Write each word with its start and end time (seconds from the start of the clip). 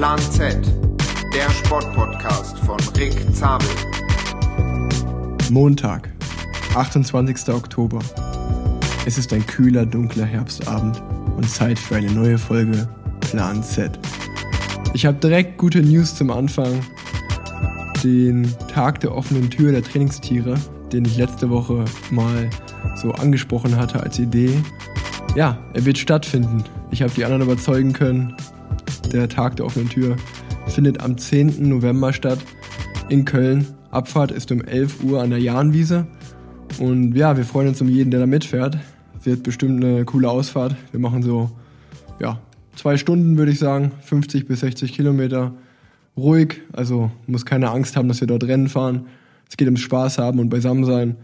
Plan 0.00 0.18
Z, 0.18 0.56
der 1.34 1.50
Sportpodcast 1.50 2.58
von 2.60 2.78
Rick 2.96 3.12
Zabel. 3.34 3.68
Montag, 5.50 6.08
28. 6.74 7.52
Oktober. 7.52 7.98
Es 9.04 9.18
ist 9.18 9.30
ein 9.34 9.46
kühler, 9.46 9.84
dunkler 9.84 10.24
Herbstabend 10.24 11.02
und 11.36 11.50
Zeit 11.50 11.78
für 11.78 11.96
eine 11.96 12.10
neue 12.12 12.38
Folge 12.38 12.88
Plan 13.20 13.62
Z. 13.62 13.98
Ich 14.94 15.04
habe 15.04 15.18
direkt 15.18 15.58
gute 15.58 15.82
News 15.82 16.14
zum 16.14 16.30
Anfang. 16.30 16.80
Den 18.02 18.50
Tag 18.72 19.00
der 19.00 19.14
offenen 19.14 19.50
Tür 19.50 19.72
der 19.72 19.84
Trainingstiere, 19.84 20.54
den 20.94 21.04
ich 21.04 21.18
letzte 21.18 21.50
Woche 21.50 21.84
mal 22.10 22.48
so 22.96 23.12
angesprochen 23.12 23.76
hatte 23.76 24.02
als 24.02 24.18
Idee. 24.18 24.62
Ja, 25.36 25.58
er 25.74 25.84
wird 25.84 25.98
stattfinden. 25.98 26.64
Ich 26.90 27.02
habe 27.02 27.12
die 27.14 27.26
anderen 27.26 27.42
überzeugen 27.42 27.92
können. 27.92 28.34
Der 29.12 29.28
Tag 29.28 29.56
der 29.56 29.66
offenen 29.66 29.88
Tür 29.88 30.16
findet 30.68 31.00
am 31.00 31.18
10. 31.18 31.68
November 31.68 32.12
statt 32.12 32.38
in 33.08 33.24
Köln. 33.24 33.66
Abfahrt 33.90 34.30
ist 34.30 34.52
um 34.52 34.62
11 34.62 35.02
Uhr 35.02 35.20
an 35.20 35.30
der 35.30 35.40
Jahnwiese. 35.40 36.06
Und 36.78 37.16
ja, 37.16 37.36
wir 37.36 37.44
freuen 37.44 37.68
uns 37.68 37.80
um 37.80 37.88
jeden, 37.88 38.12
der 38.12 38.20
da 38.20 38.26
mitfährt. 38.26 38.78
Wird 39.24 39.42
bestimmt 39.42 39.84
eine 39.84 40.04
coole 40.04 40.30
Ausfahrt. 40.30 40.76
Wir 40.92 41.00
machen 41.00 41.22
so, 41.22 41.50
ja, 42.20 42.40
zwei 42.76 42.96
Stunden 42.96 43.36
würde 43.36 43.50
ich 43.50 43.58
sagen, 43.58 43.90
50 44.02 44.46
bis 44.46 44.60
60 44.60 44.92
Kilometer. 44.92 45.52
Ruhig, 46.16 46.60
also 46.72 47.10
muss 47.26 47.44
keine 47.44 47.70
Angst 47.70 47.96
haben, 47.96 48.06
dass 48.06 48.20
wir 48.20 48.28
dort 48.28 48.44
Rennen 48.44 48.68
fahren. 48.68 49.08
Es 49.48 49.56
geht 49.56 49.66
ums 49.66 49.80
Spaß 49.80 50.18
haben 50.18 50.38
und 50.38 50.50
beisammen 50.50 50.84
sein. 50.84 51.16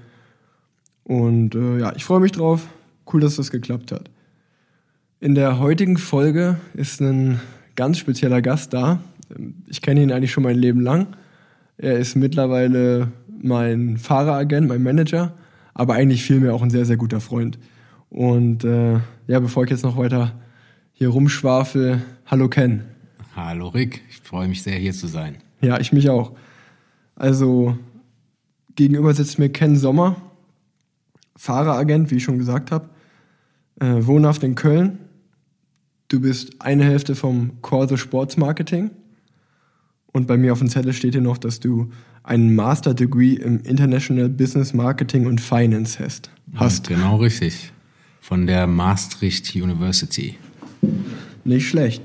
Und 1.05 1.55
äh, 1.55 1.79
ja, 1.79 1.93
ich 1.95 2.05
freue 2.05 2.21
mich 2.21 2.33
drauf. 2.33 2.67
Cool, 3.13 3.21
dass 3.21 3.37
das 3.37 3.53
geklappt 3.53 3.93
hat. 3.93 4.11
In 5.21 5.37
der 5.37 5.61
heutigen 5.61 5.97
Folge 5.97 6.57
ist 6.75 7.01
ein 7.01 7.41
ganz 7.77 7.99
spezieller 7.99 8.43
Gast 8.43 8.73
da. 8.73 9.01
Ich 9.69 9.83
kenne 9.83 10.03
ihn 10.03 10.13
eigentlich 10.13 10.33
schon 10.33 10.43
mein 10.43 10.57
Leben 10.57 10.81
lang. 10.81 11.09
Er 11.79 11.99
ist 11.99 12.17
mittlerweile 12.17 13.13
mein 13.43 13.99
Fahreragent, 13.99 14.69
mein 14.69 14.83
Manager, 14.83 15.35
aber 15.75 15.95
eigentlich 15.95 16.25
vielmehr 16.25 16.55
auch 16.55 16.63
ein 16.63 16.71
sehr, 16.71 16.87
sehr 16.87 16.97
guter 16.97 17.21
Freund. 17.21 17.59
Und 18.09 18.65
äh, 18.65 18.95
ja, 19.27 19.41
bevor 19.41 19.65
ich 19.65 19.71
jetzt 19.71 19.85
noch 19.85 19.97
weiter 19.97 20.33
hier 20.93 21.09
rumschwafel, 21.09 22.03
hallo 22.27 22.49
Ken. 22.49 22.85
Hallo 23.35 23.69
Rick, 23.69 24.03
ich 24.09 24.17
freue 24.21 24.49
mich 24.49 24.63
sehr 24.63 24.79
hier 24.79 24.95
zu 24.95 25.07
sein. 25.07 25.37
Ja, 25.61 25.79
ich 25.79 25.93
mich 25.93 26.09
auch. 26.09 26.33
Also 27.15 27.77
gegenüber 28.75 29.13
sitzt 29.13 29.39
mir 29.39 29.51
Ken 29.51 29.77
Sommer, 29.77 30.17
Fahreragent, 31.37 32.11
wie 32.11 32.17
ich 32.17 32.25
schon 32.25 32.39
gesagt 32.39 32.71
habe, 32.71 32.89
äh, 33.81 34.07
wohnhaft 34.07 34.43
in 34.43 34.55
Köln. 34.55 34.99
Du 36.09 36.21
bist 36.21 36.61
eine 36.61 36.85
Hälfte 36.85 37.17
vom 37.17 37.61
Corso 37.63 37.97
Sports 37.97 38.37
Marketing. 38.37 38.91
Und 40.13 40.27
bei 40.27 40.37
mir 40.37 40.53
auf 40.53 40.61
dem 40.61 40.69
Zettel 40.69 40.93
steht 40.93 41.15
hier 41.15 41.21
noch, 41.21 41.37
dass 41.37 41.61
du 41.61 41.91
einen 42.23 42.55
Master 42.55 42.95
Degree 42.95 43.35
im 43.35 43.61
International 43.63 44.29
Business 44.29 44.73
Marketing 44.73 45.27
und 45.27 45.41
Finance 45.41 45.99
hast. 46.03 46.31
hast. 46.55 46.89
Ja, 46.89 46.97
genau 46.97 47.17
richtig. 47.17 47.73
Von 48.21 48.47
der 48.47 48.67
Maastricht 48.67 49.55
University. 49.55 50.37
Nicht 51.45 51.69
schlecht. 51.69 52.03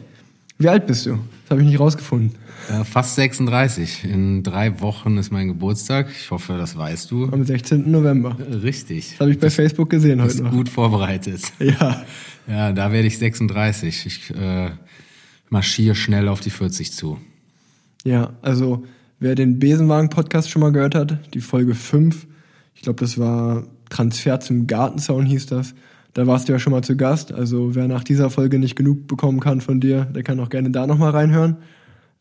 Wie 0.58 0.67
alt 0.67 0.88
bist 0.88 1.05
du? 1.05 1.19
Das 1.52 1.57
habe 1.57 1.63
ich 1.63 1.71
nicht 1.71 1.81
rausgefunden. 1.81 2.31
Äh, 2.69 2.85
fast 2.85 3.16
36. 3.16 4.05
In 4.05 4.41
drei 4.41 4.80
Wochen 4.80 5.17
ist 5.17 5.33
mein 5.33 5.49
Geburtstag. 5.49 6.08
Ich 6.09 6.31
hoffe, 6.31 6.58
das 6.58 6.77
weißt 6.77 7.11
du. 7.11 7.25
Am 7.25 7.43
16. 7.43 7.91
November. 7.91 8.38
Richtig. 8.63 9.09
Das 9.09 9.19
habe 9.19 9.31
ich 9.31 9.38
bei 9.38 9.49
Facebook 9.49 9.89
gesehen 9.89 10.21
heute 10.21 10.43
noch. 10.43 10.52
gut 10.52 10.69
vorbereitet. 10.69 11.41
Ja. 11.59 12.05
Ja, 12.47 12.71
da 12.71 12.93
werde 12.93 13.05
ich 13.05 13.17
36. 13.17 14.05
Ich 14.05 14.30
äh, 14.33 14.69
marschiere 15.49 15.93
schnell 15.93 16.30
auf 16.30 16.39
die 16.39 16.52
40 16.52 16.93
zu. 16.93 17.17
Ja, 18.05 18.31
also 18.42 18.86
wer 19.20 19.36
den 19.36 19.59
Besenwagen-Podcast 19.59 20.49
schon 20.49 20.61
mal 20.61 20.71
gehört 20.71 20.95
hat, 20.95 21.33
die 21.33 21.42
Folge 21.42 21.76
5, 21.76 22.27
ich 22.76 22.81
glaube, 22.83 23.02
das 23.02 23.17
war 23.17 23.65
Transfer 23.89 24.39
zum 24.39 24.67
Gartenzaun 24.67 25.26
hieß 25.26 25.47
das. 25.47 25.73
Da 26.14 26.27
warst 26.27 26.49
du 26.49 26.54
ja 26.54 26.60
schon 26.60 26.72
mal 26.72 26.83
zu 26.83 26.98
Gast. 26.98 27.32
Also 27.32 27.76
wer 27.76 27.88
nach 27.88 28.04
dieser 28.04 28.30
Folge 28.30 28.60
nicht 28.60 28.76
genug 28.76 29.08
bekommen 29.08 29.39
kann 29.39 29.61
von 29.61 29.80
dir, 29.80 30.05
der 30.05 30.23
kann 30.23 30.39
auch 30.39 30.49
gerne 30.49 30.72
da 30.72 30.86
nochmal 30.88 31.11
reinhören. 31.11 31.58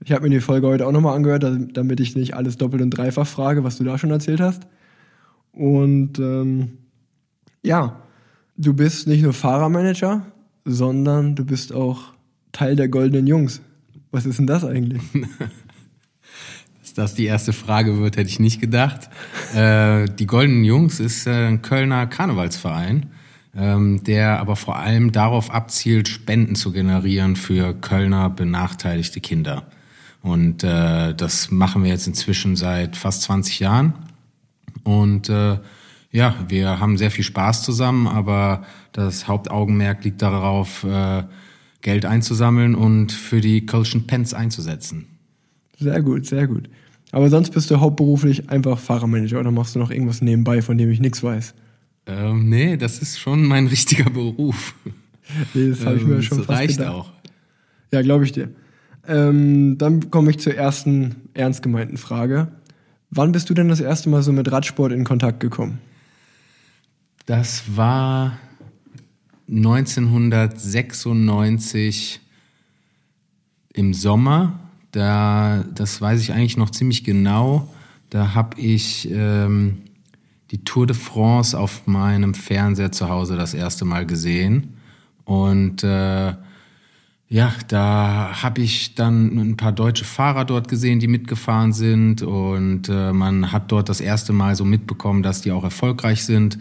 Ich 0.03 0.12
habe 0.12 0.23
mir 0.23 0.31
die 0.31 0.41
Folge 0.41 0.67
heute 0.67 0.87
auch 0.87 0.93
nochmal 0.93 1.17
angehört, 1.17 1.45
damit 1.75 2.00
ich 2.00 2.17
nicht 2.17 2.34
alles 2.34 2.56
doppelt 2.56 2.83
und 2.83 2.91
dreifach 2.91 3.27
frage, 3.27 3.65
was 3.65 3.77
du 3.77 3.84
da 3.84 3.99
schon 3.99 4.11
erzählt 4.11 4.41
hast. 4.41 4.67
Und 5.53 6.19
ähm, 6.19 6.79
ja, 7.62 8.00
du 8.56 8.73
bist 8.73 9.06
nicht 9.06 9.23
nur 9.23 9.33
Fahrermanager, 9.33 10.25
sondern 10.65 11.34
du 11.34 11.45
bist 11.45 11.75
auch 11.75 12.15
Teil 12.53 12.77
der 12.77 12.89
Goldenen 12.89 13.27
Jungs. 13.27 13.61
Was 14.11 14.25
ist 14.25 14.39
denn 14.39 14.47
das 14.47 14.65
eigentlich? 14.65 15.03
Dass 16.81 16.95
das 16.95 17.15
die 17.15 17.27
erste 17.27 17.53
Frage 17.53 17.99
wird, 17.99 18.17
hätte 18.17 18.31
ich 18.31 18.41
nicht 18.41 18.61
gedacht. 18.61 19.11
äh, 19.55 20.06
die 20.06 20.27
Goldenen 20.27 20.65
Jungs 20.65 20.99
ist 20.99 21.27
äh, 21.27 21.49
ein 21.49 21.62
Kölner 21.62 22.06
Karnevalsverein, 22.06 23.11
ähm, 23.56 24.03
der 24.05 24.41
aber 24.41 24.56
vor 24.56 24.77
allem 24.77 25.12
darauf 25.12 25.50
abzielt, 25.50 26.09
Spenden 26.09 26.55
zu 26.55 26.72
generieren 26.72 27.37
für 27.37 27.75
Kölner 27.75 28.31
benachteiligte 28.31 29.21
Kinder. 29.21 29.65
Und 30.22 30.62
äh, 30.65 31.15
das 31.15 31.50
machen 31.50 31.83
wir 31.83 31.91
jetzt 31.91 32.06
inzwischen 32.06 32.56
seit 32.56 32.97
fast 32.97 33.22
20 33.22 33.61
Jahren. 33.61 33.94
Und 34.84 35.28
äh, 35.28 35.59
ja, 36.12 36.34
wir 36.49 36.81
haben 36.81 36.99
sehr 36.99 37.11
viel 37.11 37.25
Spaß 37.25 37.62
zusammen, 37.62 38.06
aber 38.06 38.65
das 38.93 39.28
Hauptaugenmerk 39.28 40.05
liegt 40.05 40.22
darauf, 40.22 40.84
äh, 40.84 41.25
Geld 41.82 42.05
einzusammeln 42.05 42.75
und 42.75 43.12
für 43.12 43.41
die 43.41 43.65
Kölschen 43.65 44.06
Pens 44.06 44.34
einzusetzen. 44.34 45.06
Sehr 45.78 46.03
gut, 46.03 46.27
sehr 46.27 46.47
gut. 46.47 46.69
Aber 47.11 47.28
sonst 47.31 47.50
bist 47.50 47.71
du 47.71 47.81
hauptberuflich 47.81 48.50
einfach 48.50 48.78
Fahrermanager 48.78 49.41
oder 49.41 49.50
machst 49.50 49.75
du 49.75 49.78
noch 49.78 49.91
irgendwas 49.91 50.21
nebenbei, 50.21 50.62
von 50.62 50.77
dem 50.77 50.91
ich 50.91 51.00
nichts 51.00 51.22
weiß? 51.22 51.55
Ähm, 52.10 52.48
nee, 52.48 52.76
das 52.76 52.98
ist 52.98 53.21
schon 53.21 53.44
mein 53.44 53.66
richtiger 53.69 54.10
Beruf. 54.10 54.75
Nee, 55.54 55.71
das 55.71 55.87
habe 55.87 55.97
ich 55.97 56.04
mir 56.04 56.16
ähm, 56.16 56.22
schon 56.22 56.38
das 56.38 56.48
fast 56.48 56.59
reicht 56.59 56.78
gedacht. 56.78 56.93
auch. 56.93 57.12
Ja, 57.93 58.03
glaube 58.03 58.25
ich 58.25 58.32
dir. 58.32 58.48
Ähm, 59.06 59.78
dann 59.78 60.10
komme 60.10 60.31
ich 60.31 60.41
zur 60.41 60.54
ersten 60.54 61.15
ernst 61.34 61.62
gemeinten 61.62 61.99
Frage. 61.99 62.49
Wann 63.10 63.31
bist 63.32 63.50
du 63.50 63.54
denn 63.54 63.69
das 63.69 63.81
erste 63.81 64.09
Mal 64.09 64.22
so 64.22 64.32
mit 64.32 64.50
Radsport 64.50 64.93
in 64.93 65.04
Kontakt 65.04 65.41
gekommen? 65.41 65.78
Das 67.26 67.76
war 67.76 68.38
1996 69.49 72.20
im 73.72 73.94
Sommer. 73.94 74.59
Da, 74.93 75.65
das 75.75 76.00
weiß 76.00 76.20
ich 76.20 76.32
eigentlich 76.32 76.56
noch 76.56 76.70
ziemlich 76.70 77.03
genau. 77.04 77.69
Da 78.10 78.34
habe 78.34 78.60
ich 78.60 79.09
ähm, 79.10 79.78
die 80.50 80.65
Tour 80.65 80.87
de 80.87 80.97
France 80.97 81.59
auf 81.59 81.87
meinem 81.87 82.34
Fernseher 82.34 82.93
zu 82.93 83.09
Hause 83.09 83.37
das 83.37 83.55
erste 83.55 83.84
Mal 83.84 84.06
gesehen. 84.06 84.75
Und 85.25 85.84
äh, 85.84 86.34
ja, 87.28 87.53
da 87.69 88.43
habe 88.43 88.61
ich 88.61 88.97
dann 88.97 89.38
ein 89.38 89.56
paar 89.56 89.71
deutsche 89.71 90.05
Fahrer 90.05 90.44
dort 90.44 90.66
gesehen, 90.66 90.99
die 90.99 91.06
mitgefahren 91.06 91.72
sind. 91.72 92.22
Und 92.22 92.88
äh, 92.88 93.12
man 93.12 93.53
hat 93.53 93.71
dort 93.71 93.88
das 93.88 94.00
erste 94.00 94.33
Mal 94.33 94.56
so 94.56 94.65
mitbekommen, 94.65 95.22
dass 95.22 95.41
die 95.41 95.53
auch 95.53 95.62
erfolgreich 95.62 96.25
sind. 96.25 96.59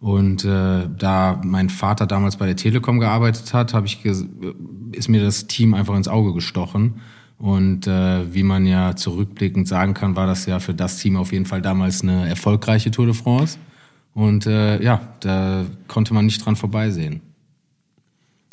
Und 0.00 0.44
äh, 0.44 0.88
da 0.96 1.40
mein 1.44 1.70
Vater 1.70 2.06
damals 2.06 2.36
bei 2.36 2.46
der 2.46 2.56
Telekom 2.56 3.00
gearbeitet 3.00 3.52
hat, 3.52 3.74
habe 3.74 3.86
ich 3.86 4.04
ist 4.04 5.08
mir 5.08 5.22
das 5.22 5.48
Team 5.48 5.74
einfach 5.74 5.96
ins 5.96 6.08
Auge 6.08 6.32
gestochen. 6.32 7.00
Und 7.42 7.88
äh, 7.88 8.32
wie 8.32 8.44
man 8.44 8.66
ja 8.66 8.94
zurückblickend 8.94 9.66
sagen 9.66 9.94
kann, 9.94 10.14
war 10.14 10.28
das 10.28 10.46
ja 10.46 10.60
für 10.60 10.74
das 10.74 10.98
Team 10.98 11.16
auf 11.16 11.32
jeden 11.32 11.44
Fall 11.44 11.60
damals 11.60 12.02
eine 12.02 12.28
erfolgreiche 12.28 12.92
Tour 12.92 13.06
de 13.06 13.16
France. 13.16 13.58
Und 14.14 14.46
äh, 14.46 14.80
ja, 14.80 15.00
da 15.18 15.66
konnte 15.88 16.14
man 16.14 16.26
nicht 16.26 16.46
dran 16.46 16.54
vorbeisehen. 16.54 17.20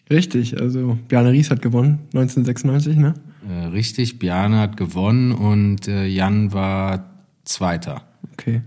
Richtig, 0.10 0.60
also 0.60 0.98
Bjarne 1.08 1.32
Ries 1.32 1.52
hat 1.52 1.62
gewonnen, 1.62 2.00
1996, 2.16 2.98
ne? 2.98 3.14
Äh, 3.48 3.66
richtig, 3.68 4.18
Bjarne 4.18 4.58
hat 4.58 4.76
gewonnen 4.76 5.34
und 5.34 5.88
äh, 5.88 6.08
Jan 6.08 6.52
war 6.52 7.12
Zweiter. 7.44 8.02
Okay. 8.34 8.64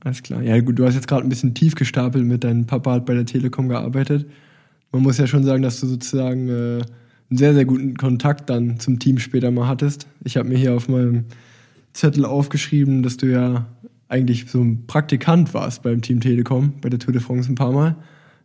Alles 0.00 0.24
klar. 0.24 0.42
Ja, 0.42 0.58
gut, 0.60 0.76
du 0.76 0.84
hast 0.84 0.96
jetzt 0.96 1.06
gerade 1.06 1.22
ein 1.22 1.28
bisschen 1.28 1.54
tief 1.54 1.76
gestapelt 1.76 2.24
mit 2.24 2.42
deinem 2.42 2.66
Papa 2.66 2.94
hat 2.94 3.06
bei 3.06 3.14
der 3.14 3.26
Telekom 3.26 3.68
gearbeitet. 3.68 4.28
Man 4.90 5.02
muss 5.02 5.18
ja 5.18 5.28
schon 5.28 5.44
sagen, 5.44 5.62
dass 5.62 5.78
du 5.78 5.86
sozusagen 5.86 6.48
äh, 6.48 6.80
einen 7.30 7.38
sehr, 7.38 7.54
sehr 7.54 7.64
guten 7.64 7.96
Kontakt 7.96 8.50
dann 8.50 8.80
zum 8.80 8.98
Team 8.98 9.18
später 9.18 9.50
mal 9.50 9.68
hattest. 9.68 10.06
Ich 10.24 10.36
habe 10.36 10.48
mir 10.48 10.58
hier 10.58 10.74
auf 10.74 10.88
meinem 10.88 11.26
Zettel 11.92 12.24
aufgeschrieben, 12.24 13.02
dass 13.02 13.16
du 13.16 13.26
ja 13.26 13.66
eigentlich 14.08 14.50
so 14.50 14.60
ein 14.60 14.86
Praktikant 14.86 15.54
warst 15.54 15.82
beim 15.82 16.02
Team 16.02 16.20
Telekom, 16.20 16.74
bei 16.80 16.88
der 16.88 16.98
Tour 16.98 17.12
de 17.12 17.22
France 17.22 17.50
ein 17.50 17.54
paar 17.54 17.72
Mal. 17.72 17.96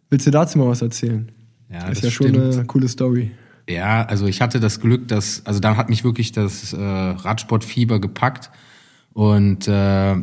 Willst 0.09 0.27
du 0.27 0.31
dazu 0.31 0.59
mal 0.59 0.67
was 0.67 0.81
erzählen? 0.81 1.31
Ja, 1.71 1.87
das 1.87 1.97
ist 1.97 2.03
ja 2.03 2.11
stimmt. 2.11 2.35
schon 2.35 2.53
eine 2.53 2.65
coole 2.65 2.87
Story. 2.87 3.31
Ja, 3.67 4.05
also 4.05 4.27
ich 4.27 4.41
hatte 4.41 4.59
das 4.59 4.79
Glück, 4.79 5.07
dass, 5.07 5.43
also 5.45 5.59
da 5.59 5.75
hat 5.75 5.89
mich 5.89 6.03
wirklich 6.03 6.31
das 6.31 6.73
äh, 6.73 6.79
Radsportfieber 6.79 7.99
gepackt 7.99 8.51
und 9.13 9.67
äh, 9.67 10.15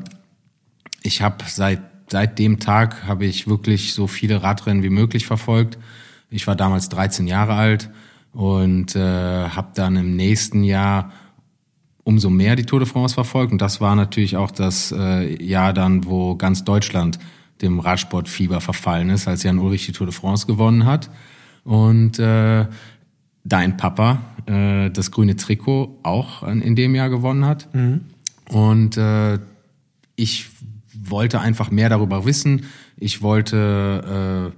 ich 1.03 1.23
habe 1.23 1.45
seit 1.49 1.81
seit 2.13 2.39
dem 2.39 2.61
Tag 2.61 3.07
habe 3.07 3.25
ich 3.25 3.49
wirklich 3.49 3.95
so 3.95 4.07
viele 4.07 4.43
Radrennen 4.43 4.83
wie 4.83 4.91
möglich 4.91 5.27
verfolgt. 5.27 5.79
Ich 6.31 6.47
war 6.47 6.55
damals 6.55 6.89
13 6.91 7.27
Jahre 7.27 7.55
alt 7.55 7.91
und 8.33 8.97
äh, 8.97 9.49
habe 9.49 9.69
dann 9.75 9.97
im 9.97 10.17
nächsten 10.17 10.65
Jahr 10.65 11.13
umso 12.05 12.31
mehr 12.31 12.57
die 12.57 12.65
Tour 12.65 12.81
de 12.81 12.89
France 12.89 13.15
verfolgt. 13.15 13.53
Und 13.53 13.63
das 13.63 13.81
war 13.81 13.95
natürlich 13.95 14.37
auch 14.37 14.51
das 14.51 14.93
äh, 14.97 15.43
Jahr 15.43 15.73
dann, 15.73 16.05
wo 16.05 16.35
ganz 16.37 16.65
Deutschland 16.65 17.19
dem 17.61 17.79
Radsportfieber 17.79 18.61
verfallen 18.61 19.11
ist, 19.11 19.29
als 19.29 19.45
Jan 19.45 19.59
Ulrich 19.59 19.87
die 19.87 19.93
Tour 19.93 20.07
de 20.07 20.15
France 20.15 20.47
gewonnen 20.47 20.85
hat. 20.85 21.11
Und 21.65 22.19
äh, 22.19 22.67
dein 23.45 23.77
Papa 23.77 24.19
äh, 24.47 24.91
das 24.91 25.11
grüne 25.11 25.37
Trikot 25.37 26.01
auch 26.03 26.43
in 26.43 26.75
dem 26.75 26.95
Jahr 26.95 27.09
gewonnen 27.09 27.45
hat. 27.45 27.73
Mhm. 27.75 28.01
Und 28.49 28.97
äh, 28.97 29.39
ich 30.17 30.47
wollte 30.95 31.41
einfach 31.41 31.71
mehr 31.71 31.89
darüber 31.89 32.25
wissen. 32.25 32.65
Ich 32.97 33.23
wollte 33.23 34.53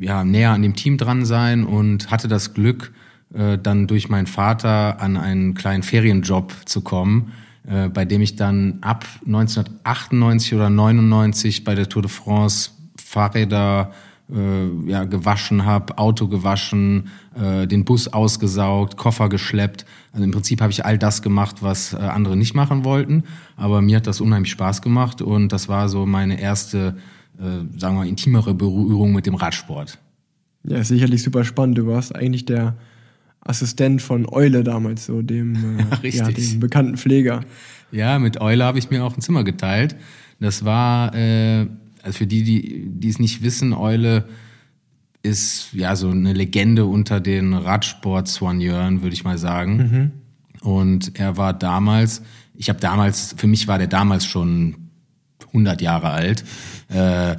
äh, 0.00 0.04
ja 0.04 0.24
näher 0.24 0.50
an 0.50 0.62
dem 0.62 0.76
Team 0.76 0.98
dran 0.98 1.24
sein 1.24 1.64
und 1.64 2.10
hatte 2.10 2.28
das 2.28 2.54
Glück, 2.54 2.92
äh, 3.34 3.58
dann 3.58 3.86
durch 3.86 4.08
meinen 4.08 4.26
Vater 4.26 5.00
an 5.00 5.16
einen 5.16 5.54
kleinen 5.54 5.82
Ferienjob 5.82 6.52
zu 6.66 6.82
kommen, 6.82 7.32
äh, 7.66 7.88
bei 7.88 8.04
dem 8.04 8.20
ich 8.20 8.36
dann 8.36 8.78
ab 8.80 9.06
1998 9.26 10.54
oder 10.54 10.70
99 10.70 11.64
bei 11.64 11.74
der 11.74 11.88
Tour 11.88 12.02
de 12.02 12.10
France 12.10 12.70
Fahrräder 12.96 13.92
äh, 14.32 14.90
ja, 14.90 15.04
gewaschen 15.04 15.64
habe, 15.64 15.98
Auto 15.98 16.28
gewaschen, 16.28 17.08
äh, 17.34 17.66
den 17.66 17.84
Bus 17.84 18.08
ausgesaugt, 18.08 18.96
Koffer 18.96 19.28
geschleppt. 19.28 19.84
Also 20.12 20.24
im 20.24 20.30
Prinzip 20.30 20.60
habe 20.60 20.72
ich 20.72 20.84
all 20.84 20.98
das 20.98 21.22
gemacht, 21.22 21.56
was 21.60 21.92
äh, 21.92 21.96
andere 21.96 22.36
nicht 22.36 22.54
machen 22.54 22.84
wollten. 22.84 23.24
Aber 23.56 23.82
mir 23.82 23.96
hat 23.96 24.06
das 24.06 24.20
unheimlich 24.20 24.52
Spaß 24.52 24.82
gemacht 24.82 25.22
und 25.22 25.52
das 25.52 25.68
war 25.68 25.88
so 25.88 26.06
meine 26.06 26.40
erste, 26.40 26.96
äh, 27.38 27.78
sagen 27.78 27.96
wir 27.96 28.04
intimere 28.06 28.54
Berührung 28.54 29.12
mit 29.12 29.26
dem 29.26 29.34
Radsport. 29.34 29.98
Ja, 30.64 30.82
sicherlich 30.84 31.22
super 31.22 31.44
spannend. 31.44 31.78
Du 31.78 31.86
warst 31.86 32.14
eigentlich 32.14 32.44
der 32.44 32.76
Assistent 33.42 34.00
von 34.00 34.26
Eule 34.28 34.64
damals, 34.64 35.06
so 35.06 35.22
dem, 35.22 35.56
äh, 36.02 36.08
ja, 36.08 36.30
dem 36.30 36.60
bekannten 36.60 36.96
Pfleger. 36.96 37.40
Ja, 37.90 38.18
mit 38.18 38.40
Eule 38.40 38.64
habe 38.64 38.78
ich 38.78 38.90
mir 38.90 39.04
auch 39.04 39.16
ein 39.16 39.20
Zimmer 39.20 39.44
geteilt. 39.44 39.96
Das 40.40 40.64
war 40.64 41.14
äh, 41.14 41.66
also 42.02 42.18
für 42.18 42.26
die, 42.26 42.42
die, 42.42 42.88
die 42.88 43.08
es 43.08 43.18
nicht 43.18 43.42
wissen, 43.42 43.72
Eule 43.72 44.24
ist 45.22 45.72
ja 45.72 45.94
so 45.94 46.10
eine 46.10 46.32
Legende 46.32 46.84
unter 46.84 47.20
den 47.20 47.54
Radsport-Soigneuren, 47.54 49.02
würde 49.02 49.14
ich 49.14 49.22
mal 49.22 49.38
sagen. 49.38 49.76
Mhm. 49.76 50.68
Und 50.68 51.18
er 51.18 51.36
war 51.36 51.52
damals, 51.52 52.22
ich 52.56 52.68
habe 52.68 52.80
damals, 52.80 53.34
für 53.36 53.46
mich 53.46 53.68
war 53.68 53.78
der 53.78 53.86
damals 53.86 54.26
schon 54.26 54.90
100 55.48 55.80
Jahre 55.80 56.10
alt. 56.10 56.44
Äh, 56.88 57.36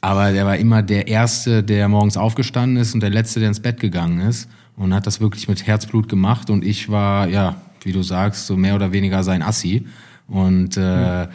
aber 0.00 0.32
der 0.32 0.46
war 0.46 0.56
immer 0.56 0.82
der 0.82 1.08
Erste, 1.08 1.62
der 1.62 1.88
morgens 1.88 2.16
aufgestanden 2.16 2.78
ist 2.78 2.94
und 2.94 3.00
der 3.00 3.10
Letzte, 3.10 3.40
der 3.40 3.48
ins 3.50 3.60
Bett 3.60 3.78
gegangen 3.78 4.20
ist 4.20 4.48
und 4.78 4.94
hat 4.94 5.06
das 5.06 5.20
wirklich 5.20 5.48
mit 5.48 5.66
Herzblut 5.66 6.08
gemacht. 6.08 6.50
Und 6.50 6.64
ich 6.64 6.88
war, 6.88 7.28
ja, 7.28 7.56
wie 7.82 7.92
du 7.92 8.02
sagst, 8.02 8.46
so 8.46 8.56
mehr 8.56 8.74
oder 8.74 8.92
weniger 8.92 9.22
sein 9.22 9.42
Assi. 9.42 9.86
Und 10.26 10.76
äh, 10.76 11.26
mhm. 11.26 11.28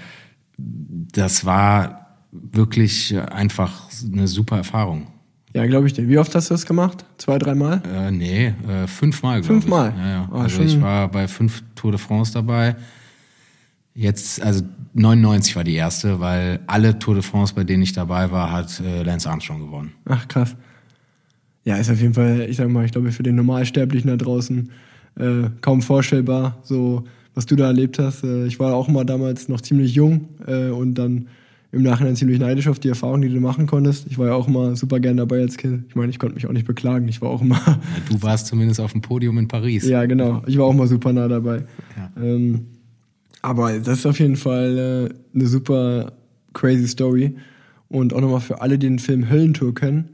das 0.57 1.45
war 1.45 2.17
wirklich 2.31 3.15
einfach 3.31 3.89
eine 4.11 4.27
super 4.27 4.57
Erfahrung. 4.57 5.07
Ja, 5.53 5.67
glaube 5.67 5.85
ich 5.85 5.93
dir. 5.93 6.07
Wie 6.07 6.17
oft 6.17 6.33
hast 6.33 6.49
du 6.49 6.55
das 6.55 6.65
gemacht? 6.65 7.05
Zwei, 7.17 7.37
dreimal? 7.37 7.81
Äh, 7.93 8.09
nee, 8.09 8.53
äh, 8.67 8.87
fünfmal. 8.87 9.43
Fünfmal? 9.43 9.93
Ja, 9.95 10.09
ja. 10.09 10.29
Oh, 10.31 10.37
also 10.37 10.63
ich 10.63 10.81
war 10.81 11.07
bei 11.09 11.27
fünf 11.27 11.63
Tour 11.75 11.91
de 11.91 11.99
France 11.99 12.33
dabei. 12.33 12.75
Jetzt, 13.93 14.41
also 14.41 14.63
99 14.93 15.55
war 15.55 15.63
die 15.63 15.75
erste, 15.75 16.19
weil 16.19 16.61
alle 16.65 16.97
Tour 16.97 17.13
de 17.13 17.23
France, 17.23 17.53
bei 17.53 17.63
denen 17.63 17.83
ich 17.83 17.93
dabei 17.93 18.31
war, 18.31 18.51
hat 18.51 18.79
äh, 18.79 19.03
Lance 19.03 19.29
Armstrong 19.29 19.59
gewonnen. 19.59 19.91
Ach, 20.05 20.27
krass. 20.27 20.55
Ja, 21.65 21.77
ist 21.77 21.89
auf 21.89 22.01
jeden 22.01 22.13
Fall, 22.13 22.47
ich 22.49 22.57
sag 22.57 22.69
mal, 22.69 22.85
ich 22.85 22.91
glaube, 22.91 23.11
für 23.11 23.23
den 23.23 23.35
Normalsterblichen 23.35 24.09
da 24.09 24.17
draußen 24.17 24.69
äh, 25.17 25.49
kaum 25.61 25.81
vorstellbar, 25.81 26.57
so 26.63 27.03
was 27.35 27.45
du 27.45 27.55
da 27.55 27.67
erlebt 27.67 27.99
hast. 27.99 28.23
Äh, 28.23 28.45
ich 28.45 28.59
war 28.59 28.75
auch 28.75 28.87
mal 28.87 29.05
damals 29.05 29.47
noch 29.47 29.61
ziemlich 29.61 29.95
jung 29.95 30.27
äh, 30.45 30.69
und 30.69 30.95
dann 30.95 31.27
im 31.71 31.81
Nachhinein 31.81 32.15
ziemlich 32.15 32.39
neidisch 32.39 32.67
auf 32.67 32.77
die 32.77 32.89
Erfahrung, 32.89 33.21
die 33.21 33.29
du 33.29 33.39
machen 33.39 33.65
konntest. 33.65 34.05
Ich 34.07 34.19
war 34.19 34.27
ja 34.27 34.33
auch 34.35 34.47
immer 34.47 34.75
super 34.75 34.99
gern 34.99 35.17
dabei 35.17 35.39
als 35.39 35.57
Kind. 35.57 35.85
Ich 35.89 35.95
meine, 35.95 36.11
ich 36.11 36.19
konnte 36.19 36.35
mich 36.35 36.45
auch 36.45 36.51
nicht 36.51 36.67
beklagen. 36.67 37.07
Ich 37.07 37.19
war 37.21 37.29
auch 37.29 37.41
immer. 37.41 37.59
Ja, 37.65 37.79
du 38.09 38.21
warst 38.21 38.45
zumindest 38.47 38.79
auf 38.79 38.91
dem 38.91 39.01
Podium 39.01 39.39
in 39.39 39.47
Paris. 39.47 39.87
Ja, 39.87 40.05
genau. 40.05 40.43
Ich 40.45 40.57
war 40.57 40.65
auch 40.65 40.73
mal 40.73 40.87
super 40.87 41.11
nah 41.13 41.27
dabei. 41.27 41.63
Ja. 41.97 42.23
Ähm, 42.23 42.67
aber 43.41 43.79
das 43.79 43.99
ist 43.99 44.05
auf 44.05 44.19
jeden 44.19 44.35
Fall 44.35 45.09
äh, 45.11 45.35
eine 45.35 45.47
super 45.47 46.13
crazy 46.53 46.87
Story. 46.87 47.35
Und 47.89 48.13
auch 48.13 48.21
nochmal 48.21 48.41
für 48.41 48.61
alle, 48.61 48.77
die 48.77 48.87
den 48.87 48.99
Film 48.99 49.29
Höllentour 49.29 49.73
kennen, 49.73 50.09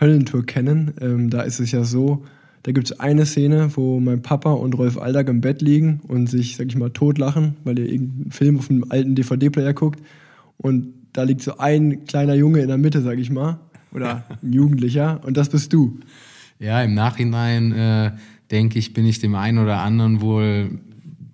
Höllentour 0.00 0.44
kennen, 0.44 0.94
ähm, 1.00 1.30
da 1.30 1.42
ist 1.42 1.60
es 1.60 1.72
ja 1.72 1.84
so, 1.84 2.24
da 2.62 2.72
gibt 2.72 2.90
es 2.90 3.00
eine 3.00 3.26
Szene, 3.26 3.70
wo 3.74 3.98
mein 3.98 4.22
Papa 4.22 4.52
und 4.52 4.74
Rolf 4.74 4.96
Aldag 4.96 5.28
im 5.28 5.40
Bett 5.40 5.62
liegen 5.62 6.00
und 6.06 6.28
sich, 6.28 6.56
sag 6.56 6.68
ich 6.68 6.76
mal, 6.76 6.90
totlachen, 6.90 7.56
weil 7.64 7.78
ihr 7.78 7.90
irgendeinen 7.90 8.30
Film 8.30 8.58
auf 8.58 8.70
einem 8.70 8.84
alten 8.88 9.14
DVD-Player 9.14 9.74
guckt. 9.74 10.00
Und 10.58 10.94
da 11.12 11.24
liegt 11.24 11.42
so 11.42 11.58
ein 11.58 12.04
kleiner 12.04 12.34
Junge 12.34 12.60
in 12.60 12.68
der 12.68 12.78
Mitte, 12.78 13.02
sag 13.02 13.18
ich 13.18 13.30
mal. 13.30 13.58
Oder 13.92 14.24
ein 14.42 14.52
Jugendlicher. 14.52 15.20
Und 15.24 15.36
das 15.36 15.48
bist 15.48 15.72
du. 15.72 15.98
Ja, 16.60 16.80
im 16.82 16.94
Nachhinein 16.94 17.72
äh, 17.72 18.12
denke 18.52 18.78
ich, 18.78 18.94
bin 18.94 19.06
ich 19.06 19.18
dem 19.18 19.34
einen 19.34 19.58
oder 19.58 19.80
anderen 19.80 20.20
wohl 20.20 20.78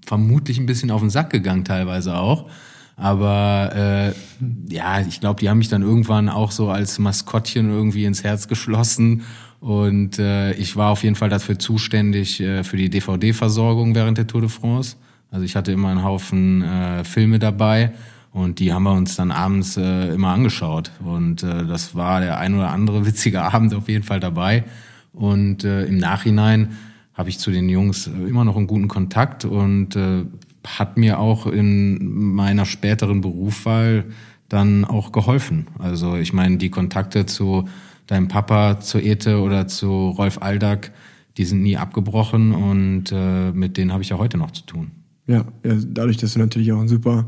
vermutlich 0.06 0.58
ein 0.58 0.64
bisschen 0.64 0.90
auf 0.90 1.02
den 1.02 1.10
Sack 1.10 1.28
gegangen, 1.28 1.64
teilweise 1.64 2.16
auch. 2.16 2.48
Aber 2.98 3.70
äh, 3.76 4.74
ja, 4.74 5.00
ich 5.00 5.20
glaube, 5.20 5.40
die 5.40 5.48
haben 5.48 5.58
mich 5.58 5.68
dann 5.68 5.82
irgendwann 5.82 6.28
auch 6.28 6.50
so 6.50 6.68
als 6.68 6.98
Maskottchen 6.98 7.70
irgendwie 7.70 8.04
ins 8.04 8.24
Herz 8.24 8.48
geschlossen. 8.48 9.22
Und 9.60 10.18
äh, 10.18 10.52
ich 10.54 10.76
war 10.76 10.90
auf 10.90 11.04
jeden 11.04 11.14
Fall 11.14 11.28
dafür 11.28 11.58
zuständig 11.60 12.40
äh, 12.40 12.64
für 12.64 12.76
die 12.76 12.90
DVD-Versorgung 12.90 13.94
während 13.94 14.18
der 14.18 14.26
Tour 14.26 14.40
de 14.40 14.50
France. 14.50 14.96
Also 15.30 15.44
ich 15.44 15.54
hatte 15.54 15.70
immer 15.70 15.88
einen 15.88 16.02
Haufen 16.02 16.62
äh, 16.62 17.04
Filme 17.04 17.38
dabei 17.38 17.92
und 18.32 18.58
die 18.58 18.72
haben 18.72 18.82
wir 18.82 18.92
uns 18.92 19.14
dann 19.14 19.30
abends 19.30 19.76
äh, 19.76 20.12
immer 20.12 20.30
angeschaut. 20.30 20.90
Und 21.04 21.44
äh, 21.44 21.66
das 21.66 21.94
war 21.94 22.20
der 22.20 22.38
ein 22.38 22.54
oder 22.54 22.70
andere 22.70 23.06
witzige 23.06 23.42
Abend 23.42 23.74
auf 23.74 23.88
jeden 23.88 24.04
Fall 24.04 24.18
dabei. 24.18 24.64
Und 25.12 25.62
äh, 25.62 25.84
im 25.84 25.98
Nachhinein 25.98 26.76
habe 27.14 27.28
ich 27.30 27.38
zu 27.38 27.50
den 27.52 27.68
Jungs 27.68 28.06
immer 28.06 28.44
noch 28.44 28.56
einen 28.56 28.66
guten 28.66 28.88
Kontakt 28.88 29.44
und 29.44 29.96
äh, 29.96 30.24
hat 30.66 30.96
mir 30.96 31.18
auch 31.18 31.46
in 31.46 32.34
meiner 32.34 32.66
späteren 32.66 33.20
Berufswahl 33.20 34.04
dann 34.48 34.84
auch 34.84 35.12
geholfen. 35.12 35.66
Also 35.78 36.16
ich 36.16 36.32
meine, 36.32 36.56
die 36.56 36.70
Kontakte 36.70 37.26
zu 37.26 37.68
deinem 38.06 38.28
Papa, 38.28 38.80
zu 38.80 38.98
Ete 38.98 39.40
oder 39.40 39.68
zu 39.68 40.10
Rolf 40.10 40.40
Aldag, 40.40 40.90
die 41.36 41.44
sind 41.44 41.62
nie 41.62 41.76
abgebrochen 41.76 42.52
und 42.52 43.12
äh, 43.12 43.52
mit 43.52 43.76
denen 43.76 43.92
habe 43.92 44.02
ich 44.02 44.08
ja 44.08 44.18
heute 44.18 44.38
noch 44.38 44.50
zu 44.50 44.62
tun. 44.64 44.90
Ja, 45.26 45.44
ja, 45.62 45.76
dadurch, 45.86 46.16
dass 46.16 46.32
du 46.32 46.38
natürlich 46.38 46.72
auch 46.72 46.80
ein 46.80 46.88
super 46.88 47.26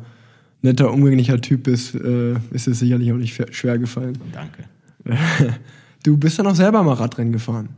netter, 0.62 0.92
umgänglicher 0.92 1.40
Typ 1.40 1.64
bist, 1.64 1.94
äh, 1.94 2.32
ist 2.50 2.66
es 2.66 2.78
sicherlich 2.78 3.12
auch 3.12 3.16
nicht 3.16 3.54
schwer 3.54 3.78
gefallen. 3.78 4.18
Danke. 4.32 4.64
Du 6.02 6.16
bist 6.16 6.38
dann 6.38 6.46
auch 6.46 6.54
selber 6.54 6.82
mal 6.82 6.94
Radrennen 6.94 7.30
gefahren. 7.30 7.68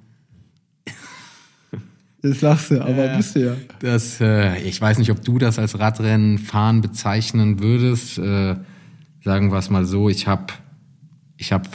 Das 2.22 2.40
lachst 2.40 2.70
du, 2.70 2.80
aber 2.80 3.06
ja, 3.06 3.16
bist 3.16 3.34
du 3.34 3.44
ja. 3.46 3.56
Das, 3.80 4.20
äh, 4.20 4.60
ich 4.62 4.80
weiß 4.80 4.98
nicht, 4.98 5.10
ob 5.10 5.24
du 5.24 5.38
das 5.38 5.58
als 5.58 5.78
Radrennen 5.78 6.38
fahren 6.38 6.80
bezeichnen 6.80 7.58
würdest. 7.60 8.18
Äh, 8.18 8.56
sagen 9.24 9.50
wir 9.50 9.58
es 9.58 9.70
mal 9.70 9.84
so, 9.84 10.08
ich 10.08 10.28
habe 10.28 10.52
ich 11.36 11.52
hab 11.52 11.68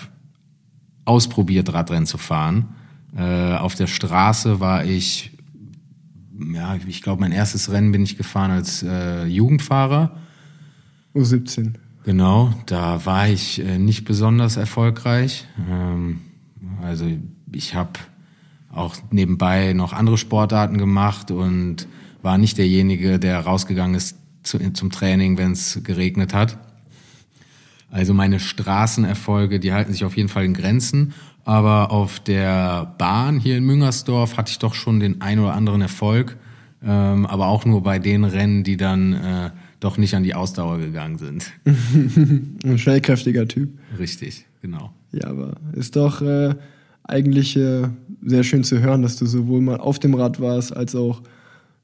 ausprobiert, 1.04 1.74
Radrennen 1.74 2.06
zu 2.06 2.18
fahren. 2.18 2.76
Äh, 3.16 3.56
auf 3.56 3.76
der 3.76 3.88
Straße 3.88 4.62
war 4.62 4.86
ich, 4.86 5.32
ja, 6.54 6.78
ich 6.88 7.02
glaube, 7.02 7.22
mein 7.22 7.34
erstes 7.34 7.70
Rennen 7.70 7.92
bin 7.92 8.04
ich 8.04 8.18
gefahren 8.18 8.52
als 8.52 8.84
äh, 8.84 9.26
Jugendfahrer. 9.26 10.18
U17. 11.14 11.74
Genau, 12.06 12.54
da 12.68 13.06
war 13.06 13.28
ich 13.28 13.60
äh, 13.60 13.78
nicht 13.78 14.06
besonders 14.06 14.56
erfolgreich. 14.56 15.46
Ähm, 15.70 16.22
also 16.82 17.06
ich 17.52 17.76
habe 17.76 18.00
auch 18.78 18.96
nebenbei 19.12 19.74
noch 19.74 19.94
andere 19.94 20.18
Sportarten 20.18 20.78
gemacht 20.78 21.32
und 21.32 21.88
war 22.22 22.38
nicht 22.38 22.58
derjenige, 22.58 23.20
der 23.20 23.40
rausgegangen 23.40 23.96
ist 23.96 24.18
zu, 24.44 24.60
zum 24.74 24.92
Training, 24.92 25.38
wenn 25.38 25.52
es 25.52 25.82
geregnet 25.84 26.34
hat. 26.34 26.58
Also 27.90 28.14
meine 28.14 28.40
Straßenerfolge, 28.40 29.60
die 29.60 29.74
halten 29.74 29.94
sich 29.94 30.04
auf 30.04 30.18
jeden 30.18 30.30
Fall 30.30 30.46
in 30.46 30.54
Grenzen. 30.54 31.14
Aber 31.46 31.92
auf 31.92 32.20
der 32.20 32.94
Bahn 32.98 33.40
hier 33.40 33.58
in 33.58 33.64
Müngersdorf 33.64 34.36
hatte 34.36 34.52
ich 34.52 34.60
doch 34.60 34.74
schon 34.74 35.00
den 35.00 35.22
ein 35.22 35.40
oder 35.40 35.54
anderen 35.54 35.82
Erfolg. 35.82 36.38
Ähm, 36.84 37.26
aber 37.26 37.48
auch 37.48 37.66
nur 37.66 37.82
bei 37.82 38.00
den 38.00 38.26
Rennen, 38.26 38.64
die 38.64 38.78
dann 38.78 39.14
äh, 39.14 39.52
doch 39.80 39.98
nicht 39.98 40.14
an 40.16 40.24
die 40.24 40.36
Ausdauer 40.36 40.78
gegangen 40.80 41.18
sind. 41.18 41.52
Ein 41.66 42.78
schnellkräftiger 42.78 43.48
Typ. 43.48 43.70
Richtig, 43.98 44.46
genau. 44.62 44.92
Ja, 45.12 45.28
aber 45.28 45.56
ist 45.74 45.96
doch 45.96 46.22
äh, 46.22 46.56
eigentlich 47.08 47.56
äh, 47.58 47.84
sehr 48.24 48.44
schön 48.44 48.64
zu 48.64 48.80
hören, 48.80 49.02
dass 49.02 49.16
du 49.18 49.26
sowohl 49.26 49.62
mal 49.62 49.78
auf 49.78 50.00
dem 50.00 50.14
Rad 50.14 50.40
warst, 50.40 50.76
als 50.76 50.96
auch 50.96 51.22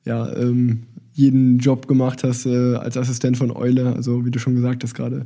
ja, 0.05 0.31
ähm, 0.35 0.83
jeden 1.13 1.59
Job 1.59 1.87
gemacht 1.87 2.23
hast 2.23 2.45
äh, 2.45 2.75
als 2.75 2.97
Assistent 2.97 3.37
von 3.37 3.51
Eule. 3.51 3.93
Also 3.95 4.25
wie 4.25 4.31
du 4.31 4.39
schon 4.39 4.55
gesagt 4.55 4.83
hast 4.83 4.93
gerade, 4.93 5.25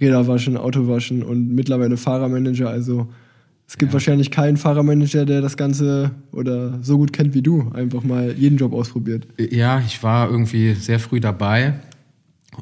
Räder 0.00 0.26
waschen, 0.26 0.56
Auto 0.56 0.86
waschen 0.88 1.22
und 1.22 1.48
mittlerweile 1.54 1.96
Fahrermanager. 1.96 2.68
Also 2.68 3.08
Es 3.66 3.78
gibt 3.78 3.90
Ja. 3.90 3.94
wahrscheinlich 3.94 4.32
keinen 4.32 4.56
Fahrermanager, 4.56 5.24
der 5.24 5.40
das 5.40 5.56
Ganze 5.56 6.10
oder 6.32 6.80
so 6.82 6.98
gut 6.98 7.12
kennt 7.12 7.34
wie 7.34 7.42
du, 7.42 7.70
einfach 7.72 8.02
mal 8.02 8.32
jeden 8.36 8.56
Job 8.58 8.72
ausprobiert. 8.72 9.28
Ja, 9.38 9.78
ich 9.86 10.02
war 10.02 10.28
irgendwie 10.28 10.74
sehr 10.74 10.98
früh 10.98 11.20
dabei 11.20 11.74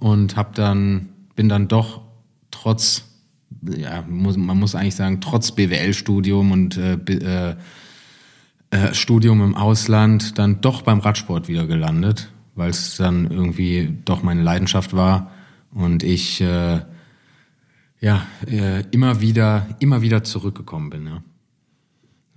und 0.00 0.36
habe 0.36 0.50
dann 0.54 1.08
bin 1.34 1.48
dann 1.48 1.66
doch 1.66 2.02
trotz 2.50 3.04
ja, 3.62 4.04
muss, 4.08 4.36
man 4.36 4.58
muss 4.58 4.74
eigentlich 4.74 4.94
sagen 4.94 5.20
trotz 5.20 5.52
BWL-Studium 5.52 6.52
und 6.52 6.76
äh, 6.76 6.94
äh, 6.94 7.56
äh, 8.70 8.94
Studium 8.94 9.42
im 9.42 9.54
Ausland 9.54 10.38
dann 10.38 10.60
doch 10.60 10.82
beim 10.82 11.00
Radsport 11.00 11.48
wieder 11.48 11.66
gelandet, 11.66 12.30
weil 12.54 12.70
es 12.70 12.96
dann 12.96 13.30
irgendwie 13.30 13.96
doch 14.04 14.22
meine 14.22 14.42
Leidenschaft 14.42 14.94
war 14.94 15.30
und 15.72 16.02
ich 16.02 16.40
äh, 16.40 16.80
ja 18.00 18.26
äh, 18.46 18.84
immer 18.90 19.20
wieder 19.20 19.66
immer 19.78 20.02
wieder 20.02 20.22
zurückgekommen 20.22 20.90
bin. 20.90 21.06
Ja. 21.06 21.22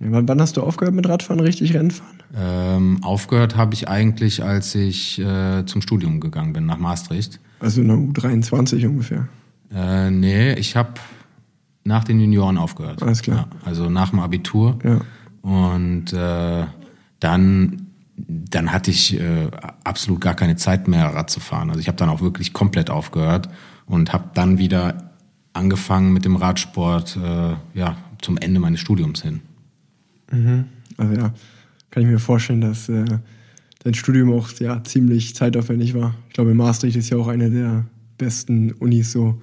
Wann 0.04 0.40
hast 0.40 0.56
du 0.56 0.62
aufgehört 0.62 0.94
mit 0.94 1.08
Radfahren, 1.08 1.40
richtig 1.40 1.74
Rennfahren? 1.74 2.18
Ähm, 2.36 3.04
aufgehört 3.04 3.56
habe 3.56 3.74
ich 3.74 3.88
eigentlich, 3.88 4.42
als 4.42 4.74
ich 4.74 5.20
äh, 5.20 5.64
zum 5.66 5.80
Studium 5.80 6.18
gegangen 6.18 6.52
bin 6.52 6.66
nach 6.66 6.78
Maastricht. 6.78 7.38
Also 7.60 7.82
in 7.82 7.88
der 7.88 7.98
U23 7.98 8.84
ungefähr. 8.86 9.28
Äh, 9.74 10.10
nee, 10.10 10.52
ich 10.54 10.76
habe 10.76 10.94
nach 11.84 12.04
den 12.04 12.20
Junioren 12.20 12.58
aufgehört. 12.58 13.02
Alles 13.02 13.22
klar. 13.22 13.48
Ja, 13.50 13.66
also 13.66 13.88
nach 13.88 14.10
dem 14.10 14.20
Abitur. 14.20 14.78
Ja. 14.84 15.00
Und 15.42 16.12
äh, 16.12 16.66
dann, 17.20 17.86
dann 18.16 18.72
hatte 18.72 18.90
ich 18.90 19.18
äh, 19.18 19.48
absolut 19.84 20.20
gar 20.20 20.34
keine 20.34 20.56
Zeit 20.56 20.88
mehr, 20.88 21.06
Rad 21.06 21.30
zu 21.30 21.40
fahren. 21.40 21.70
Also 21.70 21.80
ich 21.80 21.88
habe 21.88 21.96
dann 21.96 22.08
auch 22.08 22.20
wirklich 22.20 22.52
komplett 22.52 22.90
aufgehört 22.90 23.48
und 23.86 24.12
habe 24.12 24.30
dann 24.34 24.58
wieder 24.58 25.10
angefangen 25.52 26.12
mit 26.12 26.24
dem 26.24 26.36
Radsport 26.36 27.16
äh, 27.16 27.54
ja, 27.74 27.96
zum 28.20 28.38
Ende 28.38 28.60
meines 28.60 28.80
Studiums 28.80 29.22
hin. 29.22 29.40
Also 30.96 31.14
ja, 31.14 31.34
kann 31.90 32.02
ich 32.02 32.08
mir 32.08 32.18
vorstellen, 32.18 32.62
dass 32.62 32.88
äh, 32.88 33.04
dein 33.84 33.94
Studium 33.94 34.32
auch 34.32 34.48
ja, 34.60 34.82
ziemlich 34.84 35.34
zeitaufwendig 35.34 35.94
war. 35.94 36.14
Ich 36.28 36.34
glaube, 36.34 36.54
Maastricht 36.54 36.96
ist 36.96 37.10
ja 37.10 37.18
auch 37.18 37.28
eine 37.28 37.50
der 37.50 37.84
besten 38.16 38.72
Unis 38.72 39.12
so. 39.12 39.42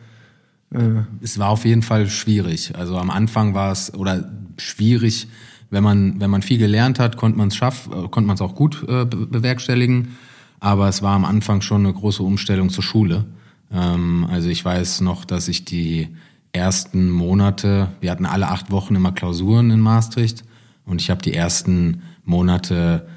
Äh, 0.74 1.04
Es 1.22 1.40
war 1.40 1.50
auf 1.50 1.66
jeden 1.66 1.82
Fall 1.82 2.10
schwierig. 2.10 2.76
Also 2.76 2.98
am 2.98 3.10
Anfang 3.10 3.54
war 3.54 3.72
es 3.72 3.94
oder 3.94 4.30
schwierig, 4.58 5.28
wenn 5.70 5.84
man 5.84 6.20
wenn 6.20 6.30
man 6.30 6.42
viel 6.42 6.58
gelernt 6.58 7.00
hat, 7.00 7.18
konnte 7.18 7.38
man 7.38 7.50
es 7.50 7.56
schaffen, 7.56 7.92
äh, 7.94 8.08
konnte 8.10 8.28
man 8.28 8.36
es 8.36 8.42
auch 8.42 8.56
gut 8.56 8.84
äh, 8.88 9.06
be- 9.06 9.28
bewerkstelligen. 9.28 10.18
Aber 10.60 10.88
es 10.90 11.02
war 11.02 11.16
am 11.16 11.26
Anfang 11.26 11.62
schon 11.62 11.86
eine 11.86 11.94
große 11.94 12.22
Umstellung 12.24 12.70
zur 12.70 12.84
Schule. 12.84 13.26
Ähm, 13.72 14.28
also 14.30 14.50
ich 14.50 14.64
weiß 14.66 15.02
noch, 15.02 15.26
dass 15.26 15.48
ich 15.48 15.64
die 15.66 16.10
ersten 16.52 17.10
Monate, 17.12 17.90
wir 18.02 18.10
hatten 18.12 18.26
alle 18.26 18.48
acht 18.50 18.72
Wochen 18.72 18.96
immer 18.96 19.12
Klausuren 19.12 19.70
in 19.72 19.80
Maastricht 19.80 20.44
und 20.86 21.00
ich 21.02 21.10
habe 21.12 21.22
die 21.22 21.34
ersten 21.34 22.02
Monate 22.26 23.08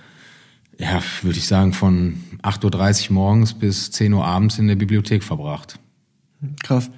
ja, 0.78 1.00
würde 1.22 1.38
ich 1.38 1.46
sagen, 1.46 1.72
von 1.72 2.22
8.30 2.42 3.08
Uhr 3.08 3.14
morgens 3.14 3.54
bis 3.54 3.90
10 3.92 4.12
Uhr 4.12 4.24
abends 4.24 4.58
in 4.58 4.68
der 4.68 4.76
Bibliothek 4.76 5.22
verbracht. 5.22 5.78
krass. 6.62 6.90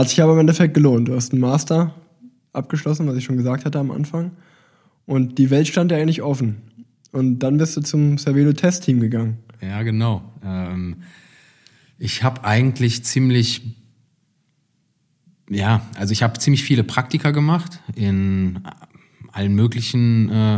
Hat 0.00 0.08
sich 0.08 0.22
aber 0.22 0.32
im 0.32 0.38
Endeffekt 0.38 0.72
gelohnt. 0.72 1.08
Du 1.08 1.14
hast 1.14 1.32
einen 1.32 1.42
Master 1.42 1.94
abgeschlossen, 2.54 3.06
was 3.06 3.16
ich 3.16 3.24
schon 3.24 3.36
gesagt 3.36 3.66
hatte 3.66 3.78
am 3.78 3.90
Anfang. 3.90 4.30
Und 5.04 5.36
die 5.36 5.50
Welt 5.50 5.68
stand 5.68 5.90
ja 5.90 5.98
eigentlich 5.98 6.22
offen. 6.22 6.62
Und 7.12 7.40
dann 7.40 7.58
bist 7.58 7.76
du 7.76 7.82
zum 7.82 8.16
Cervelo 8.16 8.54
Test-Team 8.54 9.00
gegangen. 9.00 9.36
Ja, 9.60 9.82
genau. 9.82 10.22
Ähm, 10.42 11.02
ich 11.98 12.22
habe 12.22 12.44
eigentlich 12.44 13.04
ziemlich, 13.04 13.76
ja, 15.50 15.82
also 15.98 16.12
ich 16.12 16.22
habe 16.22 16.38
ziemlich 16.38 16.64
viele 16.64 16.82
Praktika 16.82 17.30
gemacht 17.30 17.80
in 17.94 18.60
allen 19.32 19.54
möglichen 19.54 20.30
äh, 20.30 20.56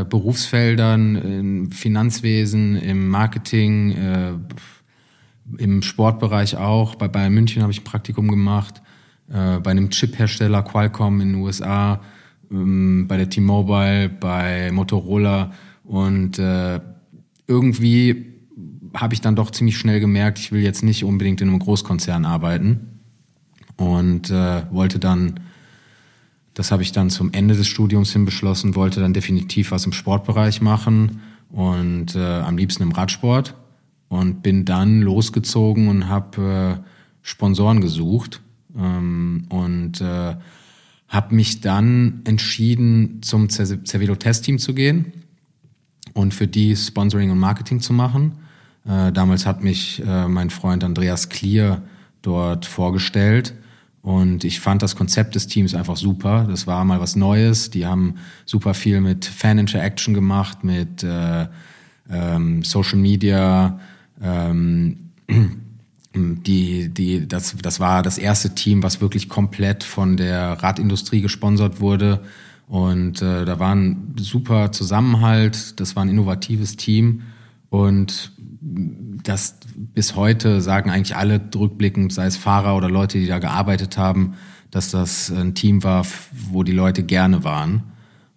äh, 0.00 0.04
Berufsfeldern, 0.08 1.16
im 1.16 1.72
Finanzwesen, 1.72 2.76
im 2.76 3.06
Marketing, 3.06 3.90
äh, 3.90 4.32
im 5.58 5.82
Sportbereich 5.82 6.56
auch. 6.56 6.94
Bei 6.94 7.08
Bayern 7.08 7.32
München 7.32 7.62
habe 7.62 7.72
ich 7.72 7.80
ein 7.80 7.84
Praktikum 7.84 8.28
gemacht, 8.28 8.82
äh, 9.28 9.58
bei 9.58 9.70
einem 9.70 9.90
Chip-Hersteller 9.90 10.62
Qualcomm 10.62 11.20
in 11.20 11.32
den 11.32 11.42
USA, 11.42 12.00
ähm, 12.50 13.06
bei 13.08 13.16
der 13.16 13.28
T-Mobile, 13.28 14.08
bei 14.08 14.70
Motorola. 14.72 15.52
Und 15.84 16.38
äh, 16.38 16.80
irgendwie 17.46 18.34
habe 18.94 19.14
ich 19.14 19.20
dann 19.20 19.36
doch 19.36 19.50
ziemlich 19.50 19.76
schnell 19.76 20.00
gemerkt, 20.00 20.38
ich 20.38 20.52
will 20.52 20.62
jetzt 20.62 20.82
nicht 20.82 21.04
unbedingt 21.04 21.40
in 21.40 21.48
einem 21.48 21.58
Großkonzern 21.58 22.24
arbeiten. 22.24 23.00
Und 23.76 24.30
äh, 24.30 24.62
wollte 24.70 24.98
dann, 24.98 25.40
das 26.54 26.70
habe 26.70 26.82
ich 26.82 26.92
dann 26.92 27.10
zum 27.10 27.32
Ende 27.32 27.56
des 27.56 27.66
Studiums 27.66 28.12
hin 28.12 28.24
beschlossen, 28.24 28.76
wollte 28.76 29.00
dann 29.00 29.12
definitiv 29.12 29.72
was 29.72 29.84
im 29.84 29.92
Sportbereich 29.92 30.60
machen 30.60 31.20
und 31.50 32.14
äh, 32.14 32.20
am 32.20 32.56
liebsten 32.56 32.84
im 32.84 32.92
Radsport 32.92 33.56
und 34.14 34.42
bin 34.42 34.64
dann 34.64 35.00
losgezogen 35.00 35.88
und 35.88 36.08
habe 36.08 36.80
äh, 36.80 36.88
Sponsoren 37.22 37.80
gesucht 37.80 38.40
ähm, 38.78 39.46
und 39.48 40.00
äh, 40.00 40.36
habe 41.08 41.34
mich 41.34 41.60
dann 41.60 42.20
entschieden, 42.24 43.22
zum 43.22 43.48
Cer- 43.48 43.84
Cervelo 43.84 44.14
Test 44.14 44.44
Team 44.44 44.58
zu 44.58 44.72
gehen 44.72 45.12
und 46.12 46.32
für 46.32 46.46
die 46.46 46.76
Sponsoring 46.76 47.32
und 47.32 47.38
Marketing 47.38 47.80
zu 47.80 47.92
machen. 47.92 48.32
Äh, 48.86 49.10
damals 49.10 49.46
hat 49.46 49.64
mich 49.64 50.00
äh, 50.06 50.28
mein 50.28 50.50
Freund 50.50 50.84
Andreas 50.84 51.28
Klier 51.28 51.82
dort 52.22 52.66
vorgestellt 52.66 53.54
und 54.02 54.44
ich 54.44 54.60
fand 54.60 54.80
das 54.82 54.94
Konzept 54.94 55.34
des 55.34 55.48
Teams 55.48 55.74
einfach 55.74 55.96
super. 55.96 56.46
Das 56.48 56.68
war 56.68 56.84
mal 56.84 57.00
was 57.00 57.16
Neues. 57.16 57.70
Die 57.70 57.84
haben 57.84 58.14
super 58.44 58.74
viel 58.74 59.00
mit 59.00 59.24
Fan 59.24 59.58
Interaction 59.58 60.14
gemacht, 60.14 60.62
mit 60.62 61.02
äh, 61.02 61.48
ähm, 62.08 62.62
Social 62.62 62.98
Media. 62.98 63.80
Ähm, 64.22 65.10
die, 66.14 66.88
die, 66.88 67.26
das, 67.26 67.56
das 67.60 67.80
war 67.80 68.02
das 68.02 68.18
erste 68.18 68.54
Team, 68.54 68.82
was 68.82 69.00
wirklich 69.00 69.28
komplett 69.28 69.82
von 69.82 70.16
der 70.16 70.62
Radindustrie 70.62 71.20
gesponsert 71.20 71.80
wurde. 71.80 72.20
Und 72.68 73.20
äh, 73.20 73.44
da 73.44 73.58
war 73.58 73.74
ein 73.74 74.14
super 74.18 74.72
Zusammenhalt, 74.72 75.78
das 75.80 75.96
war 75.96 76.04
ein 76.04 76.08
innovatives 76.08 76.76
Team. 76.76 77.22
Und 77.68 78.32
das 79.24 79.56
bis 79.74 80.14
heute 80.14 80.60
sagen 80.60 80.90
eigentlich 80.90 81.16
alle 81.16 81.40
rückblickend, 81.54 82.12
sei 82.12 82.26
es 82.26 82.36
Fahrer 82.36 82.76
oder 82.76 82.88
Leute, 82.88 83.18
die 83.18 83.26
da 83.26 83.38
gearbeitet 83.38 83.98
haben, 83.98 84.34
dass 84.70 84.90
das 84.90 85.30
ein 85.30 85.54
Team 85.54 85.82
war, 85.82 86.06
wo 86.50 86.62
die 86.62 86.72
Leute 86.72 87.02
gerne 87.02 87.44
waren. 87.44 87.82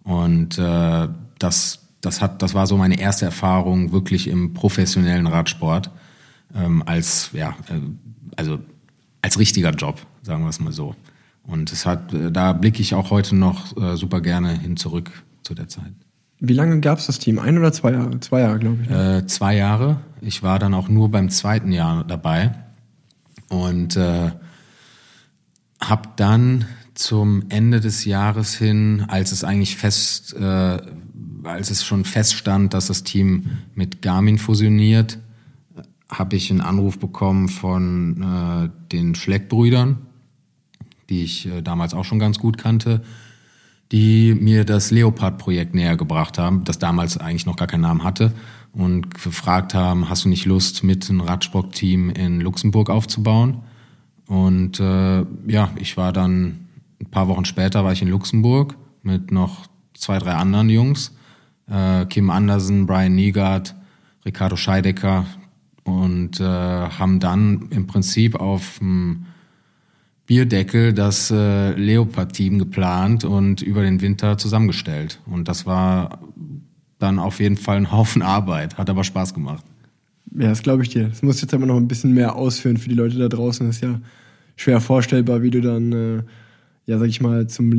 Und 0.02 0.58
äh, 0.58 1.08
das, 1.38 1.87
das, 2.00 2.20
hat, 2.20 2.42
das 2.42 2.54
war 2.54 2.66
so 2.66 2.76
meine 2.76 2.98
erste 2.98 3.24
Erfahrung 3.24 3.92
wirklich 3.92 4.28
im 4.28 4.54
professionellen 4.54 5.26
Radsport 5.26 5.90
ähm, 6.54 6.82
als 6.86 7.30
ja 7.32 7.50
äh, 7.68 7.80
also 8.36 8.60
als 9.22 9.38
richtiger 9.38 9.70
Job, 9.70 10.00
sagen 10.22 10.42
wir 10.44 10.48
es 10.48 10.60
mal 10.60 10.72
so. 10.72 10.94
Und 11.42 11.72
es 11.72 11.86
hat, 11.86 12.12
äh, 12.12 12.30
da 12.30 12.52
blicke 12.52 12.80
ich 12.80 12.94
auch 12.94 13.10
heute 13.10 13.34
noch 13.34 13.76
äh, 13.76 13.96
super 13.96 14.20
gerne 14.20 14.58
hin 14.58 14.76
zurück 14.76 15.10
zu 15.42 15.54
der 15.54 15.68
Zeit. 15.68 15.92
Wie 16.40 16.52
lange 16.52 16.78
gab 16.80 16.98
es 16.98 17.06
das 17.06 17.18
Team? 17.18 17.38
Ein 17.38 17.58
oder 17.58 17.72
zwei 17.72 17.92
Jahre? 17.92 18.20
Zwei 18.20 18.40
Jahre, 18.40 18.58
glaube 18.58 18.78
ich. 18.82 18.88
Ne? 18.88 19.18
Äh, 19.18 19.26
zwei 19.26 19.56
Jahre. 19.56 20.00
Ich 20.20 20.42
war 20.42 20.58
dann 20.58 20.72
auch 20.72 20.88
nur 20.88 21.10
beim 21.10 21.30
zweiten 21.30 21.72
Jahr 21.72 22.04
dabei 22.04 22.52
und 23.48 23.96
äh, 23.96 24.30
habe 25.80 26.08
dann 26.16 26.66
zum 26.94 27.44
Ende 27.48 27.80
des 27.80 28.04
Jahres 28.04 28.54
hin, 28.54 29.04
als 29.08 29.32
es 29.32 29.42
eigentlich 29.42 29.76
fest, 29.76 30.34
äh, 30.34 30.78
als 31.48 31.70
es 31.70 31.84
schon 31.84 32.04
feststand, 32.04 32.74
dass 32.74 32.86
das 32.86 33.04
Team 33.04 33.58
mit 33.74 34.02
Garmin 34.02 34.38
fusioniert, 34.38 35.18
habe 36.10 36.36
ich 36.36 36.50
einen 36.50 36.60
Anruf 36.60 36.98
bekommen 36.98 37.48
von 37.48 38.22
äh, 38.22 38.70
den 38.92 39.14
Schleck-Brüdern, 39.14 39.98
die 41.08 41.22
ich 41.22 41.46
äh, 41.46 41.62
damals 41.62 41.94
auch 41.94 42.04
schon 42.04 42.18
ganz 42.18 42.38
gut 42.38 42.56
kannte, 42.58 43.02
die 43.92 44.34
mir 44.34 44.64
das 44.64 44.90
Leopard-Projekt 44.90 45.74
näher 45.74 45.96
gebracht 45.96 46.38
haben, 46.38 46.64
das 46.64 46.78
damals 46.78 47.16
eigentlich 47.16 47.46
noch 47.46 47.56
gar 47.56 47.66
keinen 47.66 47.82
Namen 47.82 48.04
hatte 48.04 48.32
und 48.72 49.14
gefragt 49.14 49.74
haben, 49.74 50.08
hast 50.08 50.24
du 50.24 50.28
nicht 50.28 50.44
Lust, 50.44 50.84
mit 50.84 51.08
einem 51.08 51.20
Radsport-Team 51.20 52.10
in 52.10 52.40
Luxemburg 52.40 52.90
aufzubauen? 52.90 53.62
Und 54.26 54.78
äh, 54.78 55.24
ja, 55.46 55.70
ich 55.76 55.96
war 55.96 56.12
dann 56.12 56.68
ein 57.00 57.06
paar 57.10 57.28
Wochen 57.28 57.44
später 57.44 57.84
war 57.84 57.92
ich 57.92 58.02
in 58.02 58.08
Luxemburg 58.08 58.76
mit 59.02 59.30
noch 59.30 59.66
zwei, 59.94 60.18
drei 60.18 60.34
anderen 60.34 60.68
Jungs, 60.68 61.14
äh, 61.70 62.06
Kim 62.06 62.30
Andersen, 62.30 62.86
Brian 62.86 63.14
Niegard, 63.14 63.74
Ricardo 64.24 64.56
Scheidecker 64.56 65.26
und 65.84 66.40
äh, 66.40 66.44
haben 66.44 67.20
dann 67.20 67.68
im 67.70 67.86
Prinzip 67.86 68.36
auf 68.36 68.78
dem 68.78 69.26
Bierdeckel 70.26 70.92
das 70.92 71.30
äh, 71.30 71.72
Leopard-Team 71.72 72.58
geplant 72.58 73.24
und 73.24 73.62
über 73.62 73.82
den 73.82 74.02
Winter 74.02 74.36
zusammengestellt. 74.36 75.20
Und 75.26 75.48
das 75.48 75.64
war 75.64 76.18
dann 76.98 77.18
auf 77.18 77.40
jeden 77.40 77.56
Fall 77.56 77.78
ein 77.78 77.92
Haufen 77.92 78.20
Arbeit, 78.20 78.76
hat 78.76 78.90
aber 78.90 79.04
Spaß 79.04 79.32
gemacht. 79.32 79.64
Ja, 80.36 80.48
das 80.48 80.62
glaube 80.62 80.82
ich 80.82 80.90
dir. 80.90 81.08
Das 81.08 81.22
muss 81.22 81.40
jetzt 81.40 81.54
aber 81.54 81.64
noch 81.64 81.76
ein 81.76 81.88
bisschen 81.88 82.12
mehr 82.12 82.36
ausführen 82.36 82.76
für 82.76 82.90
die 82.90 82.94
Leute 82.94 83.16
da 83.16 83.28
draußen. 83.28 83.66
Das 83.66 83.76
ist 83.76 83.82
ja 83.82 84.00
schwer 84.56 84.80
vorstellbar, 84.80 85.40
wie 85.42 85.50
du 85.50 85.62
dann 85.62 85.92
äh, 85.92 86.22
ja, 86.88 86.98
sag 86.98 87.08
ich 87.08 87.20
mal, 87.20 87.46
zum 87.46 87.70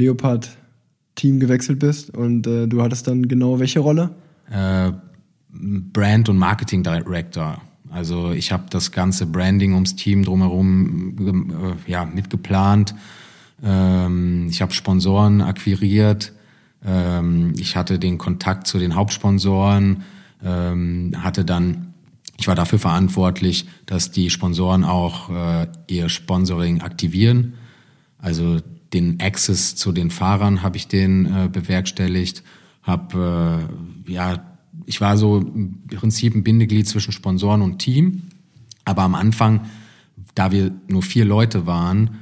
Leopard-Team 1.20 1.40
gewechselt 1.40 1.80
bist 1.80 2.16
und 2.16 2.48
äh, 2.48 2.68
du 2.68 2.82
hattest 2.82 3.08
dann 3.08 3.28
genau 3.28 3.60
welche 3.60 3.80
Rolle? 3.80 4.12
Äh, 4.50 4.92
Brand 5.52 6.30
und 6.30 6.38
Marketing 6.38 6.84
Director. 6.84 7.62
Also 7.92 8.32
ich 8.32 8.52
habe 8.52 8.66
das 8.70 8.92
ganze 8.92 9.26
Branding 9.26 9.74
ums 9.74 9.96
Team 9.96 10.24
drumherum 10.24 11.76
äh, 11.88 11.92
ja, 11.92 12.06
mitgeplant. 12.06 12.94
Ähm, 13.64 14.48
ich 14.50 14.62
habe 14.62 14.74
Sponsoren 14.74 15.42
akquiriert. 15.42 16.32
Ähm, 16.86 17.54
ich 17.58 17.76
hatte 17.76 18.00
den 18.00 18.18
Kontakt 18.18 18.68
zu 18.68 18.78
den 18.78 18.96
Hauptsponsoren. 18.96 20.04
Ähm, 20.44 21.14
hatte 21.18 21.44
dann, 21.44 21.94
ich 22.38 22.48
war 22.48 22.56
dafür 22.56 22.80
verantwortlich, 22.80 23.68
dass 23.86 24.12
die 24.12 24.30
Sponsoren 24.30 24.84
auch 24.84 25.30
äh, 25.30 25.68
ihr 25.88 26.10
Sponsoring 26.10 26.82
aktivieren. 26.82 27.56
Also 28.20 28.60
den 28.94 29.20
Access 29.20 29.76
zu 29.76 29.92
den 29.92 30.10
Fahrern 30.10 30.64
habe 30.64 30.78
ich 30.78 30.88
den 30.88 31.26
äh, 31.26 31.50
bewerkstelligt. 31.50 32.44
Habe 32.82 33.68
äh, 34.08 34.12
ja 34.12 34.44
ich 34.90 35.02
war 35.02 35.18
so 35.18 35.38
im 35.38 35.84
Prinzip 35.88 36.34
ein 36.34 36.44
Bindeglied 36.44 36.88
zwischen 36.88 37.12
Sponsoren 37.12 37.62
und 37.62 37.78
Team. 37.78 38.24
Aber 38.86 39.04
am 39.04 39.14
Anfang, 39.14 39.66
da 40.34 40.52
wir 40.52 40.72
nur 40.88 41.04
vier 41.04 41.26
Leute 41.26 41.68
waren, 41.68 42.18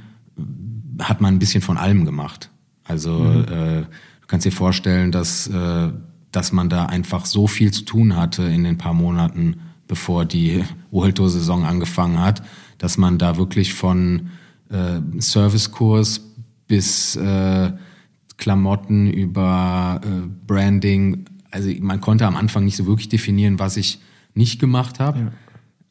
hat 0.98 1.22
man 1.22 1.34
ein 1.34 1.38
bisschen 1.38 1.62
von 1.62 1.78
allem 1.78 2.04
gemacht. 2.04 2.50
Also 2.84 3.20
mhm. 3.20 3.44
äh, 3.44 3.80
du 3.82 4.26
kannst 4.26 4.44
dir 4.44 4.52
vorstellen, 4.52 5.12
dass, 5.12 5.46
äh, 5.46 5.88
dass 6.30 6.52
man 6.52 6.68
da 6.68 6.84
einfach 6.84 7.24
so 7.24 7.46
viel 7.46 7.70
zu 7.70 7.86
tun 7.86 8.16
hatte 8.16 8.42
in 8.42 8.64
den 8.64 8.76
paar 8.76 8.94
Monaten, 8.94 9.60
bevor 9.86 10.26
die 10.26 10.62
World 10.90 11.16
Tour 11.16 11.30
Saison 11.30 11.64
angefangen 11.64 12.20
hat, 12.20 12.42
dass 12.76 12.98
man 12.98 13.16
da 13.16 13.38
wirklich 13.38 13.72
von 13.72 14.28
äh, 14.68 15.00
Servicekurs 15.18 16.27
bis 16.68 17.16
äh, 17.16 17.72
Klamotten 18.36 19.10
über 19.10 20.00
äh, 20.04 20.28
Branding 20.46 21.24
also 21.50 21.70
man 21.80 22.00
konnte 22.00 22.26
am 22.26 22.36
Anfang 22.36 22.64
nicht 22.64 22.76
so 22.76 22.86
wirklich 22.86 23.08
definieren, 23.08 23.58
was 23.58 23.76
ich 23.76 24.00
nicht 24.34 24.60
gemacht 24.60 25.00
habe. 25.00 25.18
Ja. 25.18 25.32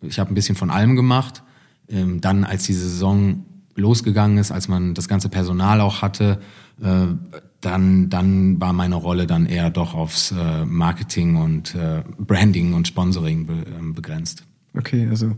Ich 0.01 0.19
habe 0.19 0.31
ein 0.31 0.35
bisschen 0.35 0.55
von 0.55 0.69
allem 0.69 0.95
gemacht. 0.95 1.43
Ähm, 1.89 2.21
dann, 2.21 2.43
als 2.43 2.63
die 2.63 2.73
Saison 2.73 3.45
losgegangen 3.75 4.37
ist, 4.37 4.51
als 4.51 4.67
man 4.67 4.93
das 4.93 5.07
ganze 5.07 5.29
Personal 5.29 5.81
auch 5.81 6.01
hatte, 6.01 6.39
äh, 6.81 7.07
dann, 7.61 8.09
dann 8.09 8.61
war 8.61 8.73
meine 8.73 8.95
Rolle 8.95 9.25
dann 9.25 9.45
eher 9.45 9.69
doch 9.69 9.93
aufs 9.95 10.31
äh, 10.31 10.65
Marketing 10.65 11.35
und 11.37 11.73
äh, 11.75 12.03
Branding 12.19 12.73
und 12.73 12.87
Sponsoring 12.87 13.47
be 13.47 13.65
ähm, 13.77 13.93
begrenzt. 13.93 14.43
Okay, 14.75 15.07
also 15.09 15.35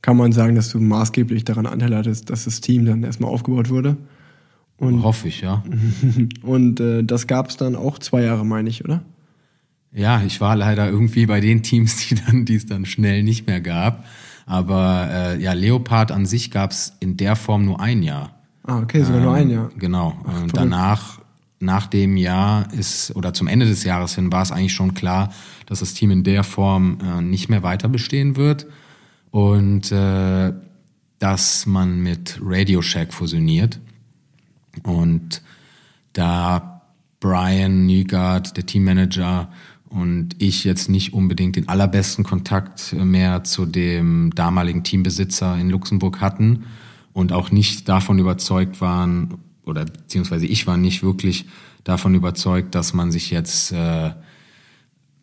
kann 0.00 0.16
man 0.16 0.30
sagen, 0.30 0.54
dass 0.54 0.68
du 0.68 0.78
maßgeblich 0.78 1.44
daran 1.44 1.66
Anteil 1.66 1.96
hattest, 1.96 2.30
dass 2.30 2.44
das 2.44 2.60
Team 2.60 2.84
dann 2.84 3.02
erstmal 3.02 3.30
aufgebaut 3.30 3.68
wurde? 3.68 3.96
Und, 4.78 5.02
Hoffe 5.02 5.28
ich, 5.28 5.40
ja. 5.40 5.62
und 6.42 6.80
äh, 6.80 7.02
das 7.02 7.26
gab 7.26 7.48
es 7.48 7.56
dann 7.56 7.76
auch 7.76 7.98
zwei 7.98 8.22
Jahre, 8.22 8.44
meine 8.44 8.68
ich, 8.68 8.84
oder? 8.84 9.02
Ja, 9.92 10.22
ich 10.22 10.40
war 10.42 10.56
leider 10.56 10.90
irgendwie 10.90 11.24
bei 11.24 11.40
den 11.40 11.62
Teams, 11.62 12.08
die 12.08 12.16
dann, 12.16 12.44
die 12.44 12.56
es 12.56 12.66
dann 12.66 12.84
schnell 12.84 13.22
nicht 13.22 13.46
mehr 13.46 13.60
gab. 13.62 14.04
Aber 14.44 15.08
äh, 15.10 15.42
ja, 15.42 15.54
Leopard 15.54 16.12
an 16.12 16.26
sich 16.26 16.50
gab 16.50 16.70
es 16.70 16.92
in 17.00 17.16
der 17.16 17.34
Form 17.34 17.64
nur 17.64 17.80
ein 17.80 18.02
Jahr. 18.02 18.34
Ah, 18.64 18.78
okay, 18.78 19.02
sogar 19.02 19.18
ähm, 19.18 19.24
nur 19.24 19.34
ein 19.34 19.50
Jahr. 19.50 19.70
Genau. 19.78 20.16
Ach, 20.24 20.42
und 20.42 20.56
danach, 20.56 21.20
nach 21.58 21.86
dem 21.86 22.16
Jahr 22.16 22.72
ist, 22.74 23.16
oder 23.16 23.32
zum 23.32 23.48
Ende 23.48 23.64
des 23.64 23.84
Jahres 23.84 24.14
hin, 24.14 24.30
war 24.30 24.42
es 24.42 24.52
eigentlich 24.52 24.74
schon 24.74 24.94
klar, 24.94 25.32
dass 25.64 25.80
das 25.80 25.94
Team 25.94 26.10
in 26.10 26.22
der 26.22 26.44
Form 26.44 26.98
äh, 27.02 27.22
nicht 27.22 27.48
mehr 27.48 27.62
weiter 27.62 27.88
bestehen 27.88 28.36
wird. 28.36 28.66
Und 29.30 29.90
äh, 29.90 30.52
dass 31.18 31.66
man 31.66 32.00
mit 32.00 32.38
Radio 32.42 32.82
Shack 32.82 33.14
fusioniert. 33.14 33.80
Und 34.82 35.42
da 36.12 36.82
Brian 37.20 37.86
Nygaard, 37.86 38.56
der 38.56 38.66
Teammanager, 38.66 39.48
und 39.88 40.30
ich 40.38 40.64
jetzt 40.64 40.88
nicht 40.90 41.12
unbedingt 41.12 41.56
den 41.56 41.68
allerbesten 41.68 42.24
Kontakt 42.24 42.92
mehr 42.92 43.44
zu 43.44 43.66
dem 43.66 44.32
damaligen 44.34 44.82
Teambesitzer 44.82 45.56
in 45.56 45.70
Luxemburg 45.70 46.20
hatten 46.20 46.64
und 47.12 47.32
auch 47.32 47.50
nicht 47.50 47.88
davon 47.88 48.18
überzeugt 48.18 48.80
waren, 48.80 49.38
oder 49.64 49.84
beziehungsweise 49.84 50.46
ich 50.46 50.66
war 50.66 50.76
nicht 50.76 51.02
wirklich 51.02 51.46
davon 51.84 52.14
überzeugt, 52.14 52.74
dass 52.74 52.94
man 52.94 53.10
sich 53.10 53.30
jetzt 53.30 53.72
äh, 53.72 54.12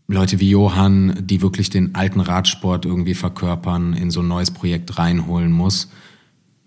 Leute 0.07 0.39
wie 0.39 0.49
Johann, 0.49 1.17
die 1.21 1.41
wirklich 1.41 1.69
den 1.69 1.95
alten 1.95 2.19
Radsport 2.19 2.85
irgendwie 2.85 3.13
verkörpern, 3.13 3.93
in 3.93 4.11
so 4.11 4.21
ein 4.21 4.27
neues 4.27 4.51
Projekt 4.51 4.97
reinholen 4.97 5.51
muss, 5.51 5.91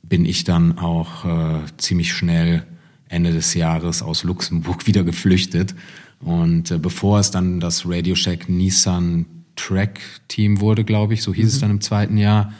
bin 0.02 0.24
ich 0.24 0.44
dann 0.44 0.78
auch 0.78 1.24
äh, 1.24 1.60
ziemlich 1.76 2.12
schnell 2.12 2.66
Ende 3.08 3.32
des 3.32 3.54
Jahres 3.54 4.02
aus 4.02 4.24
Luxemburg 4.24 4.86
wieder 4.86 5.04
geflüchtet 5.04 5.74
und 6.20 6.70
äh, 6.70 6.78
bevor 6.78 7.20
es 7.20 7.30
dann 7.30 7.60
das 7.60 7.86
Radio 7.86 8.14
Shack 8.14 8.48
Nissan 8.48 9.26
Track 9.56 10.00
Team 10.28 10.60
wurde, 10.60 10.84
glaube 10.84 11.14
ich, 11.14 11.22
so 11.22 11.32
hieß 11.32 11.44
mhm. 11.44 11.48
es 11.48 11.60
dann 11.60 11.70
im 11.70 11.80
zweiten 11.80 12.18
Jahr, 12.18 12.52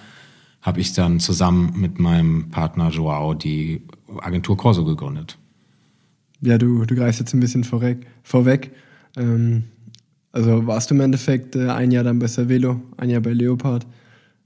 habe 0.62 0.80
ich 0.80 0.92
dann 0.92 1.20
zusammen 1.20 1.74
mit 1.76 1.98
meinem 1.98 2.50
Partner 2.50 2.90
Joao 2.90 3.34
die 3.34 3.82
Agentur 4.18 4.56
Corso 4.56 4.84
gegründet. 4.84 5.38
Ja, 6.40 6.58
du, 6.58 6.84
du 6.84 6.94
greifst 6.94 7.20
jetzt 7.20 7.34
ein 7.34 7.40
bisschen 7.40 7.64
vorweg. 7.64 8.06
vorweg. 8.22 8.72
Ähm, 9.16 9.64
also 10.32 10.66
warst 10.66 10.90
du 10.90 10.94
im 10.94 11.00
Endeffekt 11.00 11.56
äh, 11.56 11.68
ein 11.68 11.90
Jahr 11.90 12.04
dann 12.04 12.18
bei 12.18 12.28
Cervelo, 12.28 12.80
ein 12.96 13.10
Jahr 13.10 13.20
bei 13.20 13.32
Leopard. 13.32 13.86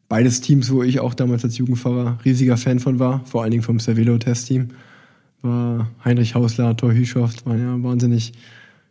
Beides 0.08 0.40
Teams, 0.40 0.70
wo 0.70 0.82
ich 0.82 1.00
auch 1.00 1.14
damals 1.14 1.44
als 1.44 1.58
Jugendfahrer 1.58 2.18
riesiger 2.24 2.56
Fan 2.56 2.80
von 2.80 2.98
war, 2.98 3.24
vor 3.26 3.42
allen 3.42 3.52
Dingen 3.52 3.62
vom 3.62 3.78
Cervelo-Testteam. 3.78 4.68
War 5.42 5.90
Heinrich 6.04 6.34
Hausler, 6.34 6.76
Thor 6.76 6.92
Hüschoft, 6.92 7.46
waren 7.46 7.58
ja 7.58 7.82
wahnsinnig 7.82 8.32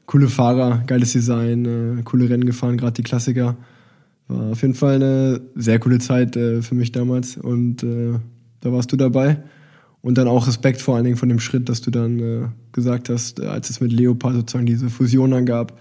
coole 0.05 0.27
Fahrer, 0.27 0.83
geiles 0.87 1.11
Design, 1.11 1.65
äh, 1.99 2.01
coole 2.03 2.29
Rennen 2.29 2.45
gefahren, 2.45 2.77
gerade 2.77 2.93
die 2.93 3.03
Klassiker. 3.03 3.57
War 4.27 4.51
auf 4.51 4.61
jeden 4.61 4.73
Fall 4.73 4.95
eine 4.95 5.41
sehr 5.55 5.79
coole 5.79 5.99
Zeit 5.99 6.35
äh, 6.35 6.61
für 6.61 6.75
mich 6.75 6.91
damals 6.91 7.37
und 7.37 7.83
äh, 7.83 8.19
da 8.61 8.71
warst 8.71 8.91
du 8.91 8.95
dabei. 8.95 9.43
Und 10.01 10.17
dann 10.17 10.27
auch 10.27 10.47
Respekt 10.47 10.81
vor 10.81 10.95
allen 10.95 11.03
Dingen 11.03 11.17
von 11.17 11.29
dem 11.29 11.39
Schritt, 11.39 11.67
dass 11.67 11.81
du 11.81 11.91
dann 11.91 12.19
äh, 12.19 12.47
gesagt 12.71 13.09
hast, 13.09 13.39
äh, 13.39 13.45
als 13.45 13.69
es 13.69 13.81
mit 13.81 13.91
Leopard 13.91 14.33
sozusagen 14.33 14.65
diese 14.65 14.89
Fusion 14.89 15.31
dann 15.31 15.45
gab, 15.45 15.77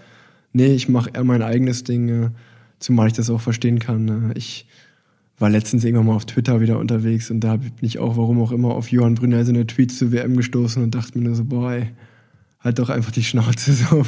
nee, 0.51 0.73
ich 0.73 0.89
mache 0.89 1.11
eher 1.13 1.23
mein 1.23 1.41
eigenes 1.41 1.83
Ding, 1.83 2.09
äh, 2.09 2.29
zumal 2.79 3.07
ich 3.07 3.13
das 3.13 3.29
auch 3.29 3.41
verstehen 3.41 3.79
kann. 3.79 4.33
ich 4.35 4.67
war 5.39 5.49
letztens 5.49 5.83
irgendwann 5.83 6.07
mal 6.07 6.15
auf 6.15 6.25
Twitter 6.25 6.61
wieder 6.61 6.77
unterwegs 6.77 7.31
und 7.31 7.39
da 7.39 7.55
bin 7.55 7.71
ich 7.81 7.97
auch, 7.97 8.17
warum 8.17 8.41
auch 8.41 8.51
immer, 8.51 8.75
auf 8.75 8.91
Johann 8.91 9.15
Brünner 9.15 9.43
seine 9.45 9.65
Tweets 9.65 9.97
zur 9.97 10.11
WM 10.11 10.35
gestoßen 10.35 10.83
und 10.83 10.93
dachte 10.93 11.17
mir 11.17 11.25
nur 11.25 11.35
so, 11.35 11.45
boah, 11.45 11.71
ey, 11.71 11.87
halt 12.59 12.79
doch 12.79 12.89
einfach 12.89 13.11
die 13.11 13.23
Schnauze. 13.23 13.73
So. 13.89 14.05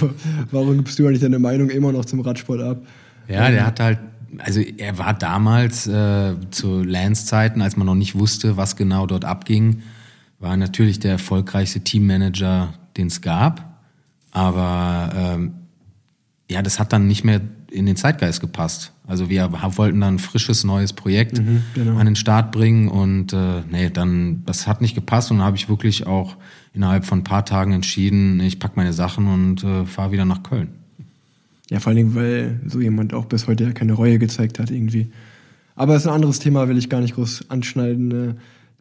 Warum 0.51 0.77
gibst 0.77 0.99
du 0.99 1.07
eigentlich 1.07 1.21
deine 1.21 1.39
Meinung 1.39 1.69
immer 1.69 1.91
noch 1.91 2.05
zum 2.05 2.19
Radsport 2.19 2.61
ab? 2.61 2.81
Ja, 3.27 3.49
der 3.49 3.65
hat 3.65 3.79
halt, 3.79 3.99
also 4.39 4.59
er 4.59 4.97
war 4.97 5.13
damals 5.13 5.87
äh, 5.87 6.35
zu 6.51 6.83
Lance-Zeiten, 6.83 7.61
als 7.61 7.77
man 7.77 7.87
noch 7.87 7.95
nicht 7.95 8.15
wusste, 8.15 8.57
was 8.57 8.75
genau 8.75 9.07
dort 9.07 9.23
abging, 9.23 9.81
war 10.39 10.57
natürlich 10.57 10.99
der 10.99 11.11
erfolgreichste 11.11 11.81
Teammanager, 11.81 12.73
den 12.97 13.07
es 13.07 13.21
gab. 13.21 13.79
Aber 14.31 15.11
ähm, 15.15 15.53
ja, 16.49 16.61
das 16.61 16.79
hat 16.79 16.91
dann 16.91 17.07
nicht 17.07 17.23
mehr 17.23 17.41
in 17.69 17.85
den 17.85 17.95
Zeitgeist 17.95 18.41
gepasst. 18.41 18.91
Also 19.11 19.29
wir 19.29 19.51
wollten 19.51 19.99
dann 19.99 20.15
ein 20.15 20.19
frisches 20.19 20.63
neues 20.63 20.93
Projekt 20.93 21.37
mhm, 21.37 21.63
genau. 21.73 21.97
an 21.97 22.05
den 22.05 22.15
Start 22.15 22.53
bringen 22.53 22.87
und 22.87 23.33
äh, 23.33 23.61
nee, 23.69 23.89
dann 23.89 24.43
das 24.45 24.67
hat 24.67 24.79
nicht 24.79 24.95
gepasst 24.95 25.31
und 25.31 25.39
dann 25.39 25.45
habe 25.45 25.57
ich 25.57 25.67
wirklich 25.67 26.07
auch 26.07 26.37
innerhalb 26.73 27.03
von 27.03 27.19
ein 27.19 27.23
paar 27.25 27.43
Tagen 27.43 27.73
entschieden, 27.73 28.39
ich 28.39 28.57
packe 28.57 28.75
meine 28.77 28.93
Sachen 28.93 29.27
und 29.27 29.65
äh, 29.65 29.85
fahre 29.85 30.13
wieder 30.13 30.23
nach 30.23 30.43
Köln. 30.43 30.69
Ja, 31.69 31.81
vor 31.81 31.89
allen 31.89 31.97
Dingen, 31.97 32.15
weil 32.15 32.61
so 32.67 32.79
jemand 32.79 33.13
auch 33.13 33.25
bis 33.25 33.47
heute 33.47 33.65
ja 33.65 33.71
keine 33.73 33.91
Reue 33.91 34.17
gezeigt 34.17 34.59
hat 34.59 34.71
irgendwie. 34.71 35.11
Aber 35.75 35.93
es 35.93 36.03
ist 36.03 36.07
ein 36.07 36.13
anderes 36.13 36.39
Thema, 36.39 36.69
will 36.69 36.77
ich 36.77 36.89
gar 36.89 37.01
nicht 37.01 37.15
groß 37.15 37.49
anschneiden. 37.49 38.29
Äh, 38.29 38.33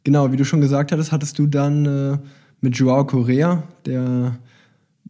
genau, 0.05 0.31
wie 0.31 0.37
du 0.37 0.45
schon 0.45 0.61
gesagt 0.61 0.93
hattest, 0.93 1.11
hattest 1.11 1.41
du 1.41 1.49
dann 1.49 1.87
äh, 1.87 2.19
mit 2.61 2.77
Joao 2.77 3.05
Correa, 3.05 3.65
der 3.85 4.39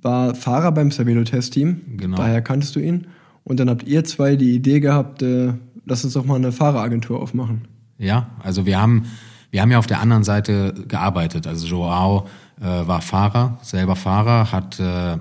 war 0.01 0.35
Fahrer 0.35 0.73
beim 0.73 0.91
Cervelo-Test-Team. 0.91 1.99
Genau. 1.99 2.17
Daher 2.17 2.41
kanntest 2.41 2.75
du 2.75 2.81
ihn. 2.81 3.07
Und 3.45 3.59
dann 3.61 3.71
habt 3.71 3.85
ihr 3.85 4.05
zwei 4.05 4.37
die 4.37 4.55
Idee 4.55 4.81
gehabt, 4.81 5.23
äh, 5.23 5.55
lass 5.87 6.05
uns 6.05 6.15
doch 6.15 6.25
mal 6.25 6.37
eine 6.37 6.53
Fahreragentur 6.53 7.21
aufmachen. 7.21 7.67
Ja, 7.99 8.31
also 8.43 8.67
wir 8.67 8.81
haben, 8.81 9.07
wir 9.51 9.61
haben 9.61 9.71
ja 9.71 9.79
auf 9.79 9.87
der 9.87 10.01
anderen 10.01 10.25
Seite 10.25 10.75
gearbeitet. 10.89 11.47
Also 11.47 11.67
Joao 11.67 12.29
äh, 12.61 12.65
war 12.65 13.01
Fahrer, 13.01 13.59
selber 13.63 13.97
Fahrer, 13.97 14.53
hat 14.53 14.79
äh, 14.81 15.15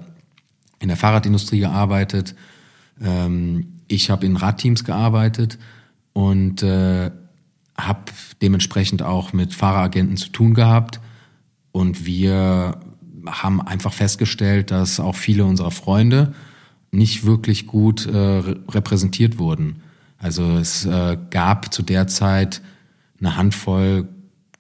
in 0.80 0.88
der 0.88 0.98
Fahrradindustrie 0.98 1.60
gearbeitet. 1.60 2.36
Ähm, 3.02 3.80
ich 3.88 4.10
habe 4.10 4.26
in 4.26 4.36
Radteams 4.36 4.84
gearbeitet 4.84 5.58
und 6.14 6.64
äh, 6.64 7.12
habe 7.78 8.00
dementsprechend 8.42 9.02
auch 9.02 9.34
mit 9.34 9.54
Fahreragenten 9.54 10.18
zu 10.18 10.30
tun 10.30 10.54
gehabt. 10.54 11.00
Und 11.72 12.06
wir 12.06 12.80
haben 13.26 13.62
einfach 13.62 13.94
festgestellt, 13.94 14.72
dass 14.72 15.00
auch 15.00 15.16
viele 15.16 15.46
unserer 15.46 15.72
Freunde 15.72 16.34
nicht 16.92 17.26
wirklich 17.26 17.68
gut 17.68 18.06
äh, 18.06 18.18
repräsentiert 18.70 19.38
wurden. 19.38 19.82
Also 20.18 20.58
es 20.58 20.86
äh, 20.86 21.18
gab 21.30 21.74
zu 21.74 21.84
der 21.84 22.08
Zeit 22.08 22.62
eine 23.20 23.38
Handvoll 23.38 24.08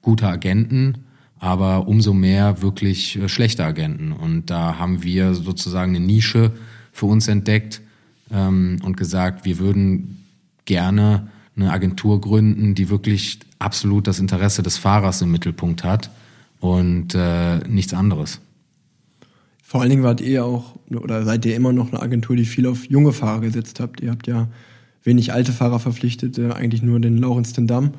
guter 0.01 0.29
Agenten 0.29 1.05
aber 1.39 1.87
umso 1.87 2.13
mehr 2.13 2.61
wirklich 2.61 3.17
äh, 3.17 3.29
schlechte 3.29 3.63
Agenten. 3.65 4.11
Und 4.11 4.49
da 4.49 4.77
haben 4.77 5.03
wir 5.03 5.33
sozusagen 5.33 5.95
eine 5.95 6.05
Nische 6.05 6.51
für 6.91 7.05
uns 7.05 7.27
entdeckt 7.27 7.81
ähm, 8.31 8.79
und 8.83 8.97
gesagt, 8.97 9.45
wir 9.45 9.57
würden 9.57 10.25
gerne 10.65 11.29
eine 11.55 11.71
Agentur 11.71 12.21
gründen, 12.21 12.75
die 12.75 12.89
wirklich 12.89 13.39
absolut 13.57 14.07
das 14.07 14.19
Interesse 14.19 14.63
des 14.63 14.77
Fahrers 14.77 15.21
im 15.21 15.31
Mittelpunkt 15.31 15.83
hat 15.83 16.11
und 16.59 17.15
äh, 17.15 17.59
nichts 17.67 17.93
anderes. 17.93 18.41
Vor 19.69 19.81
allen 19.81 19.91
Dingen 19.91 20.01
wart 20.01 20.19
ihr 20.19 20.45
auch 20.45 20.77
oder 20.89 21.23
seid 21.25 21.45
ihr 21.45 21.55
immer 21.55 21.71
noch 21.71 21.91
eine 21.91 22.01
Agentur, 22.01 22.35
die 22.35 22.45
viel 22.45 22.65
auf 22.65 22.89
junge 22.89 23.13
Fahrer 23.13 23.41
gesetzt 23.41 23.79
habt. 23.79 24.01
Ihr 24.01 24.09
habt 24.09 24.25
ja 24.25 24.47
wenig 25.03 25.31
alte 25.31 25.51
Fahrer 25.51 25.77
verpflichtet, 25.77 26.39
äh, 26.39 26.49
eigentlich 26.53 26.81
nur 26.81 26.99
den 26.99 27.17
Laurens 27.17 27.53
den 27.53 27.67
Damm 27.67 27.91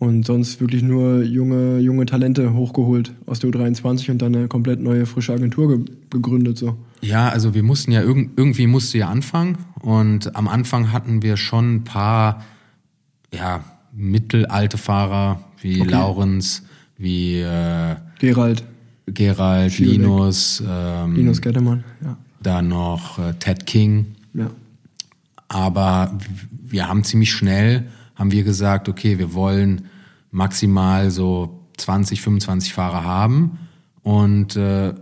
und 0.00 0.26
sonst 0.26 0.60
wirklich 0.60 0.82
nur 0.82 1.22
junge, 1.22 1.78
junge 1.78 2.04
Talente 2.04 2.52
hochgeholt 2.52 3.12
aus 3.26 3.38
der 3.38 3.50
U23 3.50 4.10
und 4.10 4.20
dann 4.20 4.34
eine 4.34 4.48
komplett 4.48 4.80
neue, 4.80 5.06
frische 5.06 5.32
Agentur 5.32 5.68
ge 5.68 5.94
gegründet. 6.10 6.58
So. 6.58 6.76
Ja, 7.00 7.28
also 7.28 7.54
wir 7.54 7.62
mussten 7.62 7.92
ja 7.92 8.02
irg 8.02 8.30
irgendwie 8.34 8.66
musste 8.66 8.98
ja 8.98 9.08
anfangen 9.08 9.56
und 9.80 10.34
am 10.34 10.48
Anfang 10.48 10.90
hatten 10.90 11.22
wir 11.22 11.36
schon 11.36 11.76
ein 11.76 11.84
paar 11.84 12.44
ja, 13.32 13.62
mittelalte 13.94 14.78
Fahrer 14.78 15.44
wie 15.60 15.80
okay. 15.80 15.90
Laurens, 15.92 16.64
wie 16.96 17.38
äh, 17.38 17.94
Gerald. 18.18 18.64
Gerald, 19.12 19.72
Schiebeck. 19.72 19.98
Linus, 19.98 20.62
ähm, 20.66 21.14
Linus 21.14 21.40
Gettemann, 21.40 21.84
ja. 22.02 22.16
Dann 22.42 22.68
noch 22.68 23.18
äh, 23.18 23.34
Ted 23.34 23.66
King. 23.66 24.14
Ja. 24.34 24.50
Aber 25.48 26.18
wir 26.50 26.88
haben 26.88 27.04
ziemlich 27.04 27.32
schnell, 27.32 27.86
haben 28.14 28.30
wir 28.32 28.44
gesagt, 28.44 28.88
okay, 28.88 29.18
wir 29.18 29.34
wollen 29.34 29.86
maximal 30.30 31.10
so 31.10 31.64
20, 31.78 32.20
25 32.20 32.74
Fahrer 32.74 33.04
haben 33.04 33.58
und 34.02 34.56
äh, 34.56 34.94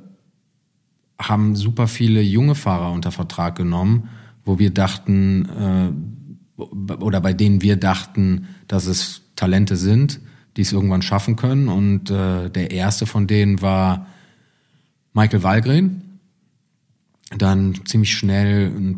haben 1.21 1.57
super 1.57 1.88
viele 1.88 2.21
junge 2.21 2.55
Fahrer 2.55 2.92
unter 2.92 3.11
Vertrag 3.11 3.57
genommen, 3.57 4.09
wo 4.45 4.59
wir 4.59 4.71
dachten, 4.71 5.97
äh, 6.59 6.62
oder 7.03 7.21
bei 7.21 7.33
denen 7.33 7.62
wir 7.62 7.77
dachten, 7.77 8.47
dass 8.69 8.87
es 8.87 9.23
Talente 9.35 9.77
sind, 9.77 10.21
die 10.57 10.62
es 10.62 10.73
irgendwann 10.73 11.03
schaffen 11.03 11.37
können. 11.37 11.69
Und 11.69 12.11
äh, 12.11 12.51
der 12.51 12.71
erste 12.71 13.07
von 13.07 13.27
denen 13.27 13.61
war 13.62 14.07
Michael 15.12 15.42
Wallgren. 15.42 16.03
Dann 17.37 17.75
ziemlich 17.85 18.14
schnell 18.14 18.97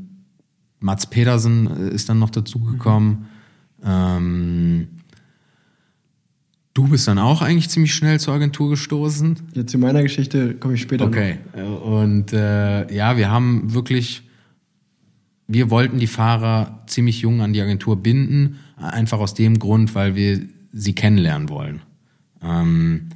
Mats 0.80 1.06
Pedersen 1.06 1.66
ist 1.66 2.08
dann 2.08 2.18
noch 2.18 2.30
dazugekommen. 2.30 3.10
Mhm. 3.10 3.84
Ähm, 3.84 4.88
du 6.74 6.88
bist 6.88 7.08
dann 7.08 7.18
auch 7.18 7.42
eigentlich 7.42 7.68
ziemlich 7.70 7.94
schnell 7.94 8.20
zur 8.20 8.34
Agentur 8.34 8.70
gestoßen. 8.70 9.36
Ja, 9.54 9.66
zu 9.66 9.78
meiner 9.78 10.02
Geschichte 10.02 10.54
komme 10.54 10.74
ich 10.74 10.82
später 10.82 11.06
okay. 11.06 11.38
noch. 11.56 11.82
Und 11.82 12.32
äh, 12.32 12.92
ja, 12.94 13.16
wir 13.16 13.30
haben 13.30 13.74
wirklich, 13.74 14.22
wir 15.48 15.70
wollten 15.70 15.98
die 15.98 16.06
Fahrer 16.06 16.84
ziemlich 16.86 17.20
jung 17.20 17.40
an 17.40 17.52
die 17.52 17.60
Agentur 17.60 17.96
binden, 17.96 18.58
einfach 18.76 19.18
aus 19.18 19.34
dem 19.34 19.58
Grund, 19.58 19.94
weil 19.96 20.14
wir 20.14 20.40
sie 20.78 20.94
kennenlernen 20.94 21.48
wollen. 21.48 21.82
Ähm, 22.42 23.08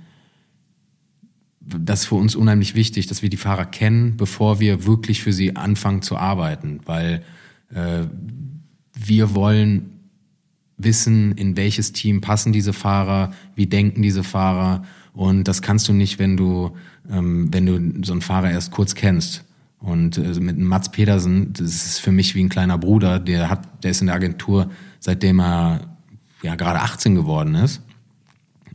das 1.61 2.01
ist 2.01 2.07
für 2.07 2.16
uns 2.16 2.35
unheimlich 2.35 2.75
wichtig, 2.75 3.07
dass 3.07 3.22
wir 3.22 3.31
die 3.31 3.37
Fahrer 3.37 3.66
kennen, 3.66 4.16
bevor 4.16 4.61
wir 4.61 4.85
wirklich 4.85 5.22
für 5.22 5.33
sie 5.33 5.57
anfangen 5.57 6.03
zu 6.03 6.16
arbeiten, 6.16 6.81
weil 6.85 7.22
äh, 7.72 8.03
wir 8.94 9.35
wollen 9.35 10.01
wissen, 10.77 11.33
in 11.33 11.57
welches 11.57 11.92
Team 11.92 12.20
passen 12.20 12.53
diese 12.53 12.72
Fahrer, 12.72 13.33
wie 13.55 13.66
denken 13.66 14.03
diese 14.03 14.25
Fahrer 14.25 14.83
und 15.12 15.44
das 15.44 15.62
kannst 15.62 15.88
du 15.88 15.92
nicht, 15.92 16.18
wenn 16.18 16.37
du 16.37 16.72
ähm, 17.11 17.53
wenn 17.53 17.66
du 17.66 18.05
so 18.05 18.12
einen 18.12 18.22
Fahrer 18.22 18.51
erst 18.51 18.70
kurz 18.70 18.94
kennst. 18.94 19.44
Und 19.79 20.16
äh, 20.18 20.40
mit 20.40 20.59
Mats 20.59 20.90
Pedersen, 20.90 21.53
das 21.53 21.85
ist 21.85 21.98
für 21.98 22.12
mich 22.12 22.35
wie 22.35 22.42
ein 22.42 22.48
kleiner 22.48 22.79
Bruder, 22.79 23.18
der 23.18 23.51
hat, 23.51 23.83
der 23.83 23.90
ist 23.90 24.01
in 24.01 24.07
der 24.07 24.16
Agentur, 24.16 24.70
seitdem 25.01 25.40
er 25.40 25.91
ja 26.42 26.55
gerade 26.55 26.81
18 26.81 27.14
geworden 27.14 27.55
ist. 27.55 27.83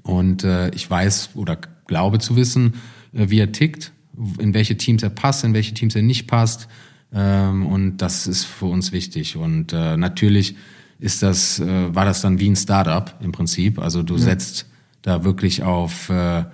Und 0.04 0.44
äh, 0.44 0.70
ich 0.70 0.90
weiß 0.90 1.32
oder 1.36 1.58
glaube 1.86 2.20
zu 2.20 2.36
wissen, 2.36 2.76
äh, 3.14 3.30
wie 3.30 3.40
er 3.40 3.52
tickt, 3.52 3.92
in 4.40 4.54
welche 4.54 4.78
Teams 4.78 5.04
er 5.04 5.10
passt, 5.10 5.44
in 5.44 5.54
welche 5.54 5.74
Teams 5.74 5.96
er 5.96 6.02
nicht 6.02 6.28
passt. 6.28 6.68
Ähm, 7.14 7.66
und 7.66 7.98
das 7.98 8.28
ist 8.28 8.46
für 8.46 8.66
uns 8.66 8.92
wichtig. 8.92 9.38
Und 9.38 9.74
äh, 9.74 9.98
natürlich 9.98 10.56
ist 11.00 11.24
das, 11.24 11.60
äh, 11.60 11.96
war 11.96 12.06
das 12.06 12.22
dann 12.22 12.40
wie 12.40 12.50
ein 12.50 12.56
Startup 12.56 13.14
im 13.22 13.32
Prinzip. 13.32 13.80
Also 13.80 14.04
du 14.04 14.16
ja. 14.16 14.22
setzt 14.22 14.66
da 15.02 15.24
wirklich 15.24 15.64
auf, 15.64 16.10
äh, 16.10 16.46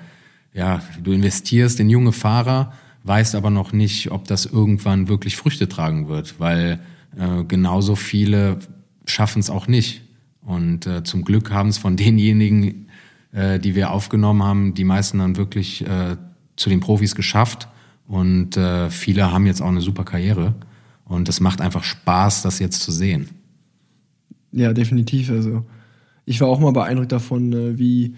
ja, 0.53 0.81
du 1.01 1.11
investierst 1.11 1.79
in 1.79 1.89
junge 1.89 2.11
Fahrer, 2.11 2.73
weißt 3.03 3.35
aber 3.35 3.49
noch 3.49 3.73
nicht, 3.73 4.11
ob 4.11 4.27
das 4.27 4.45
irgendwann 4.45 5.07
wirklich 5.07 5.35
Früchte 5.35 5.67
tragen 5.67 6.07
wird, 6.07 6.39
weil 6.39 6.79
äh, 7.17 7.43
genauso 7.45 7.95
viele 7.95 8.59
schaffen 9.05 9.39
es 9.39 9.49
auch 9.49 9.67
nicht. 9.67 10.02
Und 10.45 10.87
äh, 10.87 11.03
zum 11.03 11.23
Glück 11.23 11.51
haben 11.51 11.69
es 11.69 11.77
von 11.77 11.95
denjenigen, 11.95 12.87
äh, 13.31 13.59
die 13.59 13.75
wir 13.75 13.91
aufgenommen 13.91 14.43
haben, 14.43 14.73
die 14.73 14.83
meisten 14.83 15.19
dann 15.19 15.37
wirklich 15.37 15.85
äh, 15.87 16.17
zu 16.55 16.69
den 16.69 16.79
Profis 16.79 17.15
geschafft. 17.15 17.67
Und 18.07 18.57
äh, 18.57 18.89
viele 18.89 19.31
haben 19.31 19.45
jetzt 19.45 19.61
auch 19.61 19.69
eine 19.69 19.81
super 19.81 20.03
Karriere. 20.03 20.55
Und 21.05 21.29
es 21.29 21.39
macht 21.39 21.61
einfach 21.61 21.83
Spaß, 21.83 22.41
das 22.41 22.59
jetzt 22.59 22.81
zu 22.81 22.91
sehen. 22.91 23.29
Ja, 24.51 24.73
definitiv. 24.73 25.29
Also 25.29 25.65
ich 26.25 26.39
war 26.41 26.47
auch 26.47 26.59
mal 26.59 26.71
beeindruckt 26.71 27.11
davon, 27.11 27.53
äh, 27.53 27.77
wie, 27.77 28.15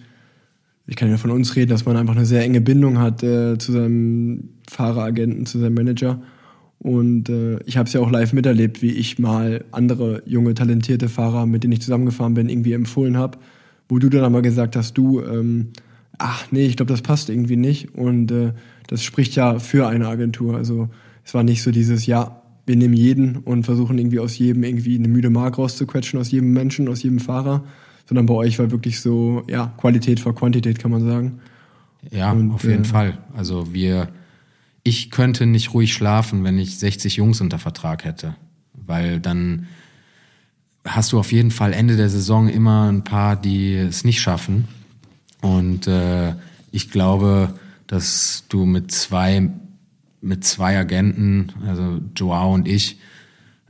ich 0.87 0.95
kann 0.95 1.09
ja 1.09 1.17
von 1.17 1.31
uns 1.31 1.55
reden, 1.55 1.69
dass 1.69 1.85
man 1.85 1.97
einfach 1.97 2.15
eine 2.15 2.25
sehr 2.25 2.43
enge 2.43 2.61
Bindung 2.61 2.99
hat 2.99 3.23
äh, 3.23 3.57
zu 3.57 3.71
seinem 3.71 4.49
Fahreragenten, 4.69 5.45
zu 5.45 5.59
seinem 5.59 5.75
Manager. 5.75 6.21
Und 6.79 7.29
äh, 7.29 7.59
ich 7.65 7.77
habe 7.77 7.87
es 7.87 7.93
ja 7.93 8.01
auch 8.01 8.11
live 8.11 8.33
miterlebt, 8.33 8.81
wie 8.81 8.91
ich 8.91 9.17
mal 9.17 9.63
andere 9.71 10.21
junge, 10.25 10.53
talentierte 10.53 11.09
Fahrer, 11.09 11.45
mit 11.45 11.63
denen 11.63 11.73
ich 11.73 11.81
zusammengefahren 11.81 12.33
bin, 12.33 12.49
irgendwie 12.49 12.73
empfohlen 12.73 13.17
habe, 13.17 13.37
wo 13.89 13.99
du 13.99 14.09
dann 14.09 14.23
aber 14.23 14.41
gesagt 14.41 14.75
hast, 14.75 14.97
du, 14.97 15.21
ähm, 15.21 15.69
ach 16.17 16.45
nee, 16.51 16.65
ich 16.65 16.77
glaube, 16.77 16.91
das 16.91 17.01
passt 17.01 17.29
irgendwie 17.29 17.55
nicht. 17.55 17.95
Und 17.95 18.31
äh, 18.31 18.53
das 18.87 19.03
spricht 19.03 19.35
ja 19.35 19.59
für 19.59 19.87
eine 19.87 20.07
Agentur. 20.07 20.55
Also 20.55 20.89
es 21.23 21.33
war 21.33 21.43
nicht 21.43 21.63
so 21.63 21.71
dieses, 21.71 22.05
ja, 22.05 22.41
wir 22.65 22.75
nehmen 22.75 22.93
jeden 22.93 23.37
und 23.37 23.63
versuchen 23.63 23.97
irgendwie 23.97 24.19
aus 24.19 24.37
jedem 24.37 24.63
irgendwie 24.63 24.97
eine 24.97 25.07
müde 25.07 25.29
Mark 25.29 25.57
rauszuquetschen, 25.57 26.19
aus 26.19 26.31
jedem 26.31 26.51
Menschen, 26.53 26.87
aus 26.87 27.03
jedem 27.03 27.19
Fahrer, 27.19 27.63
sondern 28.07 28.25
bei 28.25 28.33
euch 28.33 28.59
war 28.59 28.71
wirklich 28.71 28.99
so, 28.99 29.43
ja, 29.49 29.73
Qualität 29.77 30.19
vor 30.19 30.35
Quantität, 30.35 30.79
kann 30.79 30.91
man 30.91 31.05
sagen. 31.05 31.39
Ja, 32.11 32.31
und, 32.31 32.51
auf 32.51 32.63
jeden 32.63 32.83
äh, 32.83 32.87
Fall. 32.87 33.17
Also 33.35 33.73
wir 33.73 34.09
ich 34.85 35.09
könnte 35.09 35.47
nicht 35.47 35.73
ruhig 35.73 35.93
schlafen, 35.93 36.43
wenn 36.43 36.59
ich 36.59 36.77
60 36.77 37.15
Jungs 37.15 37.41
unter 37.41 37.57
Vertrag 37.57 38.05
hätte, 38.05 38.35
weil 38.73 39.19
dann 39.19 39.67
hast 40.85 41.11
du 41.11 41.19
auf 41.19 41.31
jeden 41.31 41.49
Fall 41.49 41.73
Ende 41.73 41.97
der 41.97 42.07
Saison 42.07 42.47
immer 42.47 42.91
ein 42.91 43.03
paar, 43.03 43.35
die 43.35 43.73
es 43.73 44.03
nicht 44.03 44.21
schaffen. 44.21 44.67
Und 45.41 45.87
äh, 45.87 46.35
ich 46.71 46.91
glaube, 46.91 47.55
dass 47.87 48.45
du 48.47 48.65
mit 48.65 48.91
zwei 48.91 49.49
mit 50.21 50.43
zwei 50.43 50.77
Agenten, 50.77 51.51
also 51.67 51.99
Joao 52.15 52.53
und 52.53 52.67
ich, 52.67 52.97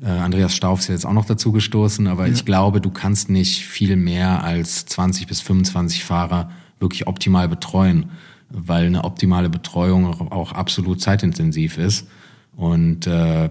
äh, 0.01 0.07
Andreas 0.07 0.55
Stauf 0.55 0.79
ist 0.79 0.87
jetzt 0.87 1.05
auch 1.05 1.13
noch 1.13 1.25
dazu 1.25 1.51
gestoßen, 1.51 2.07
aber 2.07 2.27
ja. 2.27 2.33
ich 2.33 2.45
glaube, 2.45 2.81
du 2.81 2.91
kannst 2.91 3.29
nicht 3.29 3.65
viel 3.65 3.95
mehr 3.95 4.43
als 4.43 4.85
20 4.85 5.27
bis 5.27 5.41
25 5.41 6.03
Fahrer 6.03 6.51
wirklich 6.79 7.07
optimal 7.07 7.47
betreuen 7.49 8.11
weil 8.49 8.85
eine 8.85 9.03
optimale 9.03 9.49
Betreuung 9.49 10.05
auch 10.05 10.51
absolut 10.51 11.01
zeitintensiv 11.01 11.77
ist. 11.77 12.07
Und 12.55 13.07
äh, 13.07 13.49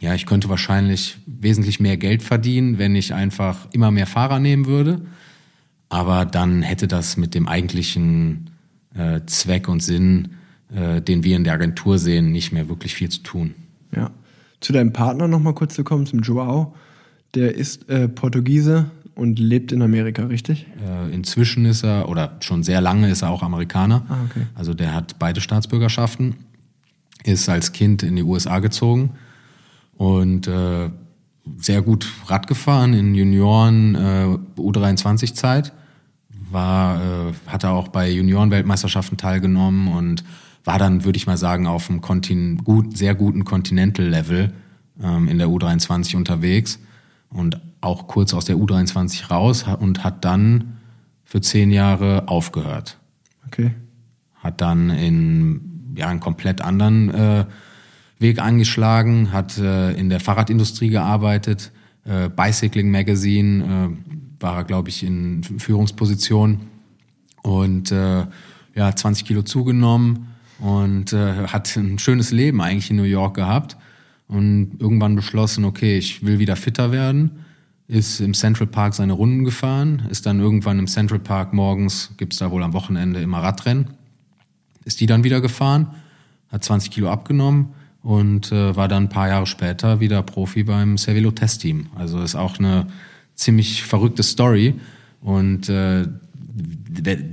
ja, 0.00 0.14
ich 0.14 0.26
könnte 0.26 0.48
wahrscheinlich 0.48 1.16
wesentlich 1.26 1.80
mehr 1.80 1.96
Geld 1.96 2.22
verdienen, 2.22 2.78
wenn 2.78 2.94
ich 2.94 3.14
einfach 3.14 3.68
immer 3.72 3.90
mehr 3.90 4.06
Fahrer 4.06 4.38
nehmen 4.38 4.66
würde. 4.66 5.00
Aber 5.88 6.24
dann 6.24 6.62
hätte 6.62 6.88
das 6.88 7.16
mit 7.16 7.34
dem 7.34 7.48
eigentlichen 7.48 8.50
äh, 8.94 9.20
Zweck 9.26 9.68
und 9.68 9.82
Sinn, 9.82 10.36
äh, 10.74 11.00
den 11.00 11.24
wir 11.24 11.36
in 11.36 11.44
der 11.44 11.54
Agentur 11.54 11.98
sehen, 11.98 12.32
nicht 12.32 12.52
mehr 12.52 12.68
wirklich 12.68 12.94
viel 12.94 13.08
zu 13.08 13.22
tun. 13.22 13.54
Ja. 13.94 14.10
Zu 14.60 14.72
deinem 14.72 14.92
Partner 14.92 15.28
nochmal 15.28 15.54
kurz 15.54 15.74
zu 15.74 15.84
kommen, 15.84 16.06
zum 16.06 16.20
Joao. 16.20 16.74
Der 17.34 17.54
ist 17.54 17.88
äh, 17.88 18.08
Portugiese, 18.08 18.90
und 19.14 19.38
lebt 19.38 19.72
in 19.72 19.82
Amerika, 19.82 20.24
richtig? 20.24 20.66
Äh, 20.84 21.12
inzwischen 21.14 21.64
ist 21.66 21.84
er, 21.84 22.08
oder 22.08 22.36
schon 22.40 22.62
sehr 22.62 22.80
lange 22.80 23.08
ist 23.10 23.22
er 23.22 23.30
auch 23.30 23.42
Amerikaner. 23.42 24.04
Ah, 24.08 24.16
okay. 24.28 24.46
Also 24.54 24.74
der 24.74 24.94
hat 24.94 25.18
beide 25.18 25.40
Staatsbürgerschaften, 25.40 26.34
ist 27.24 27.48
als 27.48 27.72
Kind 27.72 28.02
in 28.02 28.16
die 28.16 28.22
USA 28.22 28.58
gezogen 28.58 29.12
und 29.96 30.48
äh, 30.48 30.90
sehr 31.58 31.82
gut 31.82 32.10
Rad 32.26 32.46
gefahren 32.46 32.94
in 32.94 33.14
Junioren 33.14 33.94
äh, 33.94 34.60
U23-Zeit. 34.60 35.72
War, 36.50 37.00
äh, 37.00 37.32
hat 37.46 37.64
er 37.64 37.72
auch 37.72 37.88
bei 37.88 38.10
Junioren-Weltmeisterschaften 38.10 39.16
teilgenommen 39.16 39.88
und 39.88 40.24
war 40.64 40.78
dann, 40.78 41.04
würde 41.04 41.16
ich 41.16 41.26
mal 41.26 41.36
sagen, 41.36 41.66
auf 41.66 41.90
einem 41.90 42.00
Kontin 42.00 42.58
gut, 42.64 42.96
sehr 42.96 43.14
guten 43.14 43.44
Continental-Level 43.44 44.52
ähm, 45.02 45.28
in 45.28 45.38
der 45.38 45.48
U23 45.48 46.16
unterwegs 46.16 46.78
und 47.34 47.60
auch 47.80 48.06
kurz 48.06 48.32
aus 48.32 48.46
der 48.46 48.56
U23 48.56 49.28
raus 49.28 49.66
und 49.78 50.04
hat 50.04 50.24
dann 50.24 50.78
für 51.24 51.40
zehn 51.40 51.70
Jahre 51.70 52.28
aufgehört. 52.28 52.98
Okay. 53.46 53.72
Hat 54.36 54.60
dann 54.60 54.90
in 54.90 55.94
ja, 55.96 56.08
einen 56.08 56.20
komplett 56.20 56.60
anderen 56.62 57.10
äh, 57.12 57.44
Weg 58.18 58.40
eingeschlagen, 58.40 59.32
hat 59.32 59.58
äh, 59.58 59.92
in 59.92 60.08
der 60.08 60.20
Fahrradindustrie 60.20 60.88
gearbeitet, 60.88 61.72
äh, 62.04 62.28
Bicycling 62.28 62.90
Magazine, 62.90 63.64
äh, 63.64 64.42
war 64.42 64.56
er, 64.58 64.64
glaube 64.64 64.88
ich, 64.88 65.02
in 65.02 65.42
Führungsposition 65.42 66.60
und 67.42 67.90
äh, 67.90 68.26
ja, 68.74 68.96
20 68.96 69.26
Kilo 69.26 69.42
zugenommen 69.42 70.28
und 70.58 71.12
äh, 71.12 71.46
hat 71.48 71.74
ein 71.76 71.98
schönes 71.98 72.30
Leben 72.30 72.60
eigentlich 72.60 72.90
in 72.90 72.96
New 72.96 73.02
York 73.02 73.34
gehabt 73.34 73.76
und 74.26 74.76
irgendwann 74.78 75.16
beschlossen, 75.16 75.64
okay, 75.64 75.98
ich 75.98 76.24
will 76.24 76.38
wieder 76.38 76.56
fitter 76.56 76.92
werden, 76.92 77.30
ist 77.86 78.20
im 78.20 78.34
Central 78.34 78.66
Park 78.66 78.94
seine 78.94 79.12
Runden 79.12 79.44
gefahren, 79.44 80.02
ist 80.10 80.26
dann 80.26 80.40
irgendwann 80.40 80.78
im 80.78 80.86
Central 80.86 81.18
Park 81.18 81.52
morgens, 81.52 82.12
gibt's 82.16 82.38
da 82.38 82.50
wohl 82.50 82.62
am 82.62 82.72
Wochenende 82.72 83.20
immer 83.20 83.38
Radrennen, 83.38 83.90
ist 84.84 85.00
die 85.00 85.06
dann 85.06 85.24
wieder 85.24 85.40
gefahren, 85.40 85.88
hat 86.48 86.64
20 86.64 86.90
Kilo 86.90 87.10
abgenommen 87.10 87.74
und 88.02 88.52
äh, 88.52 88.74
war 88.76 88.88
dann 88.88 89.04
ein 89.04 89.08
paar 89.08 89.28
Jahre 89.28 89.46
später 89.46 90.00
wieder 90.00 90.22
Profi 90.22 90.64
beim 90.64 90.96
Cervelo 90.96 91.30
Test 91.30 91.62
Team. 91.62 91.86
Also 91.94 92.20
ist 92.22 92.34
auch 92.34 92.58
eine 92.58 92.86
ziemlich 93.34 93.82
verrückte 93.82 94.22
Story 94.22 94.74
und 95.20 95.68
äh, 95.68 96.06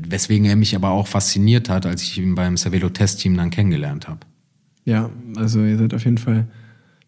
weswegen 0.08 0.46
er 0.46 0.56
mich 0.56 0.76
aber 0.76 0.90
auch 0.90 1.08
fasziniert 1.08 1.70
hat, 1.70 1.86
als 1.86 2.02
ich 2.02 2.18
ihn 2.18 2.36
beim 2.36 2.58
Cervelo 2.58 2.90
Test 2.90 3.20
Team 3.20 3.38
dann 3.38 3.52
kennengelernt 3.52 4.08
habe. 4.08 4.22
Ja, 4.84 5.10
also 5.36 5.64
ihr 5.64 5.78
seid 5.78 5.94
auf 5.94 6.04
jeden 6.04 6.18
Fall 6.18 6.48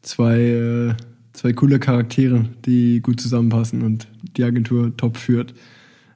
zwei, 0.04 0.40
äh, 0.40 0.94
zwei 1.34 1.54
coole 1.54 1.80
Charaktere, 1.80 2.46
die 2.66 3.02
gut 3.02 3.20
zusammenpassen 3.20 3.82
und 3.82 4.08
die 4.38 4.44
Agentur 4.44 4.96
top 4.96 5.18
führt. 5.18 5.54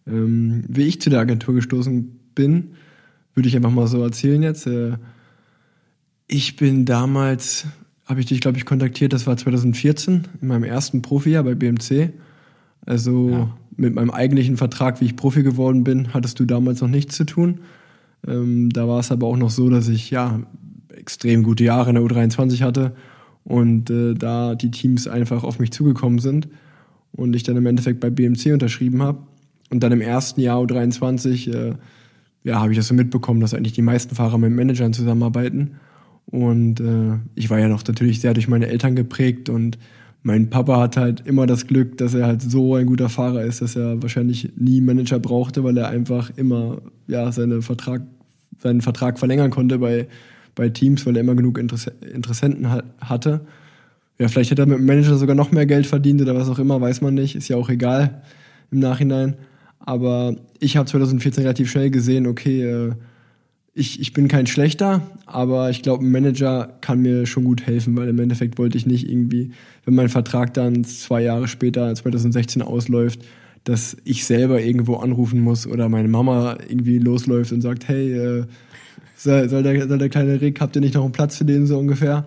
Ähm, 0.05 0.63
wie 0.67 0.83
ich 0.83 1.01
zu 1.01 1.09
der 1.09 1.19
Agentur 1.19 1.55
gestoßen 1.55 2.19
bin, 2.35 2.75
würde 3.33 3.49
ich 3.49 3.55
einfach 3.55 3.71
mal 3.71 3.87
so 3.87 4.01
erzählen 4.03 4.43
jetzt. 4.43 4.67
Äh, 4.67 4.97
ich 6.27 6.55
bin 6.55 6.85
damals, 6.85 7.65
habe 8.05 8.19
ich 8.19 8.25
dich, 8.27 8.41
glaube 8.41 8.57
ich, 8.57 8.65
kontaktiert, 8.65 9.13
das 9.13 9.27
war 9.27 9.35
2014, 9.35 10.27
in 10.41 10.47
meinem 10.47 10.63
ersten 10.63 11.01
Profijahr 11.01 11.43
bei 11.43 11.55
BMC. 11.55 12.11
Also 12.85 13.29
ja. 13.29 13.57
mit 13.75 13.95
meinem 13.95 14.11
eigentlichen 14.11 14.57
Vertrag, 14.57 15.01
wie 15.01 15.05
ich 15.05 15.15
Profi 15.15 15.43
geworden 15.43 15.83
bin, 15.83 16.13
hattest 16.13 16.39
du 16.39 16.45
damals 16.45 16.81
noch 16.81 16.87
nichts 16.89 17.15
zu 17.15 17.25
tun. 17.25 17.59
Ähm, 18.25 18.69
da 18.69 18.87
war 18.87 18.99
es 18.99 19.11
aber 19.11 19.27
auch 19.27 19.37
noch 19.37 19.49
so, 19.49 19.69
dass 19.69 19.87
ich 19.87 20.09
ja 20.09 20.41
extrem 20.93 21.43
gute 21.43 21.63
Jahre 21.63 21.89
in 21.89 21.95
der 21.95 22.03
U23 22.03 22.61
hatte 22.61 22.95
und 23.47 23.89
äh, 23.89 24.13
da 24.13 24.55
die 24.55 24.71
Teams 24.71 25.07
einfach 25.07 25.45
auf 25.45 25.57
mich 25.57 25.71
zugekommen 25.71 26.19
sind 26.19 26.49
und 27.13 27.33
ich 27.33 27.43
dann 27.43 27.55
im 27.55 27.65
Endeffekt 27.65 28.01
bei 28.01 28.09
BMC 28.09 28.51
unterschrieben 28.51 29.01
habe. 29.01 29.19
Und 29.69 29.81
dann 29.83 29.93
im 29.93 30.01
ersten 30.01 30.41
Jahr 30.41 30.59
U23 30.59 31.53
äh, 31.53 31.73
ja, 32.43 32.59
habe 32.59 32.71
ich 32.71 32.77
das 32.77 32.87
so 32.87 32.93
mitbekommen, 32.93 33.39
dass 33.39 33.53
eigentlich 33.53 33.73
die 33.73 33.81
meisten 33.81 34.15
Fahrer 34.15 34.37
mit 34.37 34.51
Managern 34.51 34.91
zusammenarbeiten. 34.91 35.77
Und 36.25 36.81
äh, 36.81 37.19
ich 37.35 37.49
war 37.49 37.57
ja 37.57 37.69
noch 37.69 37.85
natürlich 37.87 38.19
sehr 38.19 38.33
durch 38.33 38.49
meine 38.49 38.67
Eltern 38.67 38.97
geprägt 38.97 39.47
und 39.47 39.77
mein 40.23 40.49
Papa 40.49 40.81
hat 40.81 40.97
halt 40.97 41.25
immer 41.25 41.47
das 41.47 41.67
Glück, 41.67 41.97
dass 41.97 42.13
er 42.13 42.25
halt 42.25 42.41
so 42.41 42.75
ein 42.75 42.85
guter 42.85 43.07
Fahrer 43.07 43.43
ist, 43.43 43.61
dass 43.61 43.77
er 43.77 44.01
wahrscheinlich 44.01 44.51
nie 44.57 44.81
Manager 44.81 45.19
brauchte, 45.19 45.63
weil 45.63 45.77
er 45.77 45.87
einfach 45.87 46.31
immer 46.35 46.81
ja 47.07 47.31
seine 47.31 47.61
Vertrag, 47.61 48.01
seinen 48.59 48.81
Vertrag 48.81 49.19
verlängern 49.19 49.51
konnte 49.51 49.79
bei, 49.79 50.07
bei 50.57 50.69
Teams, 50.69 51.05
weil 51.05 51.15
er 51.15 51.21
immer 51.21 51.35
genug 51.35 51.57
Interesse, 51.57 51.93
Interessenten 52.13 52.69
ha 52.69 52.83
hatte. 52.99 53.41
Ja, 54.19 54.27
vielleicht 54.27 54.51
hätte 54.51 54.63
er 54.63 54.65
mit 54.65 54.79
dem 54.79 54.85
Manager 54.85 55.15
sogar 55.15 55.35
noch 55.35 55.51
mehr 55.51 55.65
Geld 55.65 55.85
verdient 55.85 56.21
oder 56.21 56.35
was 56.35 56.49
auch 56.49 56.59
immer, 56.59 56.81
weiß 56.81 57.01
man 57.01 57.13
nicht, 57.13 57.35
ist 57.35 57.47
ja 57.47 57.55
auch 57.55 57.69
egal 57.69 58.23
im 58.71 58.79
Nachhinein. 58.79 59.35
Aber 59.79 60.35
ich 60.59 60.75
habe 60.75 60.89
2014 60.89 61.43
relativ 61.43 61.71
schnell 61.71 61.91
gesehen, 61.91 62.27
okay, 62.27 62.63
äh, 62.63 62.91
ich, 63.73 64.01
ich 64.01 64.11
bin 64.11 64.27
kein 64.27 64.47
schlechter, 64.47 65.03
aber 65.27 65.69
ich 65.69 65.83
glaube, 65.83 66.03
ein 66.03 66.11
Manager 66.11 66.77
kann 66.81 66.99
mir 66.99 67.27
schon 67.27 67.43
gut 67.43 67.67
helfen, 67.67 67.95
weil 67.95 68.09
im 68.09 68.19
Endeffekt 68.19 68.57
wollte 68.57 68.75
ich 68.75 68.87
nicht 68.87 69.07
irgendwie, 69.07 69.51
wenn 69.85 69.93
mein 69.93 70.09
Vertrag 70.09 70.53
dann 70.55 70.83
zwei 70.83 71.21
Jahre 71.21 71.47
später, 71.47 71.93
2016 71.93 72.63
ausläuft, 72.63 73.23
dass 73.65 73.95
ich 74.03 74.25
selber 74.25 74.61
irgendwo 74.61 74.95
anrufen 74.95 75.41
muss 75.41 75.67
oder 75.67 75.89
meine 75.89 76.07
Mama 76.07 76.57
irgendwie 76.67 76.97
losläuft 76.97 77.51
und 77.51 77.61
sagt, 77.61 77.87
hey, 77.87 78.13
äh, 78.13 78.45
soll, 79.17 79.49
soll, 79.49 79.63
der, 79.63 79.87
soll 79.87 79.97
der 79.97 80.09
kleine 80.09 80.39
Rick, 80.39 80.61
habt 80.61 80.75
ihr 80.75 80.81
nicht 80.81 80.95
noch 80.95 81.03
einen 81.03 81.11
Platz 81.11 81.37
für 81.37 81.45
den 81.45 81.65
so 81.65 81.77
ungefähr? 81.77 82.25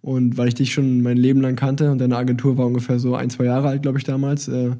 Und 0.00 0.38
weil 0.38 0.48
ich 0.48 0.54
dich 0.54 0.72
schon 0.72 1.02
mein 1.02 1.16
Leben 1.16 1.40
lang 1.40 1.56
kannte 1.56 1.90
und 1.90 1.98
deine 1.98 2.16
Agentur 2.16 2.56
war 2.56 2.66
ungefähr 2.66 2.98
so 2.98 3.16
ein, 3.16 3.30
zwei 3.30 3.44
Jahre 3.44 3.68
alt, 3.68 3.82
glaube 3.82 3.98
ich, 3.98 4.04
damals, 4.04 4.48
äh, 4.48 4.70
habe 4.70 4.78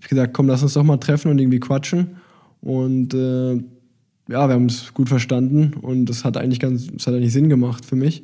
ich 0.00 0.08
gesagt, 0.08 0.32
komm, 0.32 0.46
lass 0.46 0.62
uns 0.62 0.74
doch 0.74 0.84
mal 0.84 0.96
treffen 0.98 1.30
und 1.30 1.38
irgendwie 1.38 1.60
quatschen. 1.60 2.16
Und 2.60 3.12
äh, 3.14 3.54
ja, 3.54 4.48
wir 4.48 4.54
haben 4.54 4.66
es 4.66 4.94
gut 4.94 5.08
verstanden 5.08 5.74
und 5.82 6.06
das 6.06 6.24
hat 6.24 6.36
eigentlich 6.36 6.60
ganz, 6.60 6.86
das 6.86 7.06
hat 7.06 7.14
eigentlich 7.14 7.32
Sinn 7.32 7.48
gemacht 7.48 7.84
für 7.84 7.96
mich. 7.96 8.22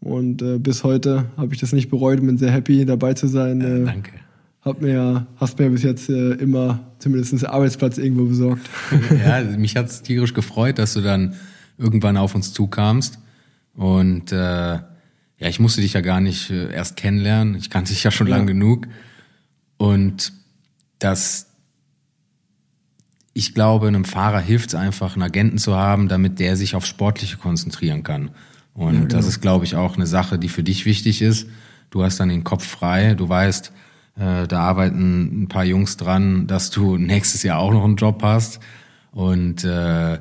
Und 0.00 0.42
äh, 0.42 0.58
bis 0.58 0.84
heute 0.84 1.26
habe 1.38 1.54
ich 1.54 1.60
das 1.60 1.72
nicht 1.72 1.88
bereut 1.88 2.20
und 2.20 2.26
bin 2.26 2.38
sehr 2.38 2.50
happy 2.50 2.84
dabei 2.84 3.14
zu 3.14 3.26
sein. 3.26 3.60
Äh, 3.62 3.84
danke. 3.86 4.12
Hab 4.60 4.82
mir, 4.82 5.26
hast 5.36 5.58
mir 5.58 5.70
bis 5.70 5.82
jetzt 5.82 6.10
äh, 6.10 6.32
immer 6.32 6.80
zumindest 6.98 7.32
einen 7.32 7.44
Arbeitsplatz 7.46 7.98
irgendwo 7.98 8.26
besorgt. 8.26 8.68
ja, 9.24 9.40
mich 9.56 9.76
hat 9.76 9.86
es 9.86 10.02
tierisch 10.02 10.34
gefreut, 10.34 10.78
dass 10.78 10.92
du 10.92 11.00
dann 11.00 11.34
irgendwann 11.78 12.16
auf 12.16 12.34
uns 12.34 12.52
zukamst. 12.52 13.18
Und 13.74 14.32
äh, 14.32 14.36
ja, 14.76 15.48
ich 15.48 15.60
musste 15.60 15.80
dich 15.80 15.92
ja 15.92 16.00
gar 16.00 16.20
nicht 16.20 16.50
äh, 16.50 16.72
erst 16.72 16.96
kennenlernen. 16.96 17.56
Ich 17.56 17.70
kannte 17.70 17.92
dich 17.92 18.02
ja 18.02 18.10
schon 18.10 18.26
ja. 18.26 18.36
lang 18.36 18.46
genug. 18.46 18.86
Und 19.76 20.32
das 20.98 21.46
ich 23.36 23.52
glaube, 23.52 23.86
einem 23.86 24.06
Fahrer 24.06 24.40
hilft 24.40 24.70
es 24.70 24.74
einfach, 24.74 25.12
einen 25.12 25.22
Agenten 25.22 25.58
zu 25.58 25.76
haben, 25.76 26.08
damit 26.08 26.38
der 26.38 26.56
sich 26.56 26.74
auf 26.74 26.86
Sportliche 26.86 27.36
konzentrieren 27.36 28.02
kann. 28.02 28.30
Und 28.72 28.94
ja, 28.94 29.00
genau. 29.00 29.08
das 29.08 29.26
ist, 29.26 29.42
glaube 29.42 29.66
ich, 29.66 29.76
auch 29.76 29.96
eine 29.96 30.06
Sache, 30.06 30.38
die 30.38 30.48
für 30.48 30.62
dich 30.62 30.86
wichtig 30.86 31.20
ist. 31.20 31.46
Du 31.90 32.02
hast 32.02 32.18
dann 32.18 32.30
den 32.30 32.44
Kopf 32.44 32.66
frei. 32.66 33.12
Du 33.12 33.28
weißt, 33.28 33.72
äh, 34.18 34.46
da 34.46 34.60
arbeiten 34.60 35.42
ein 35.42 35.48
paar 35.48 35.66
Jungs 35.66 35.98
dran, 35.98 36.46
dass 36.46 36.70
du 36.70 36.96
nächstes 36.96 37.42
Jahr 37.42 37.58
auch 37.58 37.72
noch 37.72 37.84
einen 37.84 37.96
Job 37.96 38.22
hast. 38.22 38.58
Und 39.12 39.64
äh, 39.64 40.18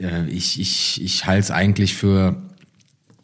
äh 0.00 0.26
ich, 0.28 0.60
ich, 0.60 1.02
ich 1.02 1.26
halte 1.26 1.40
es 1.40 1.50
eigentlich 1.50 1.94
für 1.94 2.42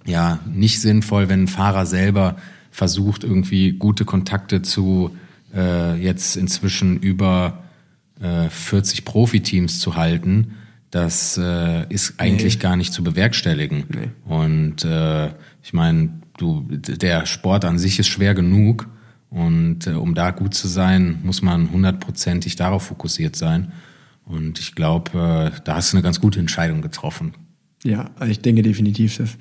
ja 0.05 0.41
nicht 0.47 0.81
sinnvoll, 0.81 1.29
wenn 1.29 1.45
ein 1.45 1.49
Fahrer 1.49 1.87
selber 1.87 2.37
versucht, 2.71 3.25
irgendwie 3.25 3.73
gute 3.73 4.05
Kontakte 4.05 4.63
zu 4.63 5.17
äh, 5.55 6.01
jetzt 6.01 6.37
inzwischen 6.37 6.99
über 6.99 7.63
40 8.19 8.99
äh, 8.99 9.03
Profiteams 9.03 9.79
zu 9.79 9.97
halten, 9.97 10.55
das 10.91 11.39
äh, 11.39 11.87
ist 11.93 12.15
eigentlich 12.19 12.57
nee. 12.57 12.63
gar 12.63 12.77
nicht 12.77 12.93
zu 12.93 13.05
bewerkstelligen. 13.05 13.85
Nee. 13.89 14.11
Und 14.25 14.85
äh, 14.85 15.27
ich 15.63 15.73
meine, 15.73 16.11
du, 16.39 16.63
der 16.71 17.27
Sport 17.27 17.65
an 17.65 17.79
sich 17.79 17.99
ist 17.99 18.09
schwer 18.09 18.35
genug. 18.35 18.89
Und 19.29 19.87
äh, 19.87 19.91
um 19.91 20.15
da 20.15 20.31
gut 20.31 20.55
zu 20.55 20.69
sein, 20.69 21.19
muss 21.23 21.43
man 21.43 21.71
hundertprozentig 21.71 22.57
darauf 22.57 22.85
fokussiert 22.85 23.37
sein. 23.37 23.73
Und 24.27 24.59
ich 24.59 24.75
glaube, 24.75 25.11
äh, 25.13 25.61
da 25.65 25.77
hast 25.77 25.93
du 25.93 25.97
eine 25.97 26.03
ganz 26.03 26.21
gute 26.21 26.41
Entscheidung 26.41 26.83
getroffen. 26.83 27.33
Ja, 27.83 28.11
also 28.19 28.31
ich 28.31 28.41
denke 28.41 28.63
definitiv, 28.63 29.17
dass 29.17 29.39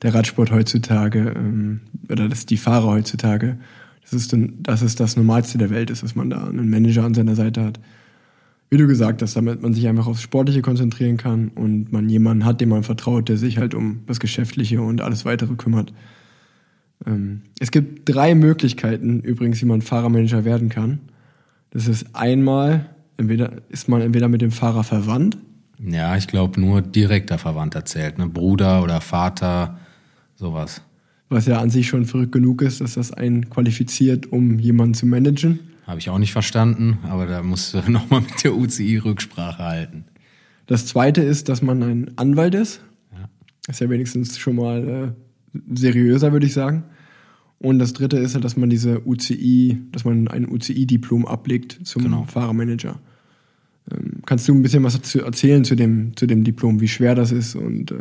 der 0.00 0.14
Radsport 0.14 0.50
heutzutage 0.50 1.34
ähm, 1.36 1.80
oder 2.08 2.28
dass 2.28 2.46
die 2.46 2.56
Fahrer 2.56 2.86
heutzutage, 2.86 3.58
das 4.02 4.12
ist, 4.14 4.34
dass 4.34 4.80
es 4.80 4.94
das 4.94 5.16
Normalste 5.16 5.58
der 5.58 5.70
Welt 5.70 5.90
ist, 5.90 6.02
dass 6.02 6.14
man 6.14 6.30
da 6.30 6.48
einen 6.48 6.70
Manager 6.70 7.04
an 7.04 7.14
seiner 7.14 7.34
Seite 7.34 7.62
hat 7.62 7.80
wie 8.70 8.76
du 8.76 8.86
gesagt 8.86 9.20
hast, 9.20 9.34
damit 9.34 9.60
man 9.60 9.74
sich 9.74 9.88
einfach 9.88 10.06
aufs 10.06 10.22
Sportliche 10.22 10.62
konzentrieren 10.62 11.16
kann 11.16 11.48
und 11.48 11.92
man 11.92 12.08
jemanden 12.08 12.44
hat, 12.44 12.60
dem 12.60 12.68
man 12.68 12.84
vertraut, 12.84 13.28
der 13.28 13.36
sich 13.36 13.58
halt 13.58 13.74
um 13.74 14.04
das 14.06 14.20
Geschäftliche 14.20 14.80
und 14.80 15.00
alles 15.00 15.24
weitere 15.24 15.54
kümmert. 15.54 15.92
Ähm, 17.04 17.42
es 17.58 17.72
gibt 17.72 18.08
drei 18.08 18.36
Möglichkeiten 18.36 19.20
übrigens, 19.20 19.60
wie 19.60 19.66
man 19.66 19.82
Fahrermanager 19.82 20.44
werden 20.44 20.68
kann. 20.68 21.00
Das 21.70 21.88
ist 21.88 22.14
einmal, 22.14 22.86
entweder 23.20 23.52
ist 23.68 23.88
man 23.88 24.00
entweder 24.00 24.28
mit 24.28 24.40
dem 24.40 24.50
Fahrer 24.50 24.82
verwandt. 24.82 25.38
Ja, 25.78 26.16
ich 26.16 26.26
glaube 26.26 26.60
nur 26.60 26.82
direkter 26.82 27.38
Verwandter 27.38 27.84
zählt, 27.84 28.18
ne? 28.18 28.26
Bruder 28.26 28.82
oder 28.82 29.00
Vater, 29.00 29.78
sowas. 30.34 30.82
Was 31.28 31.46
ja 31.46 31.60
an 31.60 31.70
sich 31.70 31.86
schon 31.86 32.06
verrückt 32.06 32.32
genug 32.32 32.60
ist, 32.62 32.80
dass 32.80 32.94
das 32.94 33.12
einen 33.12 33.48
qualifiziert, 33.48 34.32
um 34.32 34.58
jemanden 34.58 34.94
zu 34.94 35.06
managen. 35.06 35.60
Habe 35.86 36.00
ich 36.00 36.10
auch 36.10 36.18
nicht 36.18 36.32
verstanden, 36.32 36.98
aber 37.04 37.26
da 37.26 37.42
musst 37.42 37.74
du 37.74 37.78
nochmal 37.90 38.22
mit 38.22 38.42
der 38.42 38.56
UCI 38.56 38.98
Rücksprache 38.98 39.62
halten. 39.62 40.04
Das 40.66 40.86
zweite 40.86 41.22
ist, 41.22 41.48
dass 41.48 41.62
man 41.62 41.82
ein 41.82 42.10
Anwalt 42.16 42.54
ist. 42.54 42.80
Ja. 43.12 43.28
Ist 43.68 43.80
ja 43.80 43.90
wenigstens 43.90 44.38
schon 44.38 44.56
mal 44.56 45.14
äh, 45.54 45.58
seriöser, 45.74 46.32
würde 46.32 46.46
ich 46.46 46.52
sagen. 46.52 46.84
Und 47.58 47.78
das 47.78 47.92
dritte 47.92 48.16
ist, 48.16 48.42
dass 48.42 48.56
man 48.56 48.70
diese 48.70 49.06
UCI, 49.06 49.78
dass 49.92 50.04
man 50.04 50.28
ein 50.28 50.48
UCI-Diplom 50.48 51.26
ablegt 51.26 51.80
zum 51.84 52.04
genau. 52.04 52.24
Fahrermanager. 52.24 52.98
Ähm, 53.90 54.22
kannst 54.26 54.48
du 54.48 54.54
ein 54.54 54.62
bisschen 54.62 54.82
was 54.84 54.94
dazu 54.94 55.20
erzählen 55.20 55.64
zu 55.64 55.74
dem, 55.76 56.16
zu 56.16 56.26
dem 56.26 56.44
Diplom, 56.44 56.80
wie 56.80 56.88
schwer 56.88 57.14
das 57.14 57.32
ist 57.32 57.54
und 57.54 57.92
äh 57.92 57.96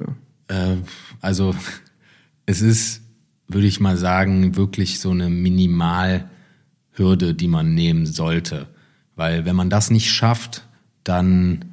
äh, 0.50 0.78
also 1.22 1.56
es 2.46 2.62
ist, 2.62 3.02
würde 3.48 3.68
ich 3.68 3.80
mal 3.80 3.98
sagen, 3.98 4.56
wirklich 4.56 5.00
so 5.00 5.12
eine 5.12 5.30
minimal 5.30 6.30
Hürde, 6.92 7.34
die 7.34 7.48
man 7.48 7.74
nehmen 7.74 8.06
sollte. 8.06 8.68
Weil 9.15 9.46
wenn 9.46 9.56
man 9.56 9.70
das 9.70 9.92
nicht 9.92 10.12
schafft, 10.12 10.65
dann, 11.04 11.65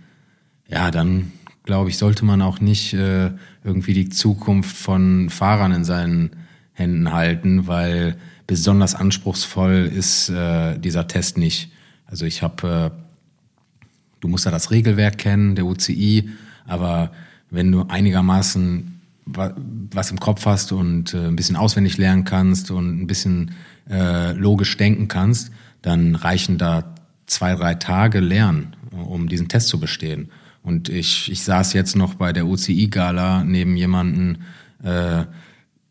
ja, 0.68 0.90
dann 0.90 1.32
glaube 1.64 1.90
ich, 1.90 1.98
sollte 1.98 2.24
man 2.24 2.42
auch 2.42 2.60
nicht 2.60 2.94
äh, 2.94 3.32
irgendwie 3.64 3.94
die 3.94 4.08
Zukunft 4.08 4.76
von 4.76 5.30
Fahrern 5.30 5.72
in 5.72 5.84
seinen 5.84 6.30
Händen 6.72 7.12
halten, 7.12 7.66
weil 7.66 8.16
besonders 8.46 8.94
anspruchsvoll 8.94 9.90
ist 9.92 10.28
äh, 10.28 10.78
dieser 10.78 11.08
Test 11.08 11.38
nicht. 11.38 11.72
Also 12.06 12.24
ich 12.24 12.42
habe, 12.42 12.92
äh, 12.92 13.05
du 14.26 14.30
musst 14.30 14.44
ja 14.44 14.50
das 14.50 14.72
Regelwerk 14.72 15.18
kennen, 15.18 15.54
der 15.54 15.64
UCI, 15.66 16.30
aber 16.66 17.12
wenn 17.50 17.70
du 17.70 17.84
einigermaßen 17.88 18.92
was 19.24 20.10
im 20.10 20.20
Kopf 20.20 20.46
hast 20.46 20.72
und 20.72 21.14
äh, 21.14 21.26
ein 21.26 21.36
bisschen 21.36 21.56
auswendig 21.56 21.96
lernen 21.96 22.24
kannst 22.24 22.70
und 22.70 23.02
ein 23.02 23.06
bisschen 23.06 23.52
äh, 23.88 24.32
logisch 24.32 24.76
denken 24.76 25.08
kannst, 25.08 25.50
dann 25.82 26.14
reichen 26.14 26.58
da 26.58 26.94
zwei, 27.26 27.54
drei 27.54 27.74
Tage 27.74 28.20
Lernen, 28.20 28.76
um 28.92 29.28
diesen 29.28 29.48
Test 29.48 29.68
zu 29.68 29.80
bestehen. 29.80 30.30
Und 30.62 30.88
ich, 30.88 31.30
ich 31.30 31.42
saß 31.42 31.72
jetzt 31.72 31.96
noch 31.96 32.14
bei 32.14 32.32
der 32.32 32.46
UCI-Gala 32.46 33.42
neben 33.44 33.76
jemanden 33.76 34.44
äh, 34.82 35.24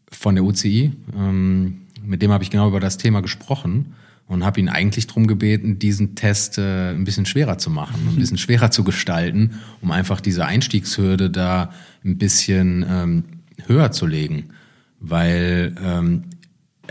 von 0.09 0.35
der 0.35 0.45
UCI, 0.45 0.93
ähm, 1.13 1.81
mit 2.03 2.21
dem 2.21 2.31
habe 2.31 2.43
ich 2.43 2.51
genau 2.51 2.67
über 2.67 2.79
das 2.79 2.97
Thema 2.97 3.21
gesprochen 3.21 3.95
und 4.27 4.43
habe 4.43 4.59
ihn 4.59 4.69
eigentlich 4.69 5.07
darum 5.07 5.27
gebeten, 5.27 5.77
diesen 5.77 6.15
Test 6.15 6.57
äh, 6.57 6.91
ein 6.91 7.03
bisschen 7.03 7.25
schwerer 7.25 7.57
zu 7.57 7.69
machen, 7.69 8.07
ein 8.09 8.15
bisschen 8.19 8.37
schwerer 8.37 8.71
zu 8.71 8.83
gestalten, 8.83 9.59
um 9.81 9.91
einfach 9.91 10.21
diese 10.21 10.45
Einstiegshürde 10.45 11.29
da 11.29 11.71
ein 12.03 12.17
bisschen 12.17 12.85
ähm, 12.87 13.23
höher 13.67 13.91
zu 13.91 14.05
legen. 14.05 14.49
Weil 14.99 15.75
ähm, 15.81 16.23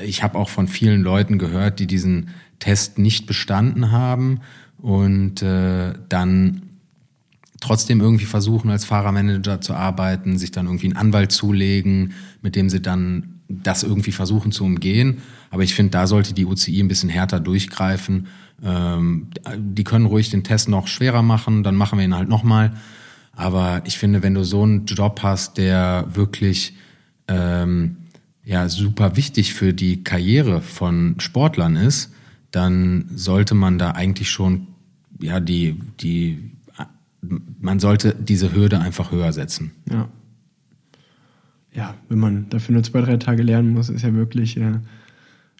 ich 0.02 0.22
habe 0.22 0.38
auch 0.38 0.48
von 0.48 0.68
vielen 0.68 1.02
Leuten 1.02 1.38
gehört, 1.38 1.80
die 1.80 1.86
diesen 1.86 2.30
Test 2.58 2.98
nicht 2.98 3.26
bestanden 3.26 3.90
haben 3.90 4.40
und 4.78 5.42
äh, 5.42 5.94
dann 6.08 6.62
trotzdem 7.60 8.00
irgendwie 8.00 8.26
versuchen, 8.26 8.70
als 8.70 8.84
Fahrermanager 8.84 9.60
zu 9.60 9.74
arbeiten, 9.74 10.38
sich 10.38 10.50
dann 10.50 10.66
irgendwie 10.66 10.86
einen 10.86 10.96
Anwalt 10.96 11.32
zulegen, 11.32 12.12
mit 12.42 12.56
dem 12.56 12.68
sie 12.68 12.82
dann 12.82 13.40
das 13.48 13.82
irgendwie 13.82 14.12
versuchen 14.12 14.52
zu 14.52 14.64
umgehen. 14.64 15.22
Aber 15.54 15.62
ich 15.62 15.76
finde, 15.76 15.92
da 15.92 16.08
sollte 16.08 16.34
die 16.34 16.46
UCI 16.46 16.80
ein 16.80 16.88
bisschen 16.88 17.08
härter 17.08 17.38
durchgreifen. 17.38 18.26
Ähm, 18.60 19.28
die 19.56 19.84
können 19.84 20.06
ruhig 20.06 20.28
den 20.28 20.42
Test 20.42 20.68
noch 20.68 20.88
schwerer 20.88 21.22
machen, 21.22 21.62
dann 21.62 21.76
machen 21.76 21.96
wir 21.96 22.04
ihn 22.04 22.16
halt 22.16 22.28
nochmal. 22.28 22.72
Aber 23.30 23.80
ich 23.84 23.96
finde, 23.96 24.24
wenn 24.24 24.34
du 24.34 24.42
so 24.42 24.64
einen 24.64 24.84
Job 24.86 25.20
hast, 25.22 25.56
der 25.56 26.08
wirklich 26.12 26.74
ähm, 27.28 27.98
ja 28.44 28.68
super 28.68 29.14
wichtig 29.14 29.54
für 29.54 29.72
die 29.72 30.02
Karriere 30.02 30.60
von 30.60 31.14
Sportlern 31.20 31.76
ist, 31.76 32.12
dann 32.50 33.04
sollte 33.14 33.54
man 33.54 33.78
da 33.78 33.92
eigentlich 33.92 34.30
schon 34.30 34.66
ja 35.20 35.38
die 35.38 35.78
die 36.00 36.50
man 37.60 37.78
sollte 37.78 38.16
diese 38.18 38.52
Hürde 38.52 38.80
einfach 38.80 39.12
höher 39.12 39.32
setzen. 39.32 39.70
Ja. 39.88 40.08
Ja, 41.72 41.94
wenn 42.08 42.18
man 42.18 42.48
dafür 42.50 42.72
nur 42.72 42.82
zwei, 42.82 43.02
drei 43.02 43.18
Tage 43.18 43.44
lernen 43.44 43.72
muss, 43.72 43.88
ist 43.88 44.02
ja 44.02 44.12
wirklich, 44.14 44.56
äh, 44.56 44.80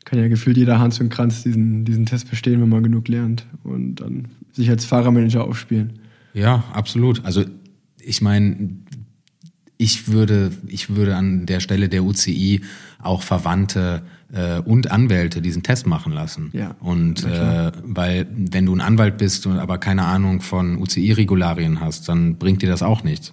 kann 0.05 0.19
ja 0.19 0.29
gefühlt 0.29 0.57
jeder 0.57 0.79
Hans 0.79 1.01
und 1.01 1.09
Kranz 1.09 1.43
diesen, 1.43 1.85
diesen 1.85 2.07
Test 2.07 2.31
bestehen, 2.31 2.61
wenn 2.61 2.69
man 2.69 2.83
genug 2.83 3.09
lernt 3.09 3.47
und 3.63 3.97
dann 3.97 4.29
sich 4.53 4.69
als 4.71 4.85
Fahrermanager 4.85 5.45
aufspielen. 5.45 5.99
Ja, 6.35 6.65
absolut. 6.73 7.25
Also 7.25 7.45
ich 7.99 8.21
meine, 8.21 8.71
ich 9.77 10.09
würde, 10.09 10.53
ich 10.67 10.95
würde 10.95 11.17
an 11.17 11.47
der 11.47 11.61
Stelle 11.61 11.89
der 11.89 12.05
UCI 12.05 12.63
auch 13.03 13.23
Verwandte 13.23 14.03
äh, 14.33 14.61
und 14.61 14.91
Anwälte 14.91 15.43
diesen 15.43 15.63
Test 15.63 15.87
machen 15.87 16.13
lassen. 16.13 16.51
Ja. 16.53 16.75
Und 16.81 17.25
äh, 17.25 17.73
weil 17.83 18.27
wenn 18.31 18.67
du 18.67 18.75
ein 18.75 18.81
Anwalt 18.81 19.19
bist 19.19 19.47
und 19.47 19.59
aber 19.59 19.79
keine 19.79 20.05
Ahnung 20.05 20.41
von 20.41 20.79
UCI-Regularien 20.79 21.81
hast, 21.81 22.09
dann 22.09 22.37
bringt 22.37 22.63
dir 22.63 22.69
das 22.69 22.83
auch 22.83 23.05
nichts. 23.05 23.33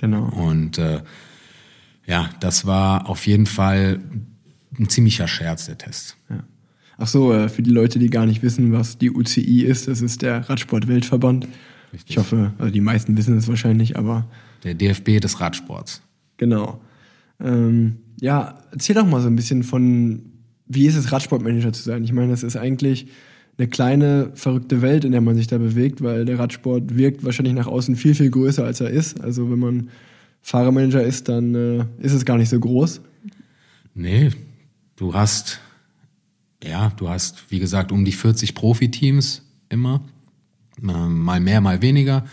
Genau. 0.00 0.24
Und 0.28 0.78
äh, 0.78 1.00
ja, 2.06 2.30
das 2.40 2.66
war 2.66 3.08
auf 3.08 3.26
jeden 3.26 3.46
Fall 3.46 4.00
ein 4.80 4.88
ziemlicher 4.88 5.28
Scherz, 5.28 5.66
der 5.66 5.78
Test. 5.78 6.16
Ja. 6.28 6.42
Ach 6.98 7.06
so, 7.06 7.32
äh, 7.32 7.48
für 7.48 7.62
die 7.62 7.70
Leute, 7.70 7.98
die 7.98 8.10
gar 8.10 8.26
nicht 8.26 8.42
wissen, 8.42 8.72
was 8.72 8.98
die 8.98 9.10
UCI 9.10 9.62
ist, 9.62 9.88
das 9.88 10.02
ist 10.02 10.22
der 10.22 10.48
Radsport-Weltverband. 10.48 11.46
Ich 12.06 12.18
hoffe, 12.18 12.52
also 12.58 12.72
die 12.72 12.80
meisten 12.80 13.16
wissen 13.16 13.36
es 13.36 13.48
wahrscheinlich, 13.48 13.96
aber. 13.96 14.26
Der 14.64 14.74
DFB 14.74 15.20
des 15.20 15.40
Radsports. 15.40 16.02
Genau. 16.36 16.80
Ähm, 17.40 17.96
ja, 18.20 18.62
erzähl 18.70 18.94
doch 18.94 19.06
mal 19.06 19.20
so 19.20 19.28
ein 19.28 19.36
bisschen 19.36 19.62
von, 19.62 20.22
wie 20.66 20.86
ist 20.86 20.96
es, 20.96 21.10
Radsportmanager 21.10 21.72
zu 21.72 21.82
sein? 21.82 22.04
Ich 22.04 22.12
meine, 22.12 22.30
das 22.30 22.42
ist 22.42 22.56
eigentlich 22.56 23.08
eine 23.58 23.68
kleine, 23.68 24.30
verrückte 24.34 24.82
Welt, 24.82 25.04
in 25.04 25.12
der 25.12 25.20
man 25.20 25.36
sich 25.36 25.46
da 25.46 25.58
bewegt, 25.58 26.02
weil 26.02 26.24
der 26.24 26.38
Radsport 26.38 26.96
wirkt 26.96 27.24
wahrscheinlich 27.24 27.54
nach 27.54 27.66
außen 27.66 27.96
viel, 27.96 28.14
viel 28.14 28.30
größer, 28.30 28.64
als 28.64 28.80
er 28.80 28.90
ist. 28.90 29.20
Also 29.20 29.50
wenn 29.50 29.58
man 29.58 29.90
Fahrermanager 30.42 31.02
ist, 31.02 31.28
dann 31.28 31.54
äh, 31.54 31.84
ist 31.98 32.12
es 32.12 32.24
gar 32.24 32.38
nicht 32.38 32.48
so 32.48 32.60
groß. 32.60 33.00
Nee, 33.94 34.30
du 35.00 35.14
hast, 35.14 35.60
ja, 36.62 36.90
du 36.90 37.08
hast, 37.08 37.50
wie 37.50 37.58
gesagt, 37.58 37.90
um 37.90 38.04
die 38.04 38.12
40 38.12 38.54
Profiteams 38.54 39.42
immer. 39.70 40.02
Mal 40.78 41.40
mehr, 41.40 41.60
mal 41.60 41.80
weniger. 41.80 42.26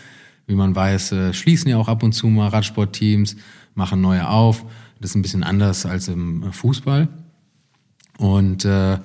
Wie 0.46 0.54
man 0.54 0.76
weiß, 0.76 1.12
äh, 1.12 1.32
schließen 1.32 1.70
ja 1.70 1.78
auch 1.78 1.88
ab 1.88 2.02
und 2.02 2.12
zu 2.12 2.26
mal 2.26 2.48
Radsportteams, 2.48 3.36
machen 3.74 4.00
neue 4.00 4.28
auf. 4.28 4.64
Das 5.00 5.10
ist 5.10 5.16
ein 5.16 5.22
bisschen 5.22 5.44
anders 5.44 5.86
als 5.86 6.08
im 6.08 6.52
Fußball. 6.52 7.08
Und 8.18 8.64
äh, 8.64 8.98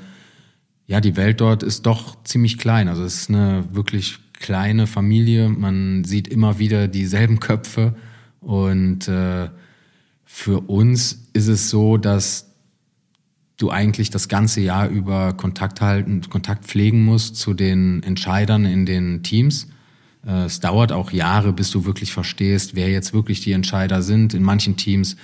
ja, 0.87 1.01
die 1.01 1.15
Welt 1.15 1.39
dort 1.39 1.63
ist 1.63 1.85
doch 1.85 2.21
ziemlich 2.23 2.57
klein. 2.57 2.89
Also 2.89 3.03
es 3.03 3.21
ist 3.21 3.29
eine 3.29 3.63
wirklich 3.71 4.19
kleine 4.33 4.87
Familie. 4.87 5.47
Man 5.47 6.03
sieht 6.03 6.27
immer 6.27 6.59
wieder 6.59 6.89
dieselben 6.89 7.39
Köpfe. 7.39 7.95
Und 8.41 9.07
äh, 9.07 9.49
für 10.25 10.69
uns 10.69 11.29
ist 11.31 11.47
es 11.47 11.69
so, 11.69 11.97
dass 11.97 12.52
du 13.57 13.69
eigentlich 13.69 14.09
das 14.09 14.27
ganze 14.27 14.61
Jahr 14.61 14.87
über 14.87 15.33
Kontakt 15.33 15.81
halten, 15.81 16.21
Kontakt 16.29 16.65
pflegen 16.65 17.03
musst 17.03 17.35
zu 17.35 17.53
den 17.53 18.03
Entscheidern 18.03 18.65
in 18.65 18.85
den 18.85 19.23
Teams. 19.23 19.67
Äh, 20.25 20.45
es 20.45 20.59
dauert 20.59 20.91
auch 20.91 21.11
Jahre, 21.11 21.53
bis 21.53 21.71
du 21.71 21.85
wirklich 21.85 22.13
verstehst, 22.13 22.75
wer 22.75 22.89
jetzt 22.89 23.13
wirklich 23.13 23.41
die 23.41 23.51
Entscheider 23.51 24.01
sind. 24.01 24.33
In 24.33 24.43
manchen 24.43 24.77
Teams 24.77 25.15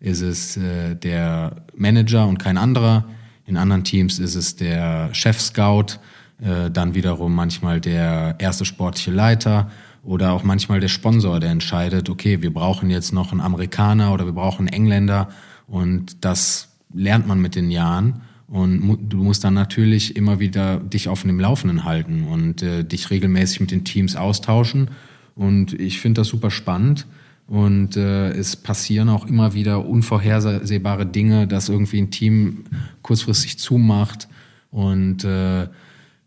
ist 0.00 0.20
es 0.20 0.56
äh, 0.56 0.94
der 0.94 1.64
Manager 1.76 2.26
und 2.26 2.38
kein 2.38 2.58
anderer. 2.58 3.04
In 3.46 3.56
anderen 3.56 3.84
Teams 3.84 4.18
ist 4.18 4.34
es 4.34 4.56
der 4.56 5.08
Chef-Scout, 5.14 5.98
äh, 6.40 6.70
dann 6.70 6.94
wiederum 6.94 7.34
manchmal 7.34 7.80
der 7.80 8.36
erste 8.38 8.64
sportliche 8.64 9.10
Leiter 9.10 9.70
oder 10.04 10.32
auch 10.32 10.44
manchmal 10.44 10.80
der 10.80 10.88
Sponsor, 10.88 11.40
der 11.40 11.50
entscheidet, 11.50 12.08
okay, 12.08 12.42
wir 12.42 12.52
brauchen 12.52 12.90
jetzt 12.90 13.12
noch 13.12 13.32
einen 13.32 13.40
Amerikaner 13.40 14.12
oder 14.12 14.26
wir 14.26 14.32
brauchen 14.32 14.68
einen 14.68 14.68
Engländer 14.68 15.28
und 15.66 16.24
das 16.24 16.67
lernt 16.92 17.26
man 17.26 17.40
mit 17.40 17.54
den 17.54 17.70
Jahren 17.70 18.22
und 18.46 18.98
du 19.08 19.22
musst 19.22 19.44
dann 19.44 19.54
natürlich 19.54 20.16
immer 20.16 20.40
wieder 20.40 20.78
dich 20.78 21.08
auf 21.08 21.22
dem 21.22 21.38
Laufenden 21.38 21.84
halten 21.84 22.24
und 22.24 22.62
äh, 22.62 22.84
dich 22.84 23.10
regelmäßig 23.10 23.60
mit 23.60 23.70
den 23.70 23.84
Teams 23.84 24.16
austauschen 24.16 24.90
und 25.34 25.78
ich 25.78 26.00
finde 26.00 26.20
das 26.20 26.28
super 26.28 26.50
spannend 26.50 27.06
und 27.46 27.96
äh, 27.96 28.30
es 28.30 28.56
passieren 28.56 29.08
auch 29.08 29.26
immer 29.26 29.54
wieder 29.54 29.86
unvorhersehbare 29.86 31.06
Dinge, 31.06 31.46
dass 31.46 31.68
irgendwie 31.68 31.98
ein 31.98 32.10
Team 32.10 32.64
kurzfristig 33.02 33.58
zumacht 33.58 34.28
und 34.70 35.24
äh, 35.24 35.68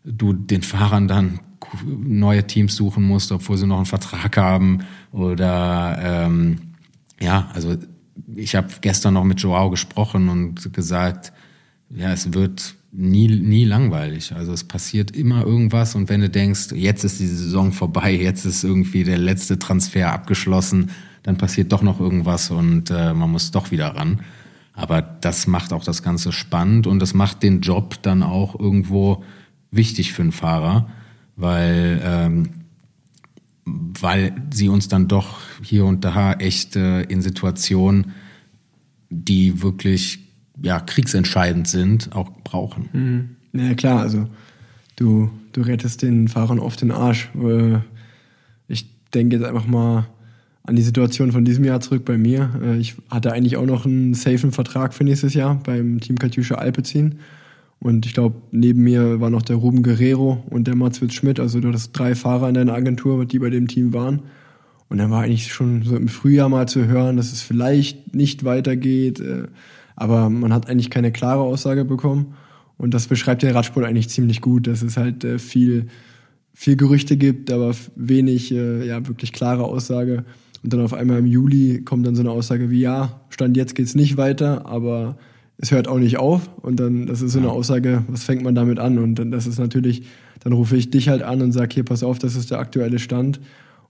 du 0.04 0.32
den 0.32 0.62
Fahrern 0.62 1.06
dann 1.06 1.40
neue 1.84 2.46
Teams 2.46 2.74
suchen 2.74 3.04
musst, 3.04 3.32
obwohl 3.32 3.56
sie 3.56 3.66
noch 3.66 3.76
einen 3.76 3.86
Vertrag 3.86 4.36
haben. 4.36 4.80
Oder 5.12 5.98
ähm, 6.02 6.58
ja, 7.20 7.50
also 7.54 7.76
ich 8.34 8.54
habe 8.54 8.68
gestern 8.80 9.14
noch 9.14 9.24
mit 9.24 9.40
Joao 9.40 9.70
gesprochen 9.70 10.28
und 10.28 10.72
gesagt, 10.72 11.32
ja, 11.90 12.12
es 12.12 12.32
wird 12.32 12.74
nie, 12.92 13.28
nie 13.28 13.64
langweilig. 13.64 14.32
Also 14.34 14.52
es 14.52 14.64
passiert 14.64 15.10
immer 15.10 15.44
irgendwas 15.44 15.94
und 15.94 16.08
wenn 16.08 16.20
du 16.20 16.28
denkst, 16.28 16.72
jetzt 16.72 17.04
ist 17.04 17.20
die 17.20 17.26
Saison 17.26 17.72
vorbei, 17.72 18.12
jetzt 18.12 18.44
ist 18.44 18.64
irgendwie 18.64 19.04
der 19.04 19.18
letzte 19.18 19.58
Transfer 19.58 20.12
abgeschlossen, 20.12 20.90
dann 21.22 21.38
passiert 21.38 21.72
doch 21.72 21.82
noch 21.82 22.00
irgendwas 22.00 22.50
und 22.50 22.90
äh, 22.90 23.14
man 23.14 23.30
muss 23.30 23.50
doch 23.50 23.70
wieder 23.70 23.88
ran. 23.88 24.20
Aber 24.74 25.02
das 25.02 25.46
macht 25.46 25.72
auch 25.72 25.84
das 25.84 26.02
Ganze 26.02 26.32
spannend 26.32 26.86
und 26.86 26.98
das 26.98 27.14
macht 27.14 27.42
den 27.42 27.60
Job 27.60 28.02
dann 28.02 28.22
auch 28.22 28.58
irgendwo 28.58 29.22
wichtig 29.70 30.12
für 30.12 30.22
einen 30.22 30.32
Fahrer, 30.32 30.88
weil, 31.36 32.00
ähm, 32.04 32.50
weil 33.64 34.34
sie 34.52 34.68
uns 34.68 34.88
dann 34.88 35.08
doch 35.08 35.38
hier 35.62 35.84
und 35.84 36.04
da 36.04 36.32
echt 36.34 36.76
äh, 36.76 37.02
in 37.02 37.22
Situationen, 37.22 38.12
die 39.10 39.62
wirklich 39.62 40.20
ja, 40.60 40.80
kriegsentscheidend 40.80 41.68
sind, 41.68 42.14
auch 42.14 42.30
brauchen. 42.44 42.88
Mhm. 42.92 43.60
Ja 43.60 43.74
klar, 43.74 44.00
also 44.00 44.28
du, 44.96 45.30
du 45.52 45.62
rettest 45.62 46.02
den 46.02 46.28
Fahrern 46.28 46.58
oft 46.58 46.80
den 46.80 46.90
Arsch. 46.90 47.30
Äh, 47.34 47.78
ich 48.68 48.86
denke 49.12 49.36
jetzt 49.36 49.44
einfach 49.44 49.66
mal 49.66 50.06
an 50.64 50.76
die 50.76 50.82
Situation 50.82 51.32
von 51.32 51.44
diesem 51.44 51.64
Jahr 51.64 51.80
zurück 51.80 52.04
bei 52.04 52.18
mir. 52.18 52.50
Äh, 52.62 52.78
ich 52.78 52.96
hatte 53.10 53.32
eigentlich 53.32 53.56
auch 53.56 53.66
noch 53.66 53.84
einen 53.84 54.14
safen 54.14 54.52
Vertrag 54.52 54.94
für 54.94 55.04
nächstes 55.04 55.34
Jahr 55.34 55.56
beim 55.56 56.00
Team 56.00 56.18
Katjuscha 56.18 56.56
Alpecin. 56.56 57.16
Und 57.82 58.06
ich 58.06 58.14
glaube, 58.14 58.36
neben 58.52 58.84
mir 58.84 59.20
war 59.20 59.28
noch 59.28 59.42
der 59.42 59.56
Ruben 59.56 59.82
Guerrero 59.82 60.44
und 60.50 60.68
der 60.68 60.76
Matzwitz 60.76 61.14
Schmidt. 61.14 61.40
Also 61.40 61.58
du 61.58 61.66
hattest 61.66 61.98
drei 61.98 62.14
Fahrer 62.14 62.48
in 62.48 62.54
deiner 62.54 62.74
Agentur, 62.74 63.24
die 63.26 63.40
bei 63.40 63.50
dem 63.50 63.66
Team 63.66 63.92
waren. 63.92 64.22
Und 64.88 64.98
dann 64.98 65.10
war 65.10 65.24
eigentlich 65.24 65.52
schon 65.52 65.82
so 65.82 65.96
im 65.96 66.06
Frühjahr 66.06 66.48
mal 66.48 66.68
zu 66.68 66.86
hören, 66.86 67.16
dass 67.16 67.32
es 67.32 67.42
vielleicht 67.42 68.14
nicht 68.14 68.44
weitergeht. 68.44 69.18
Äh, 69.18 69.48
aber 69.96 70.30
man 70.30 70.52
hat 70.52 70.68
eigentlich 70.68 70.90
keine 70.90 71.10
klare 71.10 71.40
Aussage 71.40 71.84
bekommen. 71.84 72.34
Und 72.78 72.94
das 72.94 73.08
beschreibt 73.08 73.42
den 73.42 73.50
Radsport 73.50 73.84
eigentlich 73.84 74.10
ziemlich 74.10 74.40
gut, 74.40 74.68
dass 74.68 74.82
es 74.82 74.96
halt 74.96 75.24
äh, 75.24 75.40
viel, 75.40 75.86
viel 76.54 76.76
Gerüchte 76.76 77.16
gibt, 77.16 77.50
aber 77.50 77.74
wenig, 77.96 78.52
äh, 78.52 78.86
ja, 78.86 79.08
wirklich 79.08 79.32
klare 79.32 79.64
Aussage. 79.64 80.24
Und 80.62 80.72
dann 80.72 80.82
auf 80.82 80.94
einmal 80.94 81.18
im 81.18 81.26
Juli 81.26 81.82
kommt 81.82 82.06
dann 82.06 82.14
so 82.14 82.22
eine 82.22 82.30
Aussage 82.30 82.70
wie, 82.70 82.80
ja, 82.80 83.22
Stand 83.30 83.56
jetzt 83.56 83.74
geht's 83.74 83.96
nicht 83.96 84.16
weiter, 84.16 84.66
aber 84.66 85.16
es 85.62 85.70
hört 85.70 85.88
auch 85.88 85.98
nicht 85.98 86.18
auf. 86.18 86.50
Und 86.60 86.78
dann, 86.80 87.06
das 87.06 87.22
ist 87.22 87.32
so 87.32 87.38
eine 87.38 87.50
Aussage, 87.50 88.02
was 88.08 88.24
fängt 88.24 88.42
man 88.42 88.54
damit 88.54 88.78
an? 88.78 88.98
Und 88.98 89.14
dann, 89.14 89.30
das 89.30 89.46
ist 89.46 89.58
natürlich, 89.58 90.02
dann 90.40 90.52
rufe 90.52 90.76
ich 90.76 90.90
dich 90.90 91.08
halt 91.08 91.22
an 91.22 91.40
und 91.40 91.52
sage, 91.52 91.72
hier, 91.72 91.84
pass 91.84 92.02
auf, 92.02 92.18
das 92.18 92.34
ist 92.34 92.50
der 92.50 92.58
aktuelle 92.58 92.98
Stand. 92.98 93.40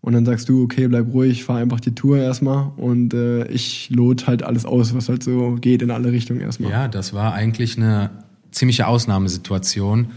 Und 0.02 0.12
dann 0.12 0.26
sagst 0.26 0.48
du, 0.48 0.64
okay, 0.64 0.86
bleib 0.86 1.12
ruhig, 1.12 1.44
fahr 1.44 1.58
einfach 1.58 1.80
die 1.80 1.94
Tour 1.94 2.18
erstmal 2.18 2.72
und 2.76 3.14
äh, 3.14 3.46
ich 3.46 3.88
lot 3.90 4.26
halt 4.26 4.42
alles 4.42 4.66
aus, 4.66 4.94
was 4.94 5.08
halt 5.08 5.22
so 5.22 5.56
geht 5.60 5.80
in 5.80 5.92
alle 5.92 6.10
Richtungen 6.10 6.40
erstmal. 6.40 6.72
Ja, 6.72 6.88
das 6.88 7.12
war 7.14 7.34
eigentlich 7.34 7.76
eine 7.76 8.10
ziemliche 8.50 8.88
Ausnahmesituation 8.88 10.08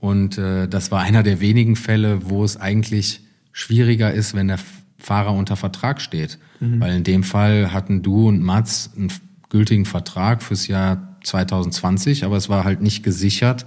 und 0.00 0.38
äh, 0.38 0.66
das 0.68 0.90
war 0.90 1.02
einer 1.02 1.22
der 1.22 1.40
wenigen 1.40 1.76
Fälle, 1.76 2.30
wo 2.30 2.44
es 2.44 2.56
eigentlich 2.56 3.20
schwieriger 3.52 4.10
ist, 4.10 4.34
wenn 4.34 4.48
der 4.48 4.58
Fahrer 4.96 5.34
unter 5.34 5.56
Vertrag 5.56 6.00
steht. 6.00 6.38
Mhm. 6.60 6.80
Weil 6.80 6.96
in 6.96 7.04
dem 7.04 7.22
Fall 7.22 7.74
hatten 7.74 8.02
du 8.02 8.28
und 8.28 8.42
Mats 8.42 8.90
einen 8.96 9.10
gültigen 9.48 9.84
Vertrag 9.84 10.42
fürs 10.42 10.66
Jahr 10.66 11.16
2020, 11.24 12.24
aber 12.24 12.36
es 12.36 12.48
war 12.48 12.64
halt 12.64 12.80
nicht 12.80 13.02
gesichert, 13.02 13.66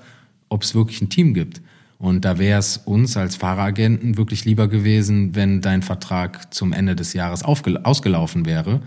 ob 0.49 0.63
es 0.63 0.75
wirklich 0.75 1.01
ein 1.01 1.09
Team 1.09 1.33
gibt. 1.33 1.61
Und 1.97 2.23
da 2.23 2.39
wäre 2.39 2.59
es 2.59 2.77
uns 2.77 3.17
als 3.17 3.35
Fahreragenten 3.35 4.17
wirklich 4.17 4.45
lieber 4.45 4.69
gewesen, 4.69 5.35
wenn 5.35 5.59
dein 5.59 5.81
Vertrag 5.81 6.53
zum 6.53 6.71
Ende 6.71 6.95
des 6.95 7.11
Jahres 7.13 7.43
ausgelaufen 7.43 8.45
wäre, 8.45 8.81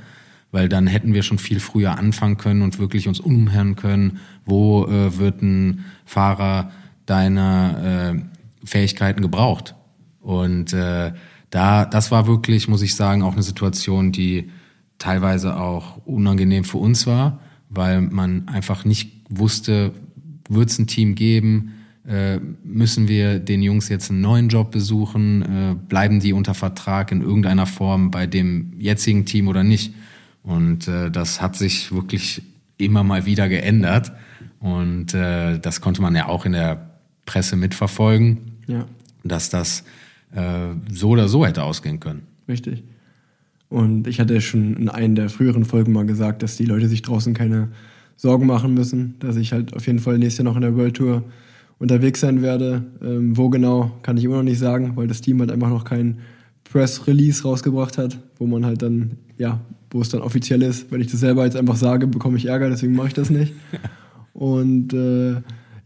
weil 0.50 0.68
dann 0.68 0.86
hätten 0.86 1.12
wir 1.12 1.22
schon 1.22 1.38
viel 1.38 1.60
früher 1.60 1.98
anfangen 1.98 2.38
können 2.38 2.62
und 2.62 2.78
wirklich 2.78 3.08
uns 3.08 3.20
umhören 3.20 3.76
können, 3.76 4.20
wo 4.46 4.86
äh, 4.86 5.18
wird 5.18 5.42
ein 5.42 5.84
Fahrer 6.06 6.70
deiner 7.04 8.14
äh, 8.14 8.66
Fähigkeiten 8.66 9.20
gebraucht. 9.20 9.74
Und 10.20 10.72
äh, 10.72 11.12
da, 11.50 11.84
das 11.84 12.10
war 12.10 12.26
wirklich, 12.26 12.66
muss 12.66 12.80
ich 12.80 12.94
sagen, 12.94 13.22
auch 13.22 13.34
eine 13.34 13.42
Situation, 13.42 14.10
die 14.10 14.50
teilweise 15.02 15.56
auch 15.56 15.98
unangenehm 16.06 16.62
für 16.62 16.78
uns 16.78 17.06
war, 17.08 17.40
weil 17.68 18.00
man 18.00 18.46
einfach 18.46 18.84
nicht 18.84 19.10
wusste, 19.28 19.92
wird 20.48 20.70
es 20.70 20.78
ein 20.78 20.86
Team 20.86 21.16
geben, 21.16 21.72
äh, 22.06 22.38
müssen 22.64 23.08
wir 23.08 23.40
den 23.40 23.62
Jungs 23.62 23.88
jetzt 23.88 24.10
einen 24.10 24.20
neuen 24.20 24.48
Job 24.48 24.70
besuchen? 24.70 25.42
Äh, 25.42 25.74
bleiben 25.88 26.20
die 26.20 26.32
unter 26.32 26.54
Vertrag 26.54 27.10
in 27.10 27.20
irgendeiner 27.20 27.66
Form 27.66 28.10
bei 28.10 28.26
dem 28.26 28.74
jetzigen 28.78 29.24
Team 29.24 29.48
oder 29.48 29.64
nicht? 29.64 29.92
Und 30.42 30.86
äh, 30.86 31.10
das 31.10 31.40
hat 31.40 31.56
sich 31.56 31.92
wirklich 31.92 32.42
immer 32.76 33.02
mal 33.02 33.26
wieder 33.26 33.48
geändert. 33.48 34.12
Und 34.60 35.14
äh, 35.14 35.58
das 35.58 35.80
konnte 35.80 36.02
man 36.02 36.14
ja 36.14 36.26
auch 36.26 36.44
in 36.44 36.52
der 36.52 36.90
Presse 37.26 37.56
mitverfolgen, 37.56 38.52
ja. 38.66 38.86
dass 39.24 39.50
das 39.50 39.84
äh, 40.32 40.68
so 40.90 41.10
oder 41.10 41.28
so 41.28 41.44
hätte 41.44 41.62
ausgehen 41.64 41.98
können. 41.98 42.22
Richtig. 42.48 42.84
Und 43.72 44.06
ich 44.06 44.20
hatte 44.20 44.38
schon 44.42 44.76
in 44.76 44.90
einer 44.90 45.14
der 45.14 45.30
früheren 45.30 45.64
Folgen 45.64 45.92
mal 45.92 46.04
gesagt, 46.04 46.42
dass 46.42 46.58
die 46.58 46.66
Leute 46.66 46.88
sich 46.88 47.00
draußen 47.00 47.32
keine 47.32 47.68
Sorgen 48.16 48.46
machen 48.46 48.74
müssen, 48.74 49.14
dass 49.18 49.36
ich 49.36 49.54
halt 49.54 49.74
auf 49.74 49.86
jeden 49.86 49.98
Fall 49.98 50.18
nächstes 50.18 50.44
Jahr 50.44 50.44
noch 50.44 50.56
in 50.56 50.62
der 50.62 50.76
World 50.76 50.94
Tour 50.94 51.22
unterwegs 51.78 52.20
sein 52.20 52.42
werde. 52.42 52.84
Ähm, 53.02 53.34
wo 53.34 53.48
genau, 53.48 53.92
kann 54.02 54.18
ich 54.18 54.24
immer 54.24 54.36
noch 54.36 54.42
nicht 54.42 54.58
sagen, 54.58 54.92
weil 54.96 55.06
das 55.06 55.22
Team 55.22 55.40
halt 55.40 55.50
einfach 55.50 55.70
noch 55.70 55.84
kein 55.84 56.18
Press 56.64 57.06
Release 57.06 57.44
rausgebracht 57.44 57.96
hat, 57.96 58.18
wo 58.36 58.46
man 58.46 58.66
halt 58.66 58.82
dann, 58.82 59.12
ja, 59.38 59.58
wo 59.90 60.02
es 60.02 60.10
dann 60.10 60.20
offiziell 60.20 60.60
ist. 60.60 60.92
Wenn 60.92 61.00
ich 61.00 61.10
das 61.10 61.20
selber 61.20 61.46
jetzt 61.46 61.56
einfach 61.56 61.76
sage, 61.76 62.06
bekomme 62.06 62.36
ich 62.36 62.44
Ärger, 62.44 62.68
deswegen 62.68 62.94
mache 62.94 63.08
ich 63.08 63.14
das 63.14 63.30
nicht. 63.30 63.54
Und 64.34 64.92
äh, 64.92 65.36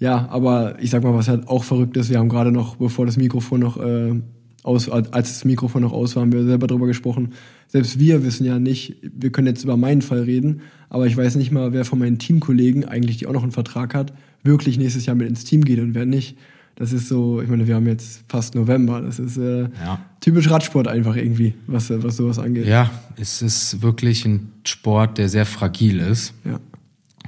ja, 0.01 0.29
aber 0.29 0.75
ich 0.81 0.91
sag 0.91 1.05
mal, 1.05 1.15
was 1.15 1.29
halt 1.29 1.47
auch 1.47 1.63
verrückt 1.63 1.97
ist, 1.97 2.11
wir 2.11 2.19
haben 2.19 2.29
gerade 2.29 2.51
noch, 2.51 2.77
bevor 2.77 3.07
das 3.07 3.17
Mikrofon 3.17 3.61
noch 3.61 3.77
äh, 3.79 4.21
aus, 4.67 4.89
als 4.89 5.11
das 5.13 5.45
Mikrofon 5.45 5.83
noch 5.83 5.93
aus 5.93 6.17
war, 6.17 6.23
haben 6.23 6.33
wir 6.33 6.45
selber 6.45 6.67
darüber 6.67 6.87
gesprochen. 6.87 7.33
Selbst 7.69 7.99
wir 7.99 8.25
wissen 8.25 8.45
ja 8.45 8.59
nicht, 8.59 8.97
wir 9.03 9.31
können 9.31 9.47
jetzt 9.47 9.65
über 9.65 9.77
meinen 9.77 10.03
Fall 10.03 10.23
reden, 10.23 10.61
aber 10.89 11.07
ich 11.07 11.17
weiß 11.17 11.37
nicht 11.37 11.53
mal, 11.53 11.73
wer 11.73 11.85
von 11.85 11.99
meinen 11.99 12.19
Teamkollegen 12.19 12.85
eigentlich, 12.85 13.19
die 13.19 13.27
auch 13.27 13.33
noch 13.33 13.43
einen 13.43 13.53
Vertrag 13.53 13.95
hat, 13.95 14.13
wirklich 14.43 14.79
nächstes 14.79 15.07
Jahr 15.07 15.17
mit 15.17 15.29
ins 15.29 15.45
Team 15.45 15.65
geht 15.65 15.79
und 15.79 15.95
wer 15.95 16.07
nicht. 16.07 16.37
Das 16.77 16.93
ist 16.93 17.09
so, 17.09 17.41
ich 17.41 17.49
meine, 17.49 17.67
wir 17.67 17.75
haben 17.75 17.87
jetzt 17.87 18.25
fast 18.29 18.55
November. 18.55 19.01
Das 19.01 19.19
ist 19.19 19.39
äh, 19.39 19.63
ja. 19.63 19.99
typisch 20.21 20.51
Radsport 20.51 20.87
einfach 20.87 21.17
irgendwie, 21.17 21.55
was, 21.67 21.89
was 21.91 22.17
sowas 22.19 22.39
angeht. 22.39 22.67
Ja, 22.67 22.91
es 23.17 23.41
ist 23.41 23.81
wirklich 23.81 24.27
ein 24.27 24.53
Sport, 24.65 25.17
der 25.17 25.31
sehr 25.31 25.47
fragil 25.47 26.01
ist. 26.01 26.35
Ja. 26.45 26.61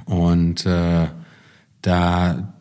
Und 0.05 0.67
äh, 0.67 1.07
da, 1.81 2.53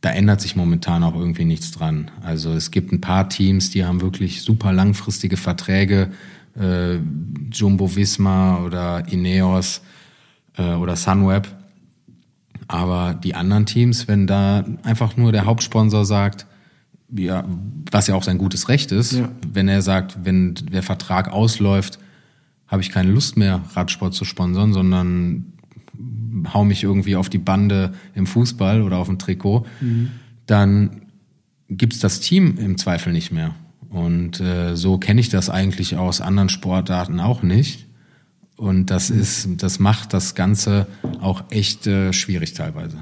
da 0.00 0.10
ändert 0.10 0.40
sich 0.40 0.54
momentan 0.54 1.02
auch 1.02 1.14
irgendwie 1.14 1.44
nichts 1.44 1.72
dran. 1.72 2.10
Also 2.22 2.52
es 2.52 2.70
gibt 2.70 2.92
ein 2.92 3.00
paar 3.00 3.28
Teams, 3.28 3.70
die 3.70 3.84
haben 3.84 4.00
wirklich 4.00 4.42
super 4.42 4.72
langfristige 4.72 5.36
Verträge. 5.36 6.10
Äh, 6.58 6.98
Jumbo 7.52 7.94
Visma 7.94 8.58
oder 8.64 9.08
Ineos 9.08 9.82
äh, 10.56 10.74
oder 10.74 10.96
Sunweb 10.96 11.48
aber 12.68 13.14
die 13.14 13.34
anderen 13.34 13.64
Teams, 13.64 14.06
wenn 14.06 14.26
da 14.26 14.64
einfach 14.82 15.16
nur 15.16 15.32
der 15.32 15.46
Hauptsponsor 15.46 16.04
sagt, 16.04 16.46
ja, 17.10 17.44
was 17.90 18.06
ja 18.06 18.14
auch 18.14 18.22
sein 18.22 18.36
gutes 18.36 18.68
Recht 18.68 18.92
ist, 18.92 19.12
ja. 19.12 19.30
wenn 19.50 19.66
er 19.68 19.80
sagt, 19.80 20.18
wenn 20.24 20.54
der 20.54 20.82
Vertrag 20.82 21.32
ausläuft, 21.32 21.98
habe 22.66 22.82
ich 22.82 22.90
keine 22.90 23.10
Lust 23.10 23.38
mehr, 23.38 23.62
Radsport 23.72 24.12
zu 24.12 24.26
sponsern, 24.26 24.74
sondern 24.74 25.54
hau 26.52 26.64
mich 26.64 26.82
irgendwie 26.82 27.16
auf 27.16 27.28
die 27.28 27.38
Bande 27.38 27.94
im 28.14 28.26
Fußball 28.26 28.82
oder 28.82 28.98
auf 28.98 29.08
dem 29.08 29.18
Trikot, 29.18 29.66
mhm. 29.80 30.10
dann 30.46 31.02
gibt's 31.68 31.98
das 31.98 32.20
Team 32.20 32.56
im 32.58 32.78
Zweifel 32.78 33.12
nicht 33.12 33.32
mehr. 33.32 33.54
Und 33.90 34.40
äh, 34.40 34.76
so 34.76 34.98
kenne 34.98 35.20
ich 35.20 35.28
das 35.28 35.50
eigentlich 35.50 35.96
aus 35.96 36.20
anderen 36.20 36.48
Sportarten 36.48 37.20
auch 37.20 37.42
nicht. 37.42 37.86
Und 38.56 38.90
das 38.90 39.08
ist, 39.08 39.62
das 39.62 39.78
macht 39.78 40.12
das 40.12 40.34
Ganze 40.34 40.88
auch 41.20 41.44
echt 41.50 41.86
äh, 41.86 42.12
schwierig 42.12 42.54
teilweise. 42.54 42.98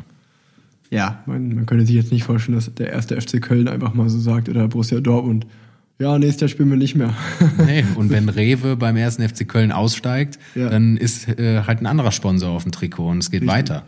Ja, 0.91 1.23
man, 1.27 1.55
man 1.55 1.67
könnte 1.67 1.87
sich 1.87 1.97
jetzt 1.97 2.13
nicht 2.13 2.25
vorstellen, 2.25 2.57
dass 2.57 2.73
der 2.75 2.91
erste 2.91 3.21
FC 3.21 3.41
Köln 3.41 3.67
einfach 3.67 3.95
mal 3.95 4.09
so 4.09 4.19
sagt 4.19 4.49
oder 4.49 4.69
Borussia 4.69 5.01
Dortmund. 5.01 5.47
Ja, 5.99 6.19
nächstes 6.19 6.43
Jahr 6.43 6.49
spielen 6.49 6.69
wir 6.69 6.77
nicht 6.77 6.95
mehr. 6.95 7.15
nee, 7.67 7.85
und 7.95 8.11
wenn 8.11 8.29
Rewe 8.29 8.77
beim 8.77 8.97
ersten 8.97 9.27
FC 9.27 9.49
Köln 9.49 9.73
aussteigt, 9.73 10.39
ja. 10.55 10.69
dann 10.69 10.97
ist 10.97 11.29
äh, 11.29 11.63
halt 11.63 11.81
ein 11.81 11.87
anderer 11.87 12.13
Sponsor 12.13 12.51
auf 12.51 12.65
dem 12.65 12.73
Trikot 12.73 13.09
und 13.09 13.19
es 13.19 13.31
geht 13.31 13.43
Richtig. 13.43 13.55
weiter. 13.57 13.87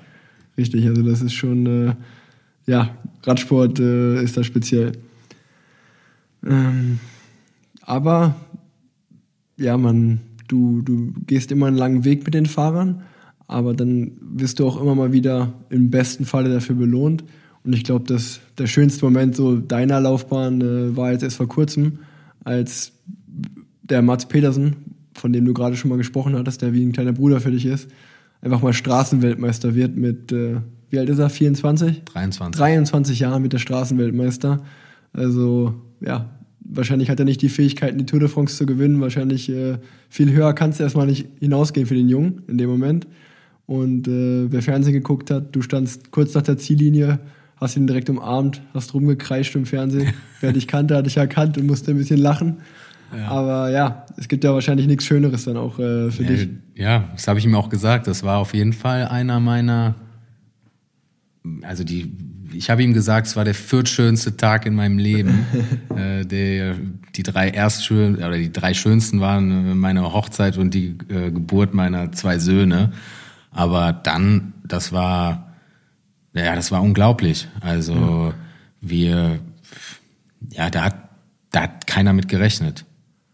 Richtig, 0.57 0.87
also 0.87 1.03
das 1.03 1.21
ist 1.21 1.35
schon, 1.35 1.67
äh, 1.67 1.95
ja, 2.67 2.97
Radsport 3.25 3.79
äh, 3.79 4.23
ist 4.23 4.37
da 4.37 4.43
speziell. 4.43 4.93
Ähm, 6.47 6.99
aber 7.83 8.37
ja, 9.57 9.77
man, 9.77 10.21
du, 10.49 10.83
du 10.83 11.13
gehst 11.27 11.53
immer 11.53 11.67
einen 11.67 11.77
langen 11.77 12.05
Weg 12.05 12.25
mit 12.25 12.33
den 12.33 12.47
Fahrern, 12.47 13.03
aber 13.47 13.75
dann 13.75 14.13
wirst 14.21 14.61
du 14.61 14.67
auch 14.67 14.81
immer 14.81 14.95
mal 14.95 15.13
wieder 15.13 15.53
im 15.69 15.91
besten 15.91 16.25
Falle 16.25 16.53
dafür 16.53 16.77
belohnt. 16.77 17.25
Und 17.69 17.75
ich 17.75 17.85
glaube, 17.85 18.07
dass 18.07 18.41
der 18.57 18.67
schönste 18.67 19.05
Moment 19.05 19.37
so 19.37 19.57
deiner 19.57 20.01
Laufbahn 20.01 20.63
äh, 20.63 20.97
war 20.97 21.13
jetzt 21.13 21.23
erst 21.23 21.37
vor 21.37 21.49
kurzem, 21.49 21.99
als 22.43 22.93
der 23.83 24.01
Mats 24.01 24.27
Petersen, 24.27 24.77
von 25.13 25.35
dem 25.35 25.45
du 25.45 25.53
gerade 25.53 25.77
schon 25.77 25.91
mal 25.91 25.99
gesprochen 25.99 26.35
hattest, 26.35 26.63
der 26.63 26.73
wie 26.73 26.83
ein 26.83 26.93
kleiner 26.93 27.13
Bruder 27.13 27.43
für 27.43 27.51
dich 27.51 27.67
ist, 27.67 27.91
einfach 28.41 28.63
mal 28.63 28.73
Straßenweltmeister 28.73 29.75
wird 29.75 29.99
mit, 29.99 30.33
äh, 30.33 30.63
wie 30.89 30.99
alt 30.99 31.11
ist 31.11 31.19
er, 31.19 31.29
24? 31.29 32.05
23. 32.07 32.59
23 32.59 33.21
Jahren 33.21 33.43
mit 33.43 33.53
der 33.53 33.59
Straßenweltmeister. 33.59 34.63
Also, 35.13 35.75
ja, 36.01 36.31
wahrscheinlich 36.61 37.11
hat 37.11 37.19
er 37.19 37.27
nicht 37.27 37.43
die 37.43 37.51
Fähigkeiten, 37.51 37.99
die 37.99 38.07
Tour 38.07 38.21
de 38.21 38.31
France 38.31 38.57
zu 38.57 38.65
gewinnen. 38.65 39.03
Wahrscheinlich 39.03 39.51
äh, 39.51 39.77
viel 40.09 40.33
höher 40.33 40.55
kannst 40.55 40.81
du 40.81 40.85
erstmal 40.85 41.07
nicht 41.07 41.27
hinausgehen 41.39 41.87
für 41.87 41.95
den 41.95 42.09
Jungen 42.09 42.45
in 42.49 42.57
dem 42.57 42.71
Moment. 42.71 43.07
Und 43.67 44.09
äh, 44.09 44.51
wer 44.51 44.63
Fernsehen 44.63 44.95
geguckt 44.95 45.31
hat, 45.31 45.55
du 45.55 45.61
standst 45.61 46.13
kurz 46.13 46.33
nach 46.33 46.41
der 46.41 46.57
Ziellinie, 46.57 47.19
hast 47.61 47.77
ihn 47.77 47.87
direkt 47.87 48.09
umarmt, 48.11 48.61
hast 48.75 48.95
rumgekreischt 48.95 49.55
im 49.57 49.67
Fernsehen. 49.67 50.13
Wer 50.41 50.53
dich 50.53 50.69
kannte, 50.69 50.97
hat 50.97 51.07
dich 51.07 51.17
erkannt 51.17 51.59
und 51.59 51.67
musste 51.67 51.91
ein 51.91 51.99
bisschen 51.99 52.19
lachen. 52.19 52.59
Ja. 53.17 53.29
Aber 53.29 53.71
ja, 53.71 54.07
es 54.17 54.29
gibt 54.29 54.45
ja 54.45 54.53
wahrscheinlich 54.53 54.87
nichts 54.87 55.05
Schöneres 55.05 55.45
dann 55.45 55.57
auch 55.57 55.79
äh, 55.79 56.11
für 56.11 56.23
ja, 56.23 56.29
dich. 56.29 56.49
Ja, 56.75 57.05
das 57.15 57.27
habe 57.27 57.39
ich 57.39 57.45
ihm 57.45 57.55
auch 57.55 57.71
gesagt. 57.71 58.07
Das 58.07 58.23
war 58.23 58.39
auf 58.39 58.55
jeden 58.55 58.73
Fall 58.73 59.07
einer 59.07 59.41
meiner, 59.41 59.95
also 61.63 61.85
die 61.85 62.13
ich 62.53 62.71
habe 62.71 62.83
ihm 62.83 62.95
gesagt, 62.95 63.27
es 63.27 63.37
war 63.37 63.45
der 63.45 63.55
viertschönste 63.55 64.37
Tag 64.37 64.67
in 64.67 64.75
meinem 64.75 64.99
Leben. 64.99 65.47
äh, 65.97 66.25
der, 66.25 66.77
die 67.15 67.23
drei 67.23 67.51
erstschön 67.51 68.17
oder 68.17 68.37
die 68.37 68.53
drei 68.53 68.75
schönsten 68.75 69.21
waren 69.21 69.71
äh, 69.71 69.75
meine 69.75 70.13
Hochzeit 70.13 70.57
und 70.57 70.75
die 70.75 70.97
äh, 71.09 71.31
Geburt 71.31 71.75
meiner 71.75 72.13
zwei 72.13 72.39
Söhne. 72.39 72.93
Aber 73.51 73.93
dann, 73.93 74.55
das 74.67 74.93
war, 74.93 75.48
ja, 76.35 76.55
das 76.55 76.71
war 76.71 76.83
unglaublich. 76.83 77.49
Also 77.61 77.95
ja. 77.95 78.35
wir, 78.81 79.39
ja, 80.51 80.71
da 80.71 80.85
hat, 80.85 80.97
da 81.51 81.63
hat 81.63 81.87
keiner 81.87 82.13
mit 82.13 82.29
gerechnet. 82.29 82.85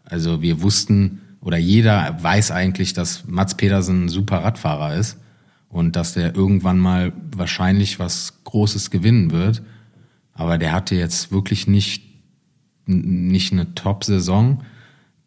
Also 0.03 0.41
wir 0.41 0.61
wussten 0.61 1.21
oder 1.41 1.57
jeder 1.57 2.17
weiß 2.21 2.51
eigentlich, 2.51 2.93
dass 2.93 3.25
Mats 3.27 3.55
Pedersen 3.55 4.05
ein 4.05 4.09
super 4.09 4.43
Radfahrer 4.43 4.95
ist 4.95 5.17
und 5.69 5.95
dass 5.95 6.13
der 6.13 6.35
irgendwann 6.35 6.79
mal 6.79 7.13
wahrscheinlich 7.35 7.99
was 7.99 8.43
Großes 8.43 8.91
gewinnen 8.91 9.31
wird. 9.31 9.61
Aber 10.33 10.57
der 10.57 10.71
hatte 10.71 10.95
jetzt 10.95 11.31
wirklich 11.31 11.67
nicht, 11.67 12.03
nicht 12.85 13.53
eine 13.53 13.75
Top-Saison. 13.75 14.63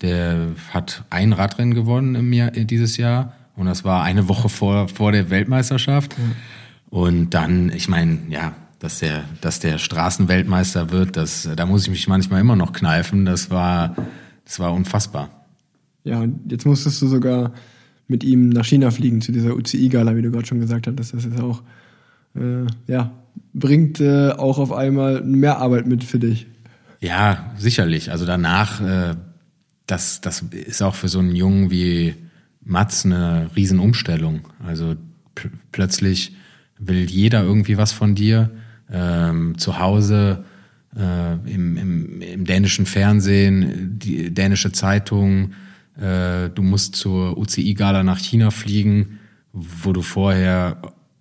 Der 0.01 0.49
hat 0.73 1.05
ein 1.11 1.33
Radrennen 1.33 1.75
gewonnen 1.75 2.15
im 2.15 2.33
Jahr, 2.33 2.51
dieses 2.51 2.97
Jahr 2.97 3.35
und 3.57 3.67
das 3.67 3.85
war 3.85 4.05
eine 4.05 4.29
Woche 4.29 4.49
vor, 4.49 4.89
vor 4.89 5.11
der 5.11 5.31
Weltmeisterschaft. 5.31 6.17
Mhm. 6.17 6.37
Und 6.91 7.31
dann, 7.31 7.71
ich 7.71 7.89
meine, 7.89 8.19
ja, 8.29 8.55
dass 8.79 9.01
der, 9.01 9.25
dass 9.41 9.61
der 9.61 9.79
Straßenweltmeister 9.79 10.91
wird, 10.91 11.17
das, 11.17 11.49
da 11.57 11.67
muss 11.67 11.83
ich 11.83 11.91
mich 11.91 12.09
manchmal 12.09 12.41
immer 12.41 12.57
noch 12.57 12.73
kneifen. 12.73 13.25
Das 13.25 13.51
war, 13.51 13.97
das 14.45 14.59
war 14.61 14.73
unfassbar. 14.73 15.31
Ja, 16.05 16.21
und 16.21 16.51
jetzt 16.51 16.65
musstest 16.65 17.03
du 17.03 17.09
sogar 17.09 17.53
mit 18.07 18.25
ihm 18.25 18.49
nach 18.49 18.65
China 18.65 18.91
fliegen 18.91 19.21
zu 19.21 19.33
dieser 19.33 19.55
UCI-Gala, 19.55 20.17
wie 20.17 20.23
du 20.23 20.31
gerade 20.31 20.47
schon 20.47 20.61
gesagt 20.61 20.87
hast. 20.87 20.97
Das 20.97 21.13
ist 21.13 21.41
auch, 21.41 21.63
äh, 22.35 22.67
ja, 22.87 23.11
bringt 23.53 24.01
äh, 24.01 24.31
auch 24.31 24.59
auf 24.59 24.73
einmal 24.73 25.23
mehr 25.23 25.59
Arbeit 25.59 25.87
mit 25.87 26.05
für 26.05 26.19
dich. 26.19 26.47
Ja, 27.01 27.53
sicherlich. 27.59 28.11
Also 28.11 28.25
danach, 28.25 28.81
äh, 28.81 29.17
das, 29.87 30.21
das 30.21 30.43
ist 30.51 30.83
auch 30.83 30.95
für 30.95 31.09
so 31.09 31.19
einen 31.19 31.35
Jungen 31.35 31.71
wie 31.71 32.15
Mats 32.65 33.05
eine 33.05 33.51
Riesenumstellung. 33.55 34.41
Also 34.65 34.97
pl 35.35 35.51
plötzlich 35.73 36.35
will 36.79 37.11
jeder 37.11 37.43
irgendwie 37.43 37.77
was 37.77 37.93
von 37.93 38.15
dir. 38.15 38.51
Ähm, 38.91 39.59
zu 39.59 39.79
Hause 39.79 40.45
äh, 40.97 41.35
im, 41.53 41.77
im, 41.77 42.23
im 42.23 42.45
dänischen 42.45 42.87
Fernsehen, 42.87 43.99
die 43.99 44.33
dänische 44.33 44.73
Zeitung, 44.73 45.53
äh, 46.01 46.49
du 46.51 46.63
musst 46.63 46.97
zur 46.97 47.37
UCI-Gala 47.37 48.03
nach 48.03 48.19
China 48.19 48.51
fliegen, 48.51 49.19
wo 49.53 49.93
du 49.93 50.03
vorher 50.03 50.81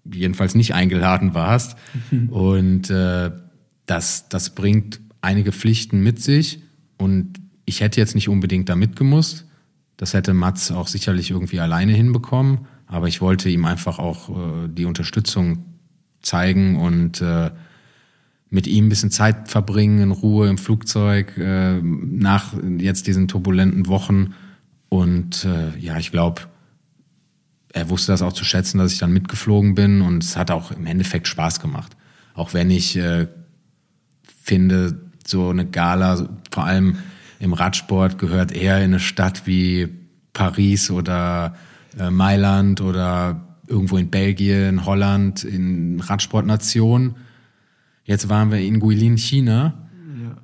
jedenfalls 0.10 0.56
nicht 0.56 0.74
eingeladen 0.74 1.34
warst. 1.34 1.78
Und 2.30 2.90
äh, 2.90 3.32
das, 3.86 4.30
das 4.30 4.52
bringt 4.52 5.02
einige 5.22 5.52
Pflichten 5.52 6.02
mit 6.02 6.22
sich. 6.22 6.62
Und 6.98 7.40
ich 7.66 7.82
hätte 7.82 8.00
jetzt 8.00 8.16
nicht 8.16 8.30
unbedingt 8.30 8.70
da 8.70 8.76
mitgemusst. 8.76 9.46
Das 9.98 10.14
hätte 10.14 10.34
Mats 10.34 10.72
auch 10.72 10.88
sicherlich 10.88 11.32
irgendwie 11.32 11.60
alleine 11.60 11.94
hinbekommen. 11.94 12.68
Aber 12.88 13.08
ich 13.08 13.22
wollte 13.22 13.50
ihm 13.50 13.66
einfach 13.66 14.00
auch 14.00 14.30
äh, 14.30 14.68
die 14.70 14.86
Unterstützung 14.86 15.66
zeigen 16.22 16.78
und 16.78 17.22
äh, 17.22 17.52
mit 18.50 18.66
ihm 18.66 18.86
ein 18.86 18.90
bisschen 18.90 19.12
Zeit 19.12 19.50
verbringen 19.50 20.00
in 20.00 20.12
Ruhe 20.12 20.50
im 20.50 20.58
Flugzeug 20.58 21.38
äh, 21.38 21.82
nach 21.82 22.54
jetzt 22.78 23.08
diesen 23.08 23.28
turbulenten 23.28 23.88
Wochen. 23.88 24.34
Und 24.90 25.44
äh, 25.46 25.78
ja, 25.78 25.98
ich 25.98 26.12
glaube, 26.12 26.44
er 27.74 27.90
wusste 27.90 28.14
das 28.14 28.22
auch 28.22 28.34
zu 28.34 28.46
schätzen, 28.46 28.78
dass 28.78 28.94
ich 28.94 29.00
dann 29.00 29.12
mitgeflogen 29.12 29.76
bin 29.76 30.02
und 30.02 30.24
es 30.24 30.38
hat 30.38 30.50
auch 30.50 30.72
im 30.72 30.86
Endeffekt 30.86 31.28
Spaß 31.28 31.60
gemacht. 31.60 31.96
Auch 32.34 32.54
wenn 32.54 32.72
ich 32.72 32.96
äh, 32.96 33.28
finde, 34.42 35.02
so 35.26 35.50
eine 35.50 35.66
Gala, 35.66 36.30
vor 36.52 36.64
allem 36.64 36.98
im 37.40 37.54
Radsport, 37.54 38.18
gehört 38.18 38.54
eher 38.54 38.78
in 38.78 38.86
eine 38.86 39.00
Stadt 39.00 39.46
wie 39.46 39.90
Paris 40.32 40.90
oder 40.90 41.56
äh, 42.00 42.10
Mailand 42.10 42.82
oder 42.82 43.60
irgendwo 43.68 43.98
in 43.98 44.10
Belgien, 44.10 44.86
Holland, 44.86 45.44
in 45.44 46.00
Radsportnationen. 46.00 47.16
Jetzt 48.04 48.30
waren 48.30 48.52
wir 48.52 48.60
in 48.60 48.80
Guilin, 48.80 49.18
China. 49.18 49.90
Ja. 50.24 50.38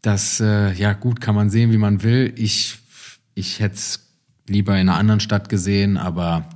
Das, 0.00 0.40
äh, 0.40 0.72
ja 0.72 0.94
gut, 0.94 1.20
kann 1.20 1.34
man 1.34 1.50
sehen, 1.50 1.72
wie 1.72 1.78
man 1.78 2.02
will. 2.02 2.32
Ich, 2.36 2.78
ich 3.34 3.60
hätte 3.60 3.74
es 3.74 4.08
lieber 4.48 4.74
in 4.74 4.88
einer 4.88 4.98
anderen 4.98 5.20
Stadt 5.20 5.48
gesehen, 5.48 5.96
aber 5.96 6.48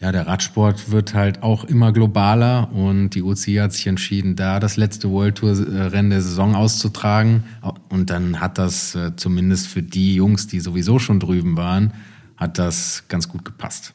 ja, 0.00 0.12
der 0.12 0.28
Radsport 0.28 0.92
wird 0.92 1.14
halt 1.14 1.42
auch 1.42 1.64
immer 1.64 1.92
globaler 1.92 2.70
und 2.72 3.10
die 3.10 3.22
UCI 3.22 3.56
hat 3.56 3.72
sich 3.72 3.88
entschieden, 3.88 4.36
da 4.36 4.60
das 4.60 4.76
letzte 4.76 5.10
World 5.10 5.38
Tour 5.38 5.58
Rennen 5.58 6.10
der 6.10 6.22
Saison 6.22 6.54
auszutragen. 6.54 7.42
Und 7.88 8.10
dann 8.10 8.40
hat 8.40 8.58
das 8.58 8.94
äh, 8.94 9.16
zumindest 9.16 9.66
für 9.66 9.82
die 9.82 10.14
Jungs, 10.14 10.46
die 10.46 10.60
sowieso 10.60 11.00
schon 11.00 11.18
drüben 11.18 11.56
waren, 11.56 11.94
hat 12.38 12.58
das 12.58 13.04
ganz 13.08 13.28
gut 13.28 13.44
gepasst. 13.44 13.92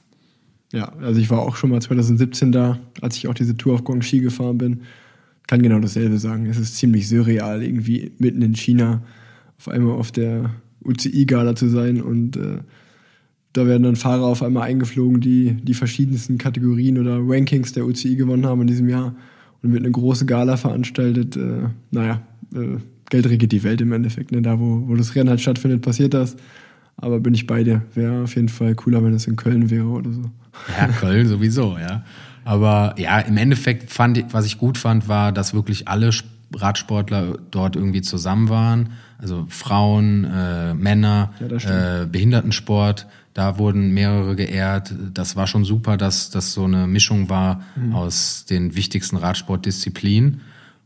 Ja, 0.72 0.92
also 1.02 1.20
ich 1.20 1.30
war 1.30 1.40
auch 1.40 1.56
schon 1.56 1.70
mal 1.70 1.82
2017 1.82 2.52
da, 2.52 2.80
als 3.02 3.16
ich 3.18 3.28
auch 3.28 3.34
diese 3.34 3.56
Tour 3.56 3.76
auf 3.76 3.84
Guangxi 3.84 4.20
gefahren 4.20 4.58
bin. 4.58 4.82
Kann 5.48 5.62
genau 5.62 5.80
dasselbe 5.80 6.18
sagen. 6.18 6.46
Es 6.46 6.58
ist 6.58 6.78
ziemlich 6.78 7.08
surreal, 7.08 7.64
irgendwie 7.64 8.12
mitten 8.18 8.42
in 8.42 8.56
China 8.56 9.02
auf 9.58 9.70
einmal 9.70 9.96
auf 9.96 10.12
der 10.12 10.52
UCI-Gala 10.84 11.56
zu 11.56 11.70
sein 11.70 12.02
und 12.02 12.36
äh, 12.38 12.60
da 13.54 13.68
werden 13.68 13.84
dann 13.84 13.96
Fahrer 13.96 14.26
auf 14.26 14.42
einmal 14.42 14.64
eingeflogen, 14.64 15.22
die 15.22 15.54
die 15.54 15.76
verschiedensten 15.76 16.38
Kategorien 16.38 16.98
oder 16.98 17.20
Rankings 17.20 17.72
der 17.72 17.86
UCI 17.86 18.16
gewonnen 18.16 18.46
haben 18.46 18.62
in 18.62 18.68
diesem 18.68 18.90
Jahr 18.90 19.16
und 19.62 19.72
wird 19.72 19.84
eine 19.84 19.92
große 19.92 20.26
Gala 20.26 20.58
veranstaltet. 20.58 21.38
Äh, 21.38 21.70
naja, 21.92 22.24
äh, 22.54 22.80
Geld 23.10 23.30
regiert 23.30 23.52
die 23.52 23.64
Welt 23.64 23.80
im 23.80 23.92
Endeffekt. 23.92 24.32
Ne? 24.32 24.42
Da, 24.42 24.60
wo, 24.60 24.88
wo 24.88 24.96
das 24.96 25.14
Rennen 25.14 25.30
halt 25.30 25.40
stattfindet, 25.40 25.84
passiert 25.84 26.16
das. 26.16 26.36
Aber 26.98 27.20
bin 27.20 27.34
ich 27.34 27.48
bei 27.48 27.64
dir. 27.64 27.82
Wäre 27.94 28.24
auf 28.24 28.36
jeden 28.36 28.50
Fall 28.50 28.76
cooler, 28.76 29.04
wenn 29.04 29.14
es 29.14 29.28
in 29.28 29.36
Köln 29.36 29.70
wäre 29.70 29.86
oder 29.86 30.12
so. 30.12 30.22
Ja, 30.78 30.88
Köln 30.88 31.28
sowieso, 31.28 31.78
ja. 31.78 32.04
Aber 32.46 32.96
ja, 32.98 33.20
im 33.20 33.38
Endeffekt 33.38 33.92
fand 33.92 34.18
ich, 34.18 34.26
was 34.32 34.46
ich 34.46 34.58
gut 34.58 34.78
fand, 34.78 35.08
war, 35.08 35.32
dass 35.32 35.54
wirklich 35.54 35.88
alle 35.88 36.12
Radsportler 36.54 37.38
dort 37.52 37.76
irgendwie 37.76 38.02
zusammen 38.02 38.50
waren. 38.50 38.90
Also 39.18 39.46
Frauen, 39.50 40.26
äh, 40.26 40.74
Männer, 40.74 41.34
ja, 41.40 42.02
äh, 42.02 42.06
Behindertensport 42.06 43.08
da 43.34 43.58
wurden 43.58 43.94
mehrere 43.94 44.36
geehrt. 44.36 44.94
Das 45.14 45.36
war 45.36 45.48
schon 45.48 45.66
super, 45.66 45.98
dass 45.98 46.30
das 46.30 46.54
so 46.54 46.66
eine 46.66 46.88
Mischung 46.88 47.30
war 47.30 47.62
mhm. 47.76 47.96
aus 47.96 48.46
den 48.46 48.76
wichtigsten 48.76 49.18
Radsportdisziplinen. 49.18 50.42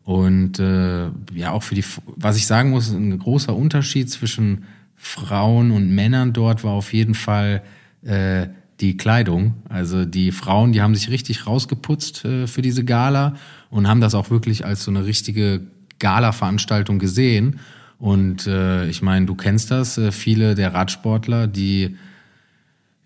Und 0.06 0.60
äh, 0.60 1.08
ja, 1.34 1.52
auch 1.52 1.64
für 1.64 1.76
die, 1.76 1.84
was 2.16 2.38
ich 2.38 2.48
sagen 2.48 2.70
muss, 2.70 2.92
ein 2.92 3.20
großer 3.20 3.54
Unterschied 3.54 4.10
zwischen 4.10 4.64
Frauen 4.98 5.72
und 5.72 5.90
Männern 5.90 6.34
dort 6.34 6.64
war 6.64 6.74
auf 6.74 6.92
jeden 6.92 7.14
Fall 7.14 7.62
äh, 8.04 8.48
die 8.80 8.98
Kleidung. 8.98 9.56
Also 9.70 10.06
die 10.06 10.32
Frauen, 10.32 10.74
die 10.74 10.82
haben 10.82 10.96
sich 10.96 11.10
richtig 11.10 11.48
rausgeputzt 11.48 12.26
äh, 12.26 12.48
für 12.48 12.62
diese 12.62 12.84
Gala 12.84 13.36
und 13.70 13.88
haben 13.88 14.02
das 14.02 14.16
auch 14.16 14.30
wirklich 14.30 14.66
als 14.66 14.84
so 14.84 14.92
eine 14.92 15.06
richtige 15.06 15.62
Gala-Veranstaltung 16.00 17.00
gesehen. 17.00 17.60
Und 18.00 18.46
äh, 18.48 18.88
ich 18.88 19.02
meine, 19.02 19.26
du 19.26 19.36
kennst 19.36 19.72
das, 19.72 19.98
äh, 19.98 20.12
viele 20.12 20.56
der 20.56 20.74
Radsportler, 20.74 21.48
die 21.48 21.98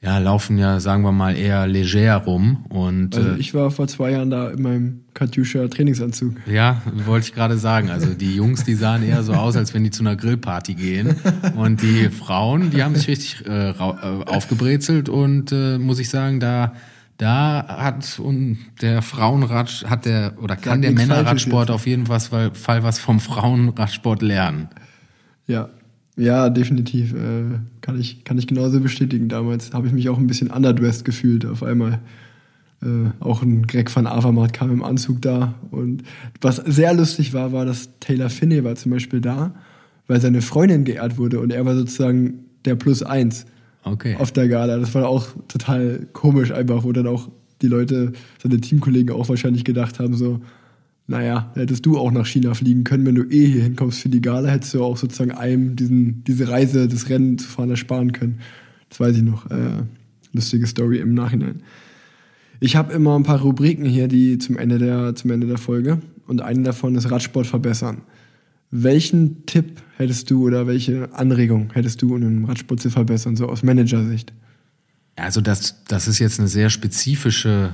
ja, 0.04 0.18
laufen 0.18 0.58
ja, 0.58 0.80
sagen 0.80 1.04
wir 1.04 1.12
mal, 1.12 1.38
eher 1.38 1.68
leger 1.68 2.18
rum. 2.18 2.66
Und, 2.70 3.16
also 3.16 3.30
äh, 3.30 3.38
ich 3.38 3.54
war 3.54 3.70
vor 3.70 3.88
zwei 3.88 4.12
Jahren 4.12 4.32
da 4.32 4.50
in 4.50 4.62
meinem 4.64 5.02
Katjuscha 5.14 5.68
Trainingsanzug. 5.68 6.38
Ja, 6.48 6.82
wollte 7.06 7.28
ich 7.28 7.34
gerade 7.36 7.58
sagen. 7.58 7.92
Also 7.92 8.16
die 8.16 8.36
Jungs, 8.36 8.64
die 8.64 8.74
sahen 8.74 9.04
eher 9.04 9.22
so 9.22 9.34
aus, 9.34 9.56
als 9.56 9.76
wenn 9.76 9.84
die 9.84 9.92
zu 9.92 10.02
einer 10.02 10.16
Grillparty 10.16 10.74
gehen. 10.74 11.18
Und 11.56 11.84
die 11.84 12.10
Frauen, 12.10 12.72
die 12.72 12.82
haben 12.82 12.96
sich 12.96 13.08
richtig 13.10 13.46
äh, 13.46 13.70
äh, 13.70 13.74
aufgebrezelt 13.74 15.08
und 15.08 15.52
äh, 15.52 15.78
muss 15.78 16.00
ich 16.00 16.10
sagen, 16.10 16.40
da 16.40 16.74
da 17.18 17.68
hat 17.68 18.18
und 18.18 18.58
der 18.82 19.04
Frauenrad 19.04 19.86
hat 19.88 20.06
der 20.06 20.34
oder 20.42 20.56
kann 20.56 20.82
der 20.82 20.92
Männerradsport 20.92 21.70
auf 21.70 21.86
jeden 21.86 22.08
Fall 22.08 22.84
was 22.84 22.98
vom 22.98 23.20
Frauenradsport 23.20 24.24
lernen. 24.24 24.70
Ja, 25.46 25.70
ja, 26.18 26.50
definitiv. 26.50 27.14
Äh, 27.14 27.60
kann, 27.82 28.00
ich, 28.00 28.24
kann 28.24 28.38
ich 28.38 28.48
genauso 28.48 28.80
bestätigen. 28.80 29.30
Damals 29.30 29.74
habe 29.74 29.88
ich 29.88 29.94
mich 29.94 30.10
auch 30.10 30.18
ein 30.18 30.28
bisschen 30.28 30.52
underdressed 30.52 31.06
gefühlt 31.06 31.46
auf 31.46 31.64
einmal. 31.64 32.00
Äh, 32.84 33.12
auch 33.20 33.44
ein 33.44 33.68
Greg 33.68 33.96
van 33.96 34.08
Avermaet 34.08 34.54
kam 34.54 34.72
im 34.72 34.84
Anzug 34.84 35.22
da. 35.22 35.56
Und 35.70 36.04
was 36.42 36.58
sehr 36.58 36.94
lustig 36.94 37.34
war, 37.34 37.52
war, 37.52 37.66
dass 37.66 37.90
Taylor 38.00 38.30
Finney 38.30 38.64
war 38.64 38.76
zum 38.76 38.92
Beispiel 38.92 39.22
da, 39.22 39.54
weil 40.08 40.20
seine 40.20 40.42
Freundin 40.42 40.84
geehrt 40.84 41.18
wurde 41.18 41.40
und 41.40 41.52
er 41.54 41.66
war 41.66 41.76
sozusagen 41.76 42.46
der 42.66 42.76
Plus 42.76 43.04
Eins 43.04 43.46
okay. 43.84 44.16
auf 44.18 44.32
der 44.32 44.48
Gala. 44.48 44.78
Das 44.78 44.94
war 44.96 45.08
auch 45.08 45.28
total 45.48 46.08
komisch 46.14 46.52
einfach, 46.52 46.84
wo 46.84 46.92
dann 46.92 47.08
auch 47.08 47.30
die 47.62 47.68
Leute, 47.68 48.14
seine 48.42 48.60
Teamkollegen 48.60 49.16
auch 49.16 49.30
wahrscheinlich 49.30 49.64
gedacht 49.64 50.00
haben, 50.00 50.16
so, 50.16 50.42
naja, 51.12 51.52
hättest 51.56 51.86
du 51.86 51.98
auch 51.98 52.12
nach 52.12 52.26
China 52.26 52.54
fliegen 52.54 52.84
können, 52.84 53.06
wenn 53.06 53.16
du 53.16 53.24
eh 53.24 53.46
hier 53.46 53.64
hinkommst 53.64 54.02
für 54.02 54.10
die 54.10 54.22
Gala, 54.22 54.50
hättest 54.50 54.74
du 54.74 54.84
auch 54.84 54.98
sozusagen 54.98 55.32
einem 55.32 55.76
diesen, 55.76 56.24
diese 56.24 56.48
Reise, 56.50 56.88
das 56.88 57.10
Rennen 57.10 57.38
zu 57.38 57.48
fahren, 57.48 57.70
ersparen 57.70 58.14
können. 58.14 58.40
Das 58.90 59.00
weiß 59.00 59.18
ich 59.18 59.24
noch. 59.24 59.50
Äh, 59.52 59.84
lustige 60.34 60.66
Story 60.66 61.00
im 61.00 61.14
Nachhinein. 61.14 61.62
Ich 62.60 62.76
habe 62.76 62.94
immer 62.94 63.16
ein 63.18 63.24
paar 63.24 63.42
Rubriken 63.42 63.86
hier, 63.86 64.08
die 64.08 64.38
zum 64.38 64.58
Ende 64.58 64.78
der, 64.78 65.16
zum 65.16 65.32
Ende 65.32 65.48
der 65.48 65.58
Folge. 65.58 66.00
Und 66.28 66.42
eine 66.42 66.64
davon 66.64 66.96
ist 66.96 67.12
Radsport 67.12 67.48
verbessern. 67.48 68.02
Welchen 68.70 69.46
Tipp 69.46 69.82
hättest 69.98 70.32
du 70.32 70.48
oder 70.48 70.66
welche 70.66 71.14
Anregung 71.14 71.72
hättest 71.74 72.02
du, 72.02 72.16
um 72.16 72.22
den 72.22 72.46
Radsport 72.46 72.80
zu 72.80 72.90
verbessern, 72.90 73.36
so 73.36 73.48
aus 73.48 73.64
Managersicht? 73.64 74.32
Also 75.18 75.42
das, 75.42 75.84
das 75.88 76.08
ist 76.08 76.20
jetzt 76.20 76.40
eine 76.40 76.48
sehr 76.48 76.70
spezifische. 76.70 77.74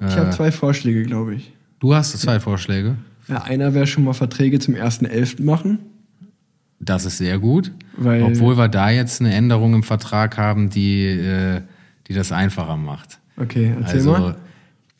Äh 0.00 0.08
ich 0.08 0.16
habe 0.16 0.30
zwei 0.30 0.50
Vorschläge, 0.50 1.04
glaube 1.04 1.36
ich. 1.36 1.52
Du 1.80 1.94
hast 1.94 2.18
zwei 2.18 2.40
Vorschläge. 2.40 2.96
Ja, 3.28 3.42
einer 3.42 3.74
wäre 3.74 3.86
schon 3.86 4.04
mal 4.04 4.14
Verträge 4.14 4.58
zum 4.58 4.74
1.11. 4.74 5.42
machen. 5.44 5.78
Das 6.80 7.04
ist 7.04 7.18
sehr 7.18 7.38
gut, 7.38 7.72
Weil- 7.96 8.22
obwohl 8.22 8.56
wir 8.56 8.68
da 8.68 8.90
jetzt 8.90 9.20
eine 9.20 9.34
Änderung 9.34 9.74
im 9.74 9.82
Vertrag 9.82 10.38
haben, 10.38 10.70
die, 10.70 11.04
äh, 11.06 11.60
die 12.06 12.14
das 12.14 12.32
einfacher 12.32 12.76
macht. 12.76 13.18
Okay, 13.36 13.74
erzähl 13.78 13.96
Also 13.96 14.12
mal. 14.12 14.36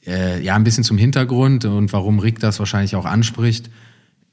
äh, 0.06 0.42
ja, 0.42 0.56
ein 0.56 0.64
bisschen 0.64 0.84
zum 0.84 0.98
Hintergrund 0.98 1.64
und 1.64 1.92
warum 1.92 2.18
Rick 2.18 2.40
das 2.40 2.58
wahrscheinlich 2.58 2.96
auch 2.96 3.04
anspricht, 3.06 3.70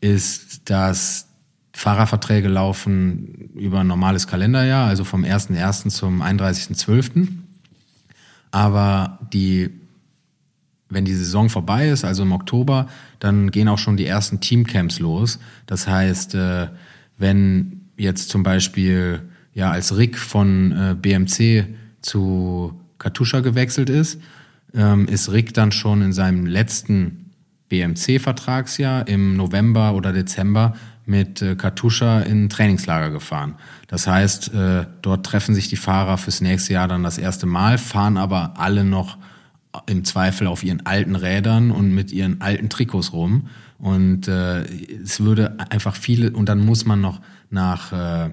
ist, 0.01 0.69
dass 0.69 1.27
Fahrerverträge 1.73 2.47
laufen 2.47 3.49
über 3.55 3.81
ein 3.81 3.87
normales 3.87 4.27
Kalenderjahr, 4.27 4.87
also 4.87 5.03
vom 5.03 5.23
1.1. 5.23 5.89
zum 5.89 6.21
31.12. 6.21 7.27
Aber 8.51 9.19
die, 9.33 9.69
wenn 10.89 11.05
die 11.05 11.13
Saison 11.13 11.49
vorbei 11.49 11.89
ist, 11.89 12.05
also 12.05 12.23
im 12.23 12.31
Oktober, 12.31 12.87
dann 13.19 13.51
gehen 13.51 13.67
auch 13.67 13.79
schon 13.79 13.97
die 13.97 14.05
ersten 14.05 14.39
Teamcamps 14.39 14.99
los. 14.99 15.39
Das 15.65 15.87
heißt, 15.87 16.35
äh, 16.35 16.67
wenn 17.17 17.81
jetzt 17.97 18.29
zum 18.29 18.43
Beispiel 18.43 19.21
ja 19.53 19.71
als 19.71 19.97
Rick 19.97 20.17
von 20.17 20.71
äh, 20.71 20.95
BMC 20.95 21.67
zu 22.01 22.79
Katusha 22.99 23.39
gewechselt 23.39 23.89
ist, 23.89 24.19
ähm, 24.73 25.07
ist 25.07 25.31
Rick 25.31 25.53
dann 25.53 25.71
schon 25.71 26.01
in 26.01 26.13
seinem 26.13 26.45
letzten 26.45 27.31
BMC-Vertragsjahr 27.69 29.07
im 29.07 29.35
November 29.37 29.95
oder 29.95 30.13
Dezember 30.13 30.75
mit 31.07 31.41
äh, 31.41 31.55
Katusha 31.55 32.19
in 32.21 32.47
Trainingslager 32.49 33.09
gefahren. 33.09 33.55
Das 33.87 34.07
heißt, 34.07 34.51
dort 35.03 35.25
treffen 35.25 35.53
sich 35.53 35.69
die 35.69 35.75
Fahrer 35.75 36.17
fürs 36.17 36.41
nächste 36.41 36.73
Jahr 36.73 36.87
dann 36.87 37.03
das 37.03 37.19
erste 37.19 37.45
Mal, 37.45 37.77
fahren 37.77 38.17
aber 38.17 38.55
alle 38.57 38.83
noch 38.83 39.17
im 39.87 40.03
Zweifel 40.03 40.47
auf 40.47 40.63
ihren 40.63 40.85
alten 40.85 41.15
Rädern 41.15 41.71
und 41.71 41.93
mit 41.93 42.11
ihren 42.11 42.41
alten 42.41 42.69
Trikots 42.69 43.13
rum. 43.13 43.47
Und 43.77 44.27
äh, 44.27 44.63
es 45.03 45.19
würde 45.19 45.57
einfach 45.69 45.95
viele, 45.95 46.31
und 46.31 46.47
dann 46.47 46.65
muss 46.65 46.85
man 46.85 47.01
noch 47.01 47.21
nach 47.49 47.91
äh, 47.91 48.29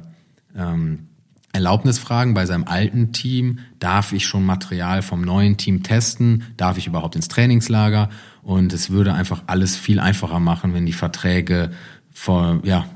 ähm, 0.57 1.09
Erlaubnis 1.53 1.99
fragen 1.99 2.32
bei 2.32 2.47
seinem 2.47 2.64
alten 2.64 3.12
Team, 3.12 3.59
darf 3.78 4.12
ich 4.12 4.26
schon 4.26 4.45
Material 4.47 5.03
vom 5.03 5.20
neuen 5.20 5.59
Team 5.59 5.82
testen, 5.82 6.45
darf 6.57 6.78
ich 6.78 6.86
überhaupt 6.86 7.14
ins 7.14 7.28
Trainingslager 7.28 8.09
und 8.43 8.72
es 8.72 8.88
würde 8.88 9.12
einfach 9.12 9.43
alles 9.47 9.76
viel 9.76 10.01
einfacher 10.01 10.40
machen, 10.40 10.72
wenn 10.72 10.86
die 10.86 10.95
Verträge 10.95 11.70
vor, 12.11 12.61
ja, 12.64 12.86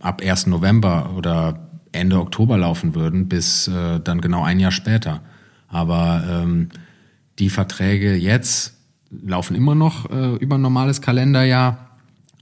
ab 0.00 0.22
1. 0.24 0.46
November 0.46 1.12
oder 1.14 1.68
Ende 1.92 2.18
Oktober 2.18 2.56
laufen 2.56 2.94
würden, 2.94 3.28
bis 3.28 3.68
äh, 3.68 4.00
dann 4.00 4.20
genau 4.20 4.42
ein 4.42 4.60
Jahr 4.60 4.72
später. 4.72 5.20
Aber 5.68 6.24
ähm, 6.28 6.68
die 7.38 7.50
Verträge 7.50 8.14
jetzt 8.14 8.74
laufen 9.10 9.54
immer 9.54 9.74
noch 9.74 10.10
äh, 10.10 10.36
über 10.36 10.56
ein 10.56 10.62
normales 10.62 11.00
Kalenderjahr, 11.00 11.90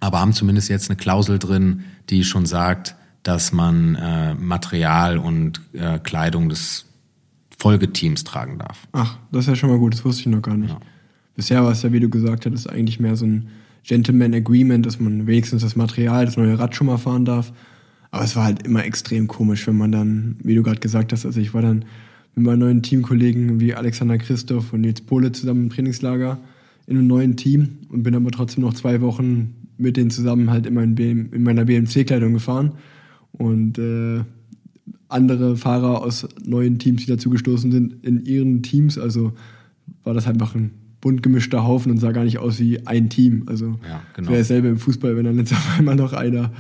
aber 0.01 0.21
haben 0.21 0.33
zumindest 0.33 0.69
jetzt 0.69 0.91
eine 0.91 0.97
Klausel 0.97 1.39
drin, 1.39 1.85
die 2.11 2.25
schon 2.25 2.47
sagt, 2.47 2.95
dass 3.23 3.53
man 3.53 3.95
äh, 3.95 4.35
Material 4.35 5.19
und 5.19 5.61
äh, 5.73 5.99
Kleidung 5.99 6.49
des 6.49 6.87
Folgeteams 7.59 8.25
tragen 8.25 8.59
darf. 8.59 8.87
Ach, 8.93 9.17
das 9.33 9.45
ist 9.45 9.49
ja 9.49 9.57
schon 9.57 9.71
mal 9.71 9.79
gut, 9.79 9.95
das 9.95 10.05
wusste 10.05 10.23
ich 10.23 10.27
noch 10.27 10.43
gar 10.43 10.57
nicht. 10.57 10.71
Ja. 10.71 10.81
Bisher 11.35 11.65
war 11.65 11.73
es 11.73 11.83
ja, 11.83 11.93
wie 11.93 12.01
du 12.01 12.09
gesagt 12.09 12.47
hattest, 12.47 12.69
eigentlich 12.69 13.01
mehr 13.01 13.17
so 13.17 13.27
ein 13.27 13.49
Gentleman 13.83 14.35
Agreement, 14.35 14.85
dass 14.85 15.01
man 15.01 15.27
wenigstens 15.27 15.63
das 15.63 15.77
Material, 15.77 16.27
das 16.27 16.37
neue 16.37 16.59
Rad 16.59 16.75
schon 16.75 16.87
mal 16.87 16.99
fahren 16.99 17.25
darf. 17.25 17.53
Aber 18.11 18.25
es 18.25 18.37
war 18.37 18.45
halt 18.45 18.63
immer 18.67 18.85
extrem 18.85 19.27
komisch, 19.27 19.67
wenn 19.67 19.77
man 19.77 19.93
dann, 19.93 20.37
wie 20.43 20.55
du 20.55 20.63
gerade 20.63 20.81
gesagt 20.81 21.13
hast, 21.13 21.27
also 21.27 21.41
ich 21.41 21.53
war 21.53 21.63
dann 21.63 21.85
mit 22.35 22.45
meinen 22.45 22.59
neuen 22.59 22.83
Teamkollegen 22.83 23.61
wie 23.61 23.75
Alexander 23.75 24.19
Christoph 24.19 24.73
und 24.73 24.81
Nils 24.81 25.01
Pohle 25.01 25.33
zusammen 25.33 25.65
im 25.65 25.71
Trainingslager 25.71 26.39
in 26.87 26.99
einem 26.99 27.07
neuen 27.07 27.37
Team 27.37 27.79
und 27.89 28.03
bin 28.03 28.15
aber 28.15 28.31
trotzdem 28.31 28.65
noch 28.65 28.75
zwei 28.75 29.01
Wochen 29.01 29.55
mit 29.79 29.97
denen 29.97 30.11
zusammen 30.11 30.51
halt 30.51 30.67
in, 30.67 30.75
mein 30.75 30.95
BM, 30.95 31.33
in 31.33 31.43
meiner 31.43 31.65
BMC-Kleidung 31.65 32.33
gefahren. 32.35 32.73
Und 33.33 33.79
äh, 33.79 34.23
andere 35.09 35.57
Fahrer 35.57 36.03
aus 36.03 36.29
neuen 36.45 36.79
Teams, 36.79 37.05
die 37.05 37.11
dazugestoßen 37.11 37.73
sind, 37.73 38.05
in 38.05 38.25
ihren 38.25 38.63
Teams. 38.63 38.99
Also 38.99 39.33
war 40.05 40.15
das 40.15 40.27
einfach 40.27 40.55
ein 40.55 40.71
bunt 41.01 41.23
gemischter 41.23 41.65
Haufen 41.65 41.93
und 41.93 41.99
sah 41.99 42.13
gar 42.13 42.25
nicht 42.25 42.39
aus 42.39 42.61
wie 42.61 42.87
ein 42.87 43.11
Team. 43.11 43.45
Also 43.47 43.79
Ja, 43.89 44.03
genau. 44.15 44.31
wäre 44.31 44.39
dasselbe 44.39 44.69
im 44.69 44.79
Fußball, 44.79 45.17
wenn 45.17 45.25
dann 45.25 45.39
jetzt 45.39 45.53
auf 45.53 45.79
einmal 45.79 45.97
noch 45.97 46.13
einer 46.13 46.53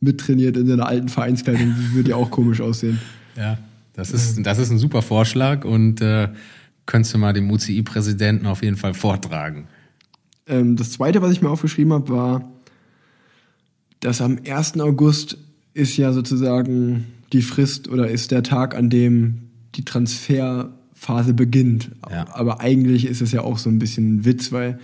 mittrainiert 0.00 0.56
in 0.56 0.66
seiner 0.66 0.86
alten 0.86 1.08
Vereinskleidung, 1.08 1.74
das 1.76 1.94
würde 1.94 2.10
ja 2.10 2.16
auch 2.16 2.30
komisch 2.30 2.60
aussehen. 2.60 2.98
Ja, 3.36 3.58
das 3.94 4.10
ist, 4.10 4.44
das 4.44 4.58
ist 4.58 4.70
ein 4.70 4.78
super 4.78 5.02
Vorschlag 5.02 5.64
und 5.64 6.00
äh, 6.00 6.28
könntest 6.86 7.14
du 7.14 7.18
mal 7.18 7.32
dem 7.32 7.50
UCI-Präsidenten 7.50 8.46
auf 8.46 8.62
jeden 8.62 8.76
Fall 8.76 8.94
vortragen. 8.94 9.66
Ähm, 10.46 10.76
das 10.76 10.92
zweite, 10.92 11.22
was 11.22 11.32
ich 11.32 11.42
mir 11.42 11.50
aufgeschrieben 11.50 11.92
habe, 11.92 12.08
war, 12.08 12.52
dass 14.00 14.20
am 14.20 14.38
1. 14.46 14.80
August 14.80 15.38
ist 15.74 15.96
ja 15.96 16.12
sozusagen 16.12 17.06
die 17.32 17.42
Frist 17.42 17.88
oder 17.88 18.08
ist 18.08 18.30
der 18.30 18.42
Tag, 18.42 18.74
an 18.74 18.90
dem 18.90 19.50
die 19.74 19.84
Transferphase 19.84 21.34
beginnt. 21.34 21.90
Ja. 22.10 22.26
Aber 22.32 22.60
eigentlich 22.60 23.06
ist 23.06 23.22
es 23.22 23.32
ja 23.32 23.42
auch 23.42 23.58
so 23.58 23.70
ein 23.70 23.78
bisschen 23.78 24.16
ein 24.16 24.24
Witz, 24.24 24.52
weil 24.52 24.78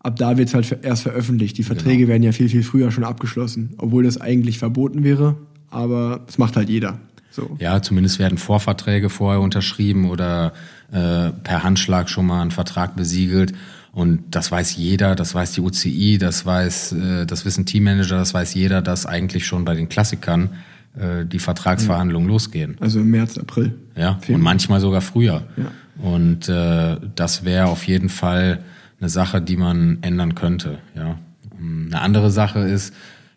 ab 0.00 0.16
da 0.16 0.36
wird 0.36 0.48
es 0.48 0.54
halt 0.54 0.78
erst 0.82 1.02
veröffentlicht. 1.02 1.56
Die 1.58 1.62
Verträge 1.62 2.08
werden 2.08 2.22
ja 2.22 2.32
viel, 2.32 2.48
viel 2.48 2.62
früher 2.62 2.90
schon 2.90 3.04
abgeschlossen, 3.04 3.74
obwohl 3.78 4.04
das 4.04 4.20
eigentlich 4.20 4.58
verboten 4.58 5.04
wäre. 5.04 5.36
Aber 5.70 6.24
es 6.28 6.38
macht 6.38 6.56
halt 6.56 6.68
jeder. 6.68 7.00
So. 7.34 7.56
Ja, 7.58 7.82
zumindest 7.82 8.20
werden 8.20 8.38
Vorverträge 8.38 9.10
vorher 9.10 9.40
unterschrieben 9.40 10.08
oder 10.08 10.52
äh, 10.92 11.30
per 11.30 11.64
Handschlag 11.64 12.08
schon 12.08 12.26
mal 12.26 12.42
ein 12.42 12.52
Vertrag 12.52 12.94
besiegelt. 12.94 13.52
Und 13.90 14.22
das 14.30 14.52
weiß 14.52 14.76
jeder, 14.76 15.16
das 15.16 15.34
weiß 15.34 15.52
die 15.52 15.60
UCI, 15.60 16.18
das 16.18 16.46
weiß, 16.46 16.92
äh, 16.92 17.26
das 17.26 17.44
wissen 17.44 17.66
Teammanager, 17.66 18.16
das 18.16 18.34
weiß 18.34 18.54
jeder, 18.54 18.82
dass 18.82 19.04
eigentlich 19.04 19.46
schon 19.46 19.64
bei 19.64 19.74
den 19.74 19.88
Klassikern 19.88 20.50
äh, 20.96 21.24
die 21.24 21.40
Vertragsverhandlungen 21.40 22.28
losgehen. 22.28 22.76
Also 22.78 23.00
im 23.00 23.10
März, 23.10 23.36
April. 23.36 23.74
Ja, 23.96 24.16
Viel. 24.20 24.36
und 24.36 24.40
manchmal 24.40 24.78
sogar 24.78 25.00
früher. 25.00 25.42
Ja. 25.56 25.72
Und 26.00 26.48
äh, 26.48 26.96
das 27.16 27.44
wäre 27.44 27.66
auf 27.66 27.84
jeden 27.88 28.10
Fall 28.10 28.60
eine 29.00 29.08
Sache, 29.08 29.42
die 29.42 29.56
man 29.56 29.98
ändern 30.02 30.36
könnte. 30.36 30.78
Ja. 30.94 31.18
Eine 31.58 32.00
andere 32.00 32.30
Sache 32.30 32.60
ist, 32.60 32.94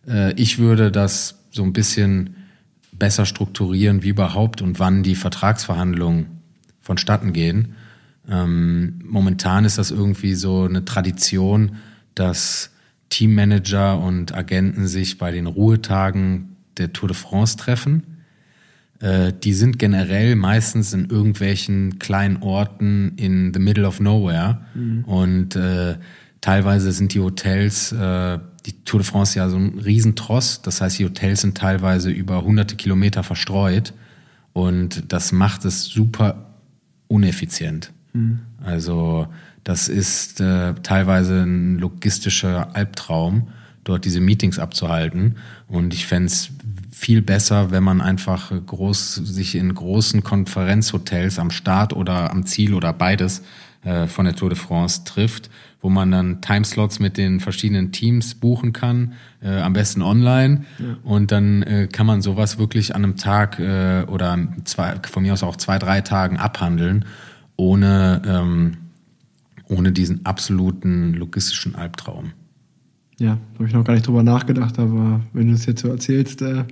äh, 0.07 0.33
ich 0.33 0.59
würde 0.59 0.91
das 0.91 1.39
so 1.49 1.63
ein 1.63 1.73
bisschen 1.73 2.35
besser 2.99 3.25
strukturieren, 3.25 4.03
wie 4.03 4.09
überhaupt 4.09 4.61
und 4.61 4.79
wann 4.79 5.03
die 5.03 5.15
Vertragsverhandlungen 5.15 6.27
vonstatten 6.81 7.33
gehen. 7.33 7.75
Ähm, 8.29 8.99
momentan 9.03 9.65
ist 9.65 9.77
das 9.77 9.91
irgendwie 9.91 10.33
so 10.33 10.63
eine 10.63 10.85
Tradition, 10.85 11.77
dass 12.15 12.71
Teammanager 13.09 13.99
und 13.99 14.33
Agenten 14.33 14.87
sich 14.87 15.17
bei 15.17 15.31
den 15.31 15.47
Ruhetagen 15.47 16.55
der 16.77 16.93
Tour 16.93 17.09
de 17.09 17.17
France 17.17 17.57
treffen. 17.57 18.03
Äh, 18.99 19.33
die 19.43 19.53
sind 19.53 19.79
generell 19.79 20.35
meistens 20.35 20.93
in 20.93 21.09
irgendwelchen 21.09 21.99
kleinen 21.99 22.37
Orten 22.37 23.13
in 23.17 23.53
the 23.53 23.59
middle 23.59 23.87
of 23.87 23.99
nowhere. 23.99 24.61
Und 25.05 25.55
äh, 25.55 25.95
teilweise 26.41 26.91
sind 26.91 27.13
die 27.13 27.19
Hotels, 27.19 27.91
äh, 27.91 28.39
die 28.68 28.84
Tour 28.84 28.99
de 28.99 29.09
France 29.09 29.39
ja 29.39 29.49
so 29.49 29.57
ein 29.57 29.80
Riesentross. 29.80 30.61
Das 30.61 30.82
heißt, 30.82 30.99
die 30.99 31.05
Hotels 31.05 31.41
sind 31.41 31.57
teilweise 31.57 32.11
über 32.11 32.43
hunderte 32.43 32.76
Kilometer 32.76 33.24
verstreut. 33.24 33.93
Und 34.53 35.11
das 35.11 35.32
macht 35.32 35.65
es 35.65 35.86
super 35.86 36.51
uneffizient. 37.07 37.91
Also 38.63 39.28
das 39.63 39.88
ist 39.88 40.41
äh, 40.41 40.74
teilweise 40.84 41.43
ein 41.43 41.78
logistischer 41.80 42.76
Albtraum, 42.76 43.47
dort 43.84 44.05
diese 44.05 44.20
Meetings 44.20 44.59
abzuhalten. 44.59 45.36
Und 45.68 45.93
ich 45.93 46.05
fände 46.05 46.28
es 46.28 46.49
viel 46.91 47.22
besser, 47.22 47.72
wenn 47.72 47.84
man 47.84 48.01
einfach 48.01 48.51
groß, 48.65 49.15
sich 49.15 49.55
in 49.55 49.74
großen 49.74 50.24
Konferenzhotels 50.24 51.39
am 51.39 51.51
Start 51.51 51.93
oder 51.93 52.32
am 52.32 52.45
Ziel 52.45 52.74
oder 52.74 52.91
beides 52.91 53.43
äh, 53.84 54.07
von 54.07 54.26
der 54.26 54.36
Tour 54.36 54.49
de 54.49 54.57
France 54.57 55.03
trifft, 55.05 55.49
wo 55.82 55.89
man 55.89 56.11
dann 56.11 56.41
Timeslots 56.41 56.99
mit 56.99 57.17
den 57.17 57.39
verschiedenen 57.39 57.91
Teams 57.91 58.36
buchen 58.36 58.73
kann, 58.73 59.13
äh, 59.41 59.59
am 59.59 59.73
besten 59.73 60.01
online. 60.01 60.65
Und 61.03 61.32
dann 61.32 61.61
äh, 61.63 61.88
kann 61.91 62.07
man 62.07 62.21
sowas 62.21 62.57
wirklich 62.57 62.95
an 62.95 63.03
einem 63.03 63.15
Tag 63.15 63.59
äh, 63.59 64.03
oder 64.07 64.38
zwei, 64.63 64.95
von 65.03 65.23
mir 65.23 65.34
aus 65.34 65.43
auch 65.43 65.55
zwei, 65.55 65.78
drei 65.78 66.01
Tagen 66.01 66.38
abhandeln, 66.38 67.05
ohne, 67.55 68.21
ähm, 68.25 68.78
ohne 69.69 69.91
diesen 69.91 70.25
absoluten 70.25 71.13
logistischen 71.13 71.75
Albtraum. 71.75 72.32
Ja, 73.19 73.38
da 73.53 73.53
habe 73.55 73.67
ich 73.67 73.73
noch 73.73 73.84
gar 73.84 73.93
nicht 73.93 74.07
drüber 74.07 74.23
nachgedacht, 74.23 74.78
aber 74.80 75.21
wenn 75.34 75.47
du 75.47 75.53
es 75.53 75.65
jetzt 75.65 75.82
so 75.82 75.89
erzählst, 75.89 76.41
äh, 76.41 76.65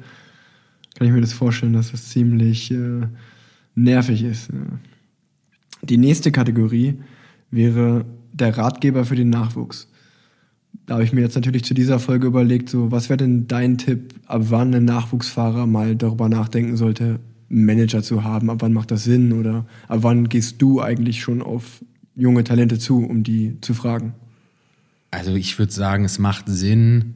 kann 0.96 1.08
ich 1.08 1.12
mir 1.12 1.22
das 1.22 1.34
vorstellen, 1.34 1.74
dass 1.74 1.92
das 1.92 2.10
ziemlich 2.10 2.72
äh, 2.72 3.08
nervig 3.76 4.24
ist. 4.24 4.52
Ja. 4.52 4.60
Die 5.82 5.98
nächste 5.98 6.32
Kategorie 6.32 7.00
wäre 7.52 8.06
der 8.40 8.58
Ratgeber 8.58 9.06
für 9.06 9.16
den 9.16 9.30
Nachwuchs. 9.30 9.88
Da 10.86 10.96
habe 10.96 11.04
ich 11.04 11.14
mir 11.14 11.22
jetzt 11.22 11.36
natürlich 11.36 11.64
zu 11.64 11.74
dieser 11.74 12.00
Folge 12.00 12.28
überlegt, 12.28 12.70
so 12.70 12.92
was 12.92 13.10
wäre 13.10 13.18
denn 13.18 13.48
dein 13.48 13.78
Tipp, 13.78 14.14
ab 14.28 14.44
wann 14.50 14.74
ein 14.74 14.86
Nachwuchsfahrer 14.86 15.66
mal 15.66 15.96
darüber 15.96 16.30
nachdenken 16.30 16.78
sollte, 16.78 17.20
einen 17.50 17.66
Manager 17.66 18.04
zu 18.04 18.24
haben? 18.24 18.50
Ab 18.50 18.58
wann 18.60 18.74
macht 18.74 18.92
das 18.92 19.04
Sinn? 19.04 19.34
Oder 19.34 19.66
ab 19.88 20.00
wann 20.02 20.30
gehst 20.30 20.62
du 20.62 20.82
eigentlich 20.82 21.22
schon 21.22 21.42
auf 21.42 21.84
junge 22.16 22.44
Talente 22.44 22.78
zu, 22.78 23.04
um 23.04 23.24
die 23.24 23.60
zu 23.62 23.74
fragen? 23.74 24.14
Also 25.12 25.34
ich 25.36 25.58
würde 25.58 25.72
sagen, 25.72 26.04
es 26.04 26.20
macht 26.20 26.46
Sinn 26.48 27.16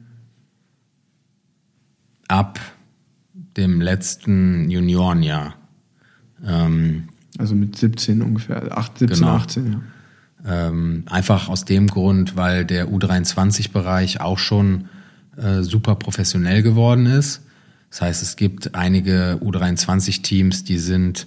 ab 2.28 2.58
dem 3.56 3.80
letzten 3.80 4.70
Juniorenjahr. 4.70 5.54
Ähm, 6.44 7.08
also 7.38 7.54
mit 7.54 7.76
17 7.76 8.22
ungefähr, 8.22 8.76
8, 8.76 8.98
17, 8.98 9.18
genau. 9.18 9.32
18, 9.34 9.72
ja. 9.72 9.80
Ähm, 10.46 11.04
einfach 11.06 11.48
aus 11.48 11.64
dem 11.64 11.86
Grund, 11.86 12.36
weil 12.36 12.64
der 12.64 12.88
U23-Bereich 12.88 14.20
auch 14.20 14.38
schon 14.38 14.86
äh, 15.36 15.62
super 15.62 15.96
professionell 15.96 16.62
geworden 16.62 17.06
ist. 17.06 17.42
Das 17.90 18.02
heißt, 18.02 18.22
es 18.22 18.36
gibt 18.36 18.74
einige 18.74 19.38
U23-Teams, 19.42 20.64
die 20.64 20.78
sind 20.78 21.26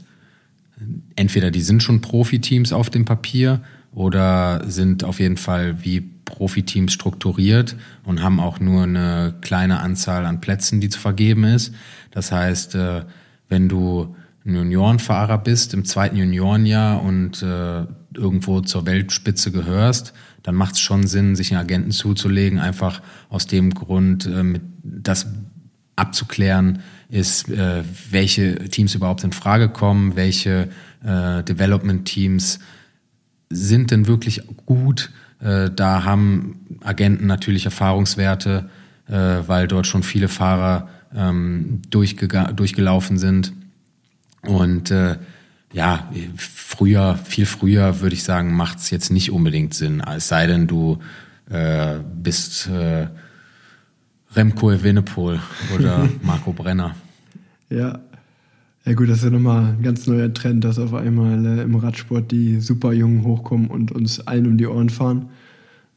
entweder 1.15 1.51
die 1.51 1.61
sind 1.61 1.83
schon 1.83 2.01
Profiteams 2.01 2.73
auf 2.73 2.89
dem 2.89 3.05
Papier 3.05 3.61
oder 3.93 4.63
sind 4.67 5.03
auf 5.03 5.19
jeden 5.19 5.37
Fall 5.37 5.83
wie 5.83 6.01
Profiteams 6.01 6.93
strukturiert 6.93 7.75
und 8.03 8.23
haben 8.23 8.39
auch 8.39 8.59
nur 8.59 8.83
eine 8.83 9.35
kleine 9.41 9.79
Anzahl 9.81 10.25
an 10.25 10.41
Plätzen, 10.41 10.81
die 10.81 10.89
zu 10.89 10.99
vergeben 10.99 11.43
ist. 11.43 11.73
Das 12.11 12.31
heißt, 12.31 12.75
äh, 12.75 13.03
wenn 13.49 13.69
du 13.69 14.15
ein 14.45 14.55
Juniorenfahrer 14.55 15.37
bist 15.37 15.73
im 15.73 15.85
zweiten 15.85 16.17
Juniorenjahr 16.17 17.01
und 17.01 17.43
äh, 17.43 17.85
irgendwo 18.17 18.61
zur 18.61 18.85
Weltspitze 18.85 19.51
gehörst, 19.51 20.13
dann 20.43 20.55
macht 20.55 20.75
es 20.75 20.81
schon 20.81 21.07
Sinn, 21.07 21.35
sich 21.35 21.51
einen 21.51 21.61
Agenten 21.61 21.91
zuzulegen, 21.91 22.59
einfach 22.59 23.01
aus 23.29 23.47
dem 23.47 23.73
Grund, 23.73 24.25
äh, 24.25 24.43
mit, 24.43 24.61
das 24.83 25.27
abzuklären 25.95 26.79
ist, 27.09 27.49
äh, 27.49 27.83
welche 28.11 28.55
Teams 28.69 28.93
überhaupt 28.93 29.23
in 29.23 29.31
Frage 29.31 29.69
kommen, 29.69 30.15
welche 30.15 30.69
äh, 31.03 31.43
Development-Teams 31.43 32.59
sind 33.49 33.91
denn 33.91 34.07
wirklich 34.07 34.41
gut. 34.65 35.11
Da 35.39 36.05
haben 36.05 36.79
Agenten 36.81 37.27
natürlich 37.27 37.65
Erfahrungswerte, 37.65 38.69
weil 39.05 39.67
dort 39.67 39.85
schon 39.85 40.01
viele 40.01 40.29
Fahrer 40.29 40.87
ähm, 41.13 41.81
durchgelaufen 41.91 43.17
sind. 43.17 43.53
Und 44.41 44.91
ja, 45.73 46.09
früher, 46.37 47.17
viel 47.17 47.45
früher 47.45 48.01
würde 48.01 48.15
ich 48.15 48.23
sagen, 48.23 48.55
macht 48.55 48.77
es 48.79 48.91
jetzt 48.91 49.11
nicht 49.11 49.31
unbedingt 49.31 49.73
Sinn. 49.73 50.01
Es 50.01 50.27
sei 50.27 50.47
denn, 50.47 50.67
du 50.67 50.99
äh, 51.49 51.99
bist 52.15 52.69
äh, 52.69 53.07
Remco 54.35 54.71
Evenepoel 54.71 55.39
oder 55.75 56.07
Marco 56.21 56.53
Brenner. 56.53 56.95
Ja. 57.69 57.99
Ja 58.85 58.93
gut, 58.95 59.07
das 59.07 59.19
ist 59.19 59.23
ja 59.23 59.29
nochmal 59.29 59.75
ein 59.77 59.81
ganz 59.81 60.07
neuer 60.07 60.33
Trend, 60.33 60.65
dass 60.65 60.77
auf 60.77 60.93
einmal 60.93 61.45
äh, 61.45 61.61
im 61.61 61.75
Radsport 61.75 62.31
die 62.31 62.59
Superjungen 62.59 63.23
hochkommen 63.23 63.67
und 63.67 63.93
uns 63.93 64.19
allen 64.27 64.45
um 64.45 64.57
die 64.57 64.67
Ohren 64.67 64.89
fahren. 64.89 65.29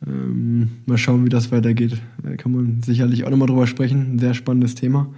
Ähm, 0.06 0.70
mal 0.86 0.96
schauen, 0.96 1.24
wie 1.24 1.28
das 1.28 1.50
weitergeht. 1.50 2.00
Da 2.22 2.36
kann 2.36 2.52
man 2.52 2.82
sicherlich 2.82 3.24
auch 3.24 3.30
nochmal 3.30 3.48
drüber 3.48 3.66
sprechen. 3.66 4.14
Ein 4.14 4.18
sehr 4.20 4.34
spannendes 4.34 4.76
Thema. 4.76 5.08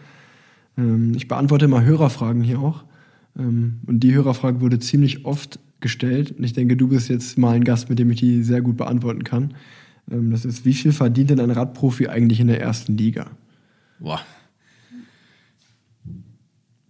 Ähm, 0.78 1.12
ich 1.14 1.28
beantworte 1.28 1.68
mal 1.68 1.84
Hörerfragen 1.84 2.42
hier 2.42 2.59
auch. 2.59 2.84
Ähm, 3.36 3.80
und 3.86 4.00
die 4.00 4.14
Hörerfrage 4.14 4.60
wurde 4.60 4.78
ziemlich 4.78 5.24
oft 5.24 5.58
gestellt. 5.80 6.32
Und 6.32 6.44
ich 6.44 6.52
denke, 6.52 6.76
du 6.76 6.88
bist 6.88 7.08
jetzt 7.08 7.38
mal 7.38 7.54
ein 7.54 7.64
Gast, 7.64 7.88
mit 7.88 7.98
dem 7.98 8.10
ich 8.10 8.20
die 8.20 8.42
sehr 8.42 8.62
gut 8.62 8.76
beantworten 8.76 9.24
kann. 9.24 9.54
Ähm, 10.10 10.30
das 10.30 10.44
ist, 10.44 10.64
wie 10.64 10.74
viel 10.74 10.92
verdient 10.92 11.30
denn 11.30 11.40
ein 11.40 11.50
Radprofi 11.50 12.08
eigentlich 12.08 12.40
in 12.40 12.48
der 12.48 12.60
ersten 12.60 12.96
Liga? 12.96 13.30
Boah. 13.98 14.20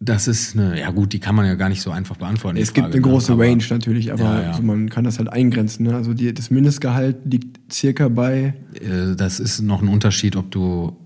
Das 0.00 0.28
ist 0.28 0.54
eine, 0.54 0.78
ja 0.78 0.90
gut, 0.92 1.12
die 1.12 1.18
kann 1.18 1.34
man 1.34 1.44
ja 1.44 1.56
gar 1.56 1.68
nicht 1.68 1.82
so 1.82 1.90
einfach 1.90 2.16
beantworten. 2.16 2.56
Es 2.56 2.72
gibt 2.72 2.86
Frage, 2.86 2.98
eine 2.98 3.06
ne? 3.06 3.12
große 3.12 3.34
ne? 3.34 3.42
Range 3.42 3.64
natürlich, 3.68 4.12
aber 4.12 4.22
ja, 4.22 4.42
ja. 4.42 4.50
Also 4.50 4.62
man 4.62 4.88
kann 4.88 5.02
das 5.04 5.18
halt 5.18 5.28
eingrenzen. 5.28 5.86
Ne? 5.86 5.94
Also 5.94 6.14
die, 6.14 6.32
das 6.32 6.50
Mindestgehalt 6.50 7.16
liegt 7.24 7.72
circa 7.72 8.08
bei. 8.08 8.54
Äh, 8.74 9.16
das 9.16 9.40
ist 9.40 9.60
noch 9.60 9.82
ein 9.82 9.88
Unterschied, 9.88 10.36
ob 10.36 10.52
du 10.52 10.96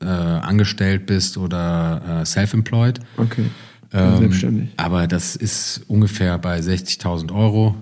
äh, 0.00 0.06
angestellt 0.06 1.06
bist 1.06 1.36
oder 1.38 2.20
äh, 2.20 2.24
self-employed. 2.24 3.00
Okay. 3.16 3.46
Ähm, 3.94 4.18
Selbstständig. 4.18 4.68
Aber 4.76 5.06
das 5.06 5.36
ist 5.36 5.82
ungefähr 5.86 6.36
bei 6.38 6.58
60.000 6.58 7.32
Euro 7.32 7.76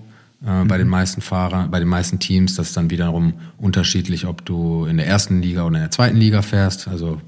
äh, 0.45 0.63
mhm. 0.65 0.69
bei 0.69 0.79
den 0.79 0.89
meisten 0.89 1.21
Fahrern, 1.21 1.71
bei 1.71 1.79
den 1.79 1.89
meisten 1.89 2.19
Teams. 2.19 2.57
Das 2.57 2.69
ist 2.69 2.77
dann 2.77 2.91
wiederum 2.91 3.35
unterschiedlich, 3.59 4.27
ob 4.27 4.45
du 4.45 4.85
in 4.85 4.99
der 4.99 5.07
ersten 5.07 5.41
Liga 5.41 5.65
oder 5.65 5.77
in 5.77 5.83
der 5.83 5.91
zweiten 5.91 6.17
Liga 6.17 6.43
fährst. 6.43 6.89
Also 6.89 7.21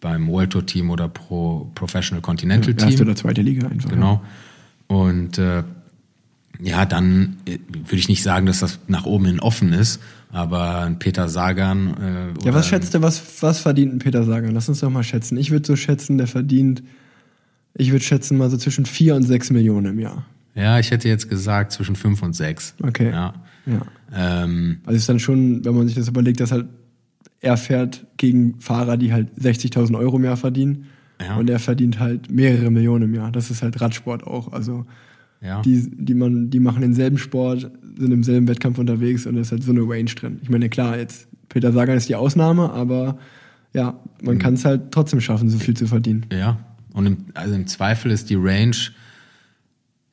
beim 0.00 0.28
World 0.28 0.50
Tour 0.50 0.66
Team 0.66 0.90
oder 0.90 1.08
Pro 1.08 1.70
Professional 1.74 2.20
Continental 2.20 2.74
Team. 2.74 2.88
Erste 2.88 3.02
oder 3.02 3.16
zweite 3.16 3.42
Liga 3.42 3.68
einfach. 3.68 3.88
Genau. 3.88 4.22
Und 4.88 5.38
äh, 5.38 5.62
ja, 6.60 6.86
dann 6.86 7.36
äh, 7.46 7.58
würde 7.70 7.96
ich 7.96 8.08
nicht 8.08 8.22
sagen, 8.22 8.46
dass 8.46 8.60
das 8.60 8.78
nach 8.88 9.06
oben 9.06 9.26
hin 9.26 9.40
offen 9.40 9.72
ist, 9.72 10.00
aber 10.30 10.82
ein 10.82 10.98
Peter 10.98 11.28
Sagan. 11.28 12.34
Äh, 12.42 12.46
ja, 12.46 12.54
was 12.54 12.68
schätzt 12.68 12.94
du, 12.94 13.02
was, 13.02 13.22
was 13.42 13.60
verdient 13.60 13.94
ein 13.94 13.98
Peter 13.98 14.24
Sagan? 14.24 14.52
Lass 14.52 14.68
uns 14.68 14.80
doch 14.80 14.90
mal 14.90 15.02
schätzen. 15.02 15.36
Ich 15.38 15.50
würde 15.50 15.66
so 15.66 15.76
schätzen, 15.76 16.18
der 16.18 16.26
verdient 16.26 16.82
ich 17.78 17.92
würde 17.92 18.04
schätzen 18.04 18.38
mal 18.38 18.50
so 18.50 18.56
zwischen 18.56 18.86
4 18.86 19.14
und 19.14 19.22
6 19.22 19.50
Millionen 19.50 19.92
im 19.92 19.98
Jahr. 19.98 20.24
Ja, 20.54 20.78
ich 20.78 20.90
hätte 20.90 21.08
jetzt 21.08 21.28
gesagt 21.28 21.72
zwischen 21.72 21.96
5 21.96 22.22
und 22.22 22.34
6. 22.34 22.76
Okay. 22.82 23.10
Ja. 23.10 23.34
ja. 23.66 23.82
Ähm, 24.14 24.78
also 24.86 24.96
ist 24.96 25.08
dann 25.08 25.18
schon, 25.18 25.64
wenn 25.64 25.74
man 25.74 25.86
sich 25.86 25.96
das 25.96 26.08
überlegt, 26.08 26.40
dass 26.40 26.52
halt 26.52 26.66
er 27.40 27.56
fährt 27.56 28.06
gegen 28.16 28.58
Fahrer, 28.60 28.96
die 28.96 29.12
halt 29.12 29.28
60.000 29.38 29.98
Euro 29.98 30.16
im 30.16 30.24
Jahr 30.24 30.38
verdienen. 30.38 30.86
Ja. 31.20 31.36
Und 31.36 31.50
er 31.50 31.58
verdient 31.58 31.98
halt 31.98 32.30
mehrere 32.30 32.70
Millionen 32.70 33.04
im 33.04 33.14
Jahr. 33.14 33.30
Das 33.30 33.50
ist 33.50 33.62
halt 33.62 33.80
Radsport 33.80 34.26
auch. 34.26 34.52
Also 34.52 34.86
ja. 35.42 35.60
die, 35.62 35.90
die, 35.90 36.14
man, 36.14 36.50
die 36.50 36.60
machen 36.60 36.80
denselben 36.80 37.18
Sport, 37.18 37.70
sind 37.98 38.12
im 38.12 38.22
selben 38.22 38.48
Wettkampf 38.48 38.78
unterwegs 38.78 39.26
und 39.26 39.34
da 39.34 39.42
ist 39.42 39.52
halt 39.52 39.62
so 39.62 39.72
eine 39.72 39.82
Range 39.82 40.10
drin. 40.10 40.40
Ich 40.42 40.48
meine, 40.48 40.68
klar, 40.68 40.98
jetzt 40.98 41.28
Peter 41.48 41.72
Sagan 41.72 41.96
ist 41.96 42.08
die 42.08 42.14
Ausnahme, 42.14 42.70
aber 42.70 43.18
ja, 43.72 43.98
man 44.22 44.36
mhm. 44.36 44.38
kann 44.38 44.54
es 44.54 44.64
halt 44.64 44.90
trotzdem 44.90 45.20
schaffen, 45.20 45.48
so 45.48 45.58
viel 45.58 45.76
zu 45.76 45.86
verdienen. 45.86 46.26
Ja, 46.32 46.58
und 46.96 47.06
im, 47.06 47.16
also 47.34 47.54
im 47.54 47.66
Zweifel 47.66 48.10
ist 48.10 48.30
die 48.30 48.36
Range, 48.36 48.74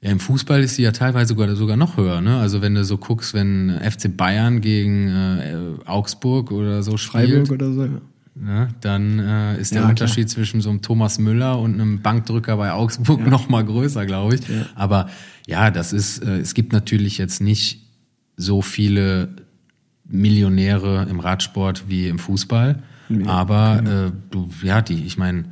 ja, 0.02 0.12
im 0.12 0.20
Fußball 0.20 0.62
ist 0.62 0.78
die 0.78 0.82
ja 0.82 0.92
teilweise 0.92 1.30
sogar, 1.30 1.56
sogar 1.56 1.78
noch 1.78 1.96
höher. 1.96 2.20
Ne? 2.20 2.38
Also 2.38 2.62
wenn 2.62 2.76
du 2.76 2.84
so 2.84 2.98
guckst, 2.98 3.34
wenn 3.34 3.80
FC 3.80 4.16
Bayern 4.16 4.60
gegen 4.60 5.08
äh, 5.08 5.56
Augsburg 5.86 6.52
oder 6.52 6.84
so 6.84 6.98
spielt. 6.98 7.30
Freiburg 7.30 7.52
oder 7.52 7.72
so, 7.72 7.86
ja. 7.86 8.02
Ne, 8.36 8.70
dann 8.82 9.20
äh, 9.20 9.62
ist 9.62 9.76
der 9.76 9.84
ja, 9.84 9.90
Unterschied 9.90 10.26
klar. 10.26 10.36
zwischen 10.36 10.60
so 10.60 10.72
einem 10.72 10.82
Thomas 10.82 11.20
Müller 11.20 11.60
und 11.60 11.76
einem 11.76 12.02
Bankdrücker 12.02 12.58
bei 12.58 12.72
Augsburg 12.72 13.20
ja. 13.20 13.28
noch 13.28 13.48
mal 13.48 13.64
größer, 13.64 14.06
glaube 14.08 14.36
ich. 14.36 14.42
Ja. 14.50 14.66
Aber 14.76 15.08
ja, 15.46 15.72
das 15.72 15.94
ist, 15.94 16.24
äh, 16.24 16.40
es 16.40 16.54
gibt 16.56 16.74
natürlich 16.74 17.18
jetzt 17.20 17.42
nicht 17.42 17.86
so 18.36 18.62
viele 18.62 19.30
Millionäre 20.04 21.06
im 21.10 21.20
Radsport 21.20 21.86
wie 21.88 22.08
im 22.08 22.20
Fußball. 22.20 22.82
Nee, 23.08 23.26
aber 23.28 24.12
äh, 24.12 24.12
du, 24.32 24.50
ja, 24.64 24.82
die, 24.82 25.06
ich 25.06 25.18
meine, 25.18 25.46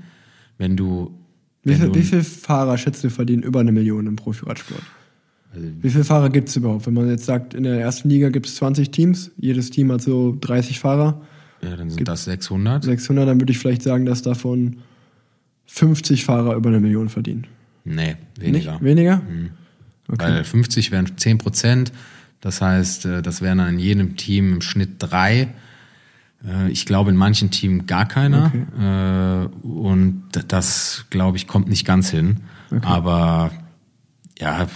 wenn 0.57 0.75
du 0.75 1.20
wie, 1.63 1.75
viel, 1.75 1.93
wie 1.93 2.03
viele 2.03 2.23
Fahrer 2.23 2.77
schätzt 2.77 3.03
du 3.03 3.09
verdienen 3.09 3.43
über 3.43 3.59
eine 3.59 3.71
Million 3.71 4.07
im 4.07 4.15
Profiradsport? 4.15 4.81
Also, 5.53 5.67
wie 5.81 5.89
viele 5.89 6.03
Fahrer 6.03 6.29
gibt 6.29 6.49
es 6.49 6.55
überhaupt? 6.55 6.87
Wenn 6.87 6.93
man 6.93 7.09
jetzt 7.09 7.25
sagt, 7.25 7.53
in 7.53 7.63
der 7.63 7.79
ersten 7.79 8.09
Liga 8.09 8.29
gibt 8.29 8.47
es 8.47 8.55
20 8.55 8.91
Teams, 8.91 9.31
jedes 9.37 9.69
Team 9.69 9.91
hat 9.91 10.01
so 10.01 10.37
30 10.39 10.79
Fahrer. 10.79 11.21
Ja, 11.61 11.75
dann 11.75 11.89
sind 11.89 12.07
das 12.07 12.23
600. 12.25 12.83
600, 12.83 13.27
dann 13.27 13.39
würde 13.39 13.51
ich 13.51 13.59
vielleicht 13.59 13.83
sagen, 13.83 14.05
dass 14.05 14.21
davon 14.21 14.77
50 15.67 16.25
Fahrer 16.25 16.55
über 16.55 16.69
eine 16.69 16.79
Million 16.79 17.09
verdienen. 17.09 17.47
Nee, 17.83 18.15
weniger. 18.39 18.73
Nicht? 18.73 18.83
Weniger? 18.83 19.17
Mhm. 19.17 19.49
Okay. 20.07 20.25
Weil 20.25 20.43
50 20.43 20.91
wären 20.91 21.17
10 21.17 21.37
Prozent. 21.37 21.91
Das 22.41 22.61
heißt, 22.61 23.05
äh, 23.05 23.21
das 23.21 23.41
wären 23.41 23.59
dann 23.59 23.75
in 23.75 23.79
jedem 23.79 24.17
Team 24.17 24.53
im 24.53 24.61
Schnitt 24.61 24.95
drei. 24.99 25.49
Äh, 26.45 26.71
ich 26.71 26.85
glaube 26.85 27.11
in 27.11 27.15
manchen 27.15 27.51
Teams 27.51 27.85
gar 27.85 28.07
keiner. 28.07 28.51
Okay. 28.53 29.45
Äh, 29.45 29.67
und 29.67 30.23
das, 30.47 31.05
glaube 31.09 31.37
ich, 31.37 31.47
kommt 31.47 31.67
nicht 31.67 31.85
ganz 31.85 32.09
hin. 32.09 32.41
Okay. 32.69 32.81
Aber 32.83 33.51
ja, 34.39 34.67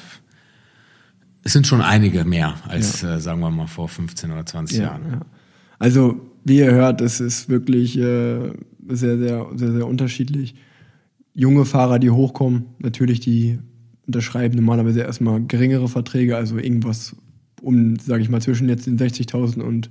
es 1.44 1.54
sind 1.54 1.68
schon 1.68 1.82
einige 1.82 2.26
mehr 2.26 2.56
als, 2.68 3.02
ja. 3.02 3.16
äh, 3.16 3.20
sagen 3.20 3.40
wir 3.40 3.52
mal, 3.52 3.68
vor 3.68 3.88
15 3.88 4.32
oder 4.32 4.46
20 4.46 4.78
ja, 4.78 4.84
Jahren. 4.86 5.02
Ja. 5.12 5.20
Also, 5.80 6.22
wie 6.44 6.58
ihr 6.58 6.72
hört, 6.72 7.02
es 7.02 7.20
ist 7.20 7.50
wirklich 7.50 7.98
äh, 7.98 8.52
sehr, 8.88 9.18
sehr, 9.18 9.48
sehr, 9.56 9.72
sehr 9.72 9.88
unterschiedlich. 9.88 10.56
Junge 11.34 11.66
Fahrer, 11.66 12.00
die 12.00 12.10
hochkommen, 12.10 12.66
natürlich, 12.80 13.20
die 13.20 13.60
unterschreiben 14.08 14.56
normalerweise 14.56 15.02
erstmal 15.02 15.44
geringere 15.44 15.88
Verträge, 15.88 16.38
also 16.38 16.58
irgendwas 16.58 17.16
um, 17.62 17.98
sage 17.98 18.22
ich 18.22 18.30
mal, 18.30 18.42
zwischen 18.42 18.70
jetzt 18.70 18.86
den 18.86 18.98
60.000 18.98 19.62
und 19.62 19.90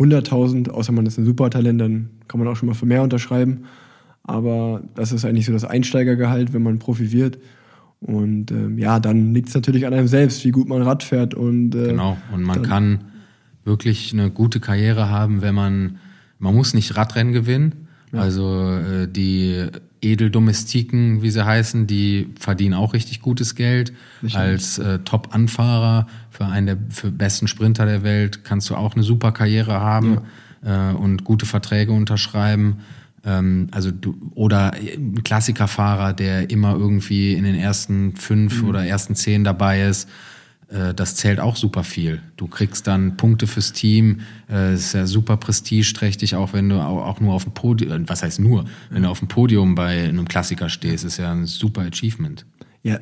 100.000, 0.00 0.70
außer 0.70 0.92
man 0.92 1.06
ist 1.06 1.18
ein 1.18 1.26
Supertalent, 1.26 1.80
dann 1.80 2.10
kann 2.26 2.40
man 2.40 2.48
auch 2.48 2.56
schon 2.56 2.68
mal 2.68 2.74
für 2.74 2.86
mehr 2.86 3.02
unterschreiben. 3.02 3.64
Aber 4.24 4.82
das 4.94 5.12
ist 5.12 5.24
eigentlich 5.24 5.46
so 5.46 5.52
das 5.52 5.64
Einsteigergehalt, 5.64 6.52
wenn 6.52 6.62
man 6.62 6.78
Profi 6.78 7.12
wird. 7.12 7.38
Und 8.00 8.50
ähm, 8.50 8.78
ja, 8.78 8.98
dann 8.98 9.34
liegt 9.34 9.48
es 9.48 9.54
natürlich 9.54 9.86
an 9.86 9.92
einem 9.92 10.08
selbst, 10.08 10.44
wie 10.44 10.50
gut 10.50 10.68
man 10.68 10.80
Rad 10.82 11.02
fährt. 11.02 11.34
Und, 11.34 11.74
äh, 11.74 11.88
genau, 11.88 12.16
und 12.32 12.42
man 12.42 12.62
kann 12.62 13.04
wirklich 13.64 14.12
eine 14.12 14.30
gute 14.30 14.58
Karriere 14.58 15.10
haben, 15.10 15.42
wenn 15.42 15.54
man, 15.54 15.98
man 16.38 16.54
muss 16.54 16.72
nicht 16.72 16.96
Radrennen 16.96 17.34
gewinnen. 17.34 17.88
Ja. 18.12 18.20
Also 18.20 18.70
äh, 18.70 19.06
die 19.06 19.66
Edeldomestiken, 20.02 21.22
wie 21.22 21.30
sie 21.30 21.44
heißen, 21.44 21.86
die 21.86 22.28
verdienen 22.38 22.74
auch 22.74 22.94
richtig 22.94 23.20
gutes 23.20 23.54
Geld. 23.54 23.92
Nicht 24.22 24.36
Als 24.36 24.78
äh, 24.78 25.00
Top-Anfahrer 25.00 26.06
für 26.30 26.46
einen 26.46 26.66
der 26.66 26.78
für 26.90 27.10
besten 27.10 27.48
Sprinter 27.48 27.86
der 27.86 28.02
Welt 28.02 28.44
kannst 28.44 28.70
du 28.70 28.76
auch 28.76 28.94
eine 28.94 29.02
super 29.02 29.32
Karriere 29.32 29.80
haben 29.80 30.22
ja. 30.64 30.90
äh, 30.90 30.94
und 30.94 31.24
gute 31.24 31.46
Verträge 31.46 31.92
unterschreiben. 31.92 32.78
Ähm, 33.24 33.68
also 33.72 33.90
du, 33.90 34.16
oder 34.34 34.72
ein 34.72 35.22
Klassikerfahrer, 35.22 36.12
der 36.12 36.50
immer 36.50 36.74
irgendwie 36.74 37.34
in 37.34 37.44
den 37.44 37.56
ersten 37.56 38.16
fünf 38.16 38.62
oder 38.62 38.84
ersten 38.84 39.14
zehn 39.14 39.44
dabei 39.44 39.82
ist. 39.82 40.08
Äh, 40.70 40.94
das 40.94 41.16
zählt 41.16 41.40
auch 41.40 41.56
super 41.56 41.84
viel. 41.84 42.22
Du 42.36 42.46
kriegst 42.46 42.86
dann 42.86 43.16
Punkte 43.16 43.46
fürs 43.46 43.72
Team. 43.72 44.20
Äh, 44.50 44.74
ist 44.74 44.94
ja 44.94 45.06
super 45.06 45.36
prestigeträchtig, 45.36 46.36
auch 46.36 46.52
wenn 46.52 46.68
du 46.68 46.80
auch, 46.80 47.20
nur 47.20 47.34
auf 47.34 47.44
dem 47.44 47.52
Podium, 47.52 48.08
was 48.08 48.22
heißt 48.22 48.40
nur, 48.40 48.64
wenn 48.90 49.02
du 49.02 49.08
auf 49.08 49.18
dem 49.18 49.28
Podium 49.28 49.74
bei 49.74 50.08
einem 50.08 50.28
Klassiker 50.28 50.68
stehst, 50.68 51.04
ist 51.04 51.18
ja 51.18 51.32
ein 51.32 51.46
super 51.46 51.82
Achievement. 51.82 52.46
Ja, 52.82 53.00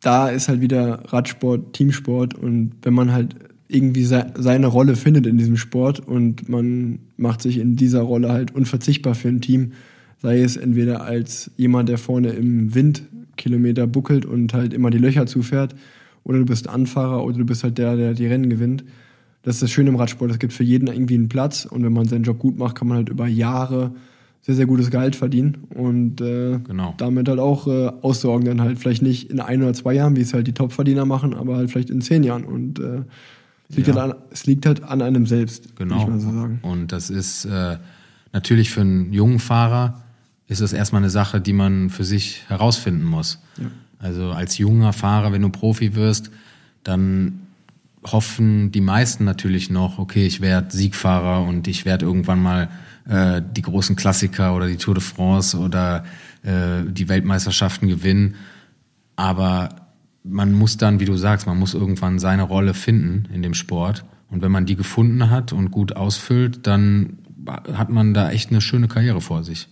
da 0.00 0.28
ist 0.28 0.48
halt 0.48 0.60
wieder 0.60 1.04
Radsport, 1.12 1.74
Teamsport 1.74 2.34
und 2.34 2.72
wenn 2.82 2.94
man 2.94 3.12
halt 3.12 3.36
irgendwie 3.68 4.04
se 4.04 4.32
seine 4.36 4.66
Rolle 4.66 4.96
findet 4.96 5.26
in 5.26 5.38
diesem 5.38 5.56
Sport 5.56 6.00
und 6.00 6.48
man 6.48 6.98
macht 7.16 7.40
sich 7.40 7.58
in 7.58 7.76
dieser 7.76 8.02
Rolle 8.02 8.30
halt 8.30 8.54
unverzichtbar 8.54 9.14
für 9.14 9.28
ein 9.28 9.40
Team, 9.40 9.72
sei 10.20 10.40
es 10.42 10.56
entweder 10.56 11.02
als 11.04 11.50
jemand, 11.56 11.88
der 11.88 11.98
vorne 11.98 12.30
im 12.30 12.74
Wind 12.74 13.04
Kilometer 13.36 13.86
buckelt 13.86 14.26
und 14.26 14.52
halt 14.52 14.74
immer 14.74 14.90
die 14.90 14.98
Löcher 14.98 15.26
zufährt, 15.26 15.74
oder 16.24 16.38
du 16.38 16.44
bist 16.44 16.68
Anfahrer 16.68 17.24
oder 17.24 17.38
du 17.38 17.44
bist 17.44 17.64
halt 17.64 17.78
der, 17.78 17.96
der 17.96 18.14
die 18.14 18.26
Rennen 18.26 18.48
gewinnt. 18.50 18.84
Das 19.42 19.56
ist 19.56 19.62
das 19.62 19.70
Schöne 19.72 19.88
im 19.90 19.96
Radsport. 19.96 20.30
Es 20.30 20.38
gibt 20.38 20.52
für 20.52 20.62
jeden 20.64 20.86
irgendwie 20.86 21.14
einen 21.14 21.28
Platz 21.28 21.64
und 21.64 21.82
wenn 21.84 21.92
man 21.92 22.06
seinen 22.06 22.22
Job 22.24 22.38
gut 22.38 22.56
macht, 22.58 22.76
kann 22.76 22.86
man 22.88 22.98
halt 22.98 23.08
über 23.08 23.26
Jahre 23.26 23.92
sehr, 24.42 24.54
sehr 24.56 24.66
gutes 24.66 24.90
Gehalt 24.90 25.14
verdienen 25.16 25.58
und 25.74 26.20
äh, 26.20 26.58
Genau. 26.64 26.94
damit 26.98 27.28
halt 27.28 27.38
auch 27.38 27.66
äh, 27.68 27.88
aussorgen 28.02 28.44
dann 28.46 28.60
halt 28.60 28.78
vielleicht 28.78 29.02
nicht 29.02 29.30
in 29.30 29.40
ein 29.40 29.62
oder 29.62 29.72
zwei 29.72 29.94
Jahren, 29.94 30.16
wie 30.16 30.20
es 30.20 30.32
halt 30.34 30.46
die 30.46 30.52
Topverdiener 30.52 31.04
machen, 31.06 31.34
aber 31.34 31.56
halt 31.56 31.70
vielleicht 31.70 31.90
in 31.90 32.00
zehn 32.00 32.24
Jahren 32.24 32.44
und 32.44 32.78
äh, 32.80 33.02
es, 33.68 33.76
liegt 33.76 33.88
Ja. 33.88 33.94
halt 33.94 34.12
an, 34.14 34.18
es 34.30 34.46
liegt 34.46 34.66
halt 34.66 34.82
an 34.84 35.00
einem 35.02 35.26
selbst, 35.26 35.74
Genau. 35.76 36.08
so. 36.18 36.48
Und 36.62 36.90
das 36.92 37.08
ist 37.10 37.44
äh, 37.44 37.76
natürlich 38.32 38.70
für 38.70 38.80
einen 38.82 39.12
jungen 39.12 39.38
Fahrer 39.38 40.02
ist 40.48 40.60
es 40.60 40.72
erstmal 40.72 41.02
eine 41.02 41.10
Sache, 41.10 41.40
die 41.40 41.52
man 41.52 41.88
für 41.88 42.04
sich 42.04 42.42
herausfinden 42.48 43.04
muss. 43.04 43.40
Also 44.02 44.32
als 44.32 44.58
junger 44.58 44.92
Fahrer, 44.92 45.32
wenn 45.32 45.42
du 45.42 45.48
Profi 45.48 45.94
wirst, 45.94 46.30
dann 46.82 47.40
hoffen 48.04 48.72
die 48.72 48.80
meisten 48.80 49.24
natürlich 49.24 49.70
noch, 49.70 49.98
okay, 49.98 50.26
ich 50.26 50.40
werde 50.40 50.76
Siegfahrer 50.76 51.46
und 51.46 51.68
ich 51.68 51.84
werde 51.84 52.04
irgendwann 52.04 52.42
mal 52.42 52.68
äh, 53.08 53.40
die 53.40 53.62
großen 53.62 53.94
Klassiker 53.94 54.56
oder 54.56 54.66
die 54.66 54.76
Tour 54.76 54.94
de 54.94 55.02
France 55.02 55.56
oder 55.56 56.04
äh, 56.42 56.82
die 56.84 57.08
Weltmeisterschaften 57.08 57.86
gewinnen. 57.86 58.34
Aber 59.14 59.68
man 60.24 60.52
muss 60.52 60.76
dann, 60.76 60.98
wie 60.98 61.04
du 61.04 61.16
sagst, 61.16 61.46
man 61.46 61.58
muss 61.58 61.74
irgendwann 61.74 62.18
seine 62.18 62.42
Rolle 62.42 62.74
finden 62.74 63.28
in 63.32 63.42
dem 63.42 63.54
Sport. 63.54 64.04
Und 64.30 64.42
wenn 64.42 64.50
man 64.50 64.66
die 64.66 64.76
gefunden 64.76 65.30
hat 65.30 65.52
und 65.52 65.70
gut 65.70 65.94
ausfüllt, 65.94 66.66
dann 66.66 67.18
hat 67.46 67.90
man 67.90 68.14
da 68.14 68.30
echt 68.30 68.50
eine 68.50 68.60
schöne 68.60 68.88
Karriere 68.88 69.20
vor 69.20 69.44
sich. 69.44 69.68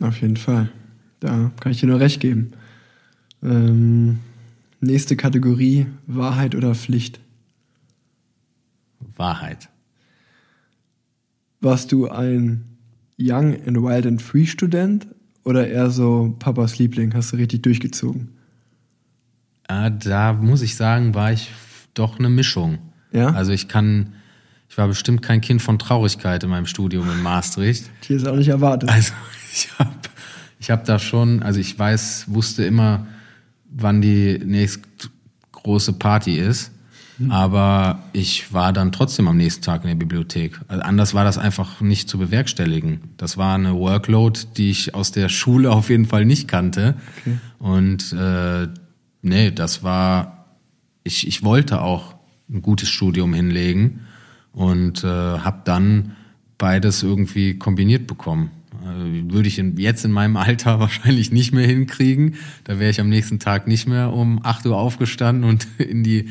Auf 0.00 0.20
jeden 0.22 0.36
Fall. 0.36 0.70
Da 1.20 1.50
kann 1.60 1.72
ich 1.72 1.80
dir 1.80 1.88
nur 1.88 2.00
recht 2.00 2.20
geben. 2.20 2.52
Ähm, 3.42 4.18
nächste 4.80 5.16
Kategorie, 5.16 5.86
Wahrheit 6.06 6.54
oder 6.54 6.74
Pflicht. 6.74 7.20
Wahrheit. 9.16 9.68
Warst 11.60 11.92
du 11.92 12.08
ein 12.08 12.64
Young 13.18 13.54
and 13.66 13.82
Wild 13.82 14.06
and 14.06 14.22
Free 14.22 14.46
Student 14.46 15.08
oder 15.44 15.66
eher 15.66 15.90
so 15.90 16.36
Papas 16.38 16.78
Liebling? 16.78 17.14
Hast 17.14 17.32
du 17.32 17.36
richtig 17.36 17.62
durchgezogen? 17.62 18.28
Äh, 19.68 19.90
da 19.90 20.32
muss 20.32 20.62
ich 20.62 20.76
sagen, 20.76 21.14
war 21.14 21.32
ich 21.32 21.50
doch 21.94 22.18
eine 22.18 22.28
Mischung. 22.28 22.78
Ja? 23.12 23.30
Also 23.30 23.52
ich 23.52 23.68
kann, 23.68 24.14
ich 24.68 24.78
war 24.78 24.86
bestimmt 24.86 25.22
kein 25.22 25.40
Kind 25.40 25.60
von 25.60 25.78
Traurigkeit 25.78 26.44
in 26.44 26.50
meinem 26.50 26.66
Studium 26.66 27.10
in 27.10 27.22
Maastricht. 27.22 27.90
Hier 28.06 28.16
ist 28.16 28.26
auch 28.26 28.36
nicht 28.36 28.48
erwartet. 28.48 28.88
Also 28.88 29.12
ich 29.52 29.68
habe 29.78 29.90
ich 30.60 30.70
hab 30.70 30.84
da 30.84 30.98
schon, 30.98 31.42
also 31.42 31.60
ich 31.60 31.78
weiß, 31.78 32.26
wusste 32.28 32.64
immer, 32.64 33.06
wann 33.80 34.00
die 34.00 34.38
nächst 34.44 34.80
große 35.52 35.94
Party 35.94 36.38
ist. 36.38 36.72
Aber 37.30 38.04
ich 38.12 38.52
war 38.52 38.72
dann 38.72 38.92
trotzdem 38.92 39.26
am 39.26 39.36
nächsten 39.36 39.62
Tag 39.62 39.82
in 39.82 39.88
der 39.88 39.96
Bibliothek. 39.96 40.60
Also 40.68 40.82
anders 40.82 41.14
war 41.14 41.24
das 41.24 41.36
einfach 41.36 41.80
nicht 41.80 42.08
zu 42.08 42.16
bewerkstelligen. 42.16 43.00
Das 43.16 43.36
war 43.36 43.56
eine 43.56 43.74
Workload, 43.74 44.40
die 44.56 44.70
ich 44.70 44.94
aus 44.94 45.10
der 45.10 45.28
Schule 45.28 45.72
auf 45.72 45.90
jeden 45.90 46.06
Fall 46.06 46.24
nicht 46.24 46.46
kannte. 46.46 46.94
Und 47.58 48.12
äh, 48.12 48.68
nee, 49.22 49.50
das 49.50 49.82
war, 49.82 50.46
ich, 51.02 51.26
ich 51.26 51.42
wollte 51.42 51.82
auch 51.82 52.14
ein 52.48 52.62
gutes 52.62 52.88
Studium 52.88 53.34
hinlegen 53.34 54.06
und 54.52 55.02
äh, 55.02 55.08
habe 55.08 55.62
dann 55.64 56.16
beides 56.56 57.02
irgendwie 57.02 57.58
kombiniert 57.58 58.06
bekommen. 58.06 58.52
Äh, 58.82 59.32
würde 59.32 59.48
ich 59.48 59.58
in, 59.58 59.76
jetzt 59.76 60.04
in 60.04 60.12
meinem 60.12 60.36
Alter 60.36 60.80
wahrscheinlich 60.80 61.32
nicht 61.32 61.52
mehr 61.52 61.66
hinkriegen. 61.66 62.34
Da 62.64 62.78
wäre 62.78 62.90
ich 62.90 63.00
am 63.00 63.08
nächsten 63.08 63.38
Tag 63.38 63.66
nicht 63.66 63.88
mehr 63.88 64.12
um 64.12 64.40
8 64.44 64.66
Uhr 64.66 64.76
aufgestanden 64.76 65.44
und 65.44 65.66
in 65.78 66.04
die 66.04 66.28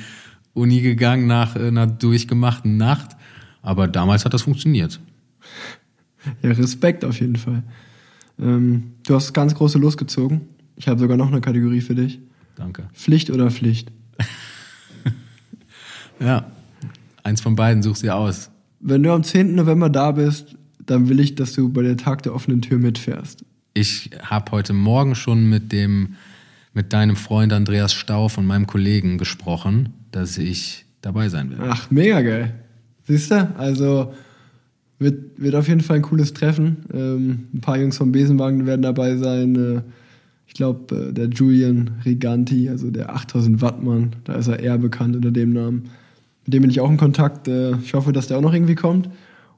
Uni 0.53 0.81
gegangen 0.81 1.27
nach 1.27 1.55
einer 1.55 1.87
durchgemachten 1.87 2.77
Nacht. 2.77 3.15
Aber 3.61 3.87
damals 3.87 4.25
hat 4.25 4.33
das 4.33 4.43
funktioniert. 4.43 4.99
Ja, 6.41 6.51
Respekt 6.51 7.05
auf 7.05 7.19
jeden 7.19 7.35
Fall. 7.35 7.63
Ähm, 8.39 8.93
du 9.05 9.15
hast 9.15 9.33
ganz 9.33 9.55
große 9.55 9.77
losgezogen. 9.77 10.41
Ich 10.75 10.87
habe 10.87 10.99
sogar 10.99 11.17
noch 11.17 11.27
eine 11.27 11.41
Kategorie 11.41 11.81
für 11.81 11.95
dich. 11.95 12.19
Danke. 12.55 12.87
Pflicht 12.93 13.29
oder 13.29 13.51
Pflicht? 13.51 13.91
Ja, 16.19 16.51
eins 17.21 17.41
von 17.41 17.55
beiden 17.55 17.83
such 17.83 17.97
sie 17.97 18.09
aus. 18.09 18.49
Wenn 18.79 19.03
du 19.03 19.13
am 19.13 19.23
10. 19.23 19.53
November 19.53 19.87
da 19.87 20.11
bist, 20.11 20.55
dann 20.87 21.09
will 21.09 21.19
ich, 21.19 21.35
dass 21.35 21.53
du 21.53 21.69
bei 21.69 21.83
der 21.83 21.97
Tag 21.97 22.23
der 22.23 22.33
offenen 22.33 22.61
Tür 22.61 22.79
mitfährst. 22.79 23.45
Ich 23.73 24.09
habe 24.23 24.51
heute 24.51 24.73
Morgen 24.73 25.13
schon 25.13 25.49
mit 25.49 25.71
dem 25.71 26.15
mit 26.73 26.93
deinem 26.93 27.15
Freund 27.15 27.53
Andreas 27.53 27.93
Stauf 27.93 28.37
und 28.37 28.45
meinem 28.45 28.67
Kollegen 28.67 29.17
gesprochen, 29.17 29.93
dass 30.11 30.37
ich 30.37 30.85
dabei 31.01 31.27
sein 31.27 31.49
will. 31.49 31.57
Ach, 31.59 31.89
mega 31.89 32.21
geil. 32.21 32.53
Siehst 33.07 33.31
du? 33.31 33.51
Also 33.57 34.13
wird, 34.99 35.41
wird 35.41 35.55
auf 35.55 35.67
jeden 35.67 35.81
Fall 35.81 35.97
ein 35.97 36.01
cooles 36.03 36.33
Treffen. 36.33 36.77
Ähm, 36.93 37.47
ein 37.53 37.61
paar 37.61 37.79
Jungs 37.79 37.97
vom 37.97 38.11
Besenwagen 38.11 38.67
werden 38.67 38.83
dabei 38.83 39.17
sein. 39.17 39.55
Äh, 39.55 39.81
ich 40.45 40.53
glaube, 40.53 41.09
äh, 41.09 41.13
der 41.13 41.29
Julian 41.29 41.91
Riganti, 42.05 42.69
also 42.69 42.91
der 42.91 43.15
8000 43.15 43.61
Wattmann, 43.61 44.15
da 44.25 44.33
ist 44.33 44.47
er 44.47 44.59
eher 44.59 44.77
bekannt 44.77 45.15
unter 45.15 45.31
dem 45.31 45.53
Namen. 45.53 45.89
Mit 46.45 46.53
dem 46.53 46.61
bin 46.61 46.69
ich 46.69 46.79
auch 46.79 46.91
in 46.91 46.97
Kontakt. 46.97 47.47
Äh, 47.47 47.71
ich 47.77 47.95
hoffe, 47.95 48.13
dass 48.13 48.27
der 48.27 48.37
auch 48.37 48.41
noch 48.41 48.53
irgendwie 48.53 48.75
kommt. 48.75 49.09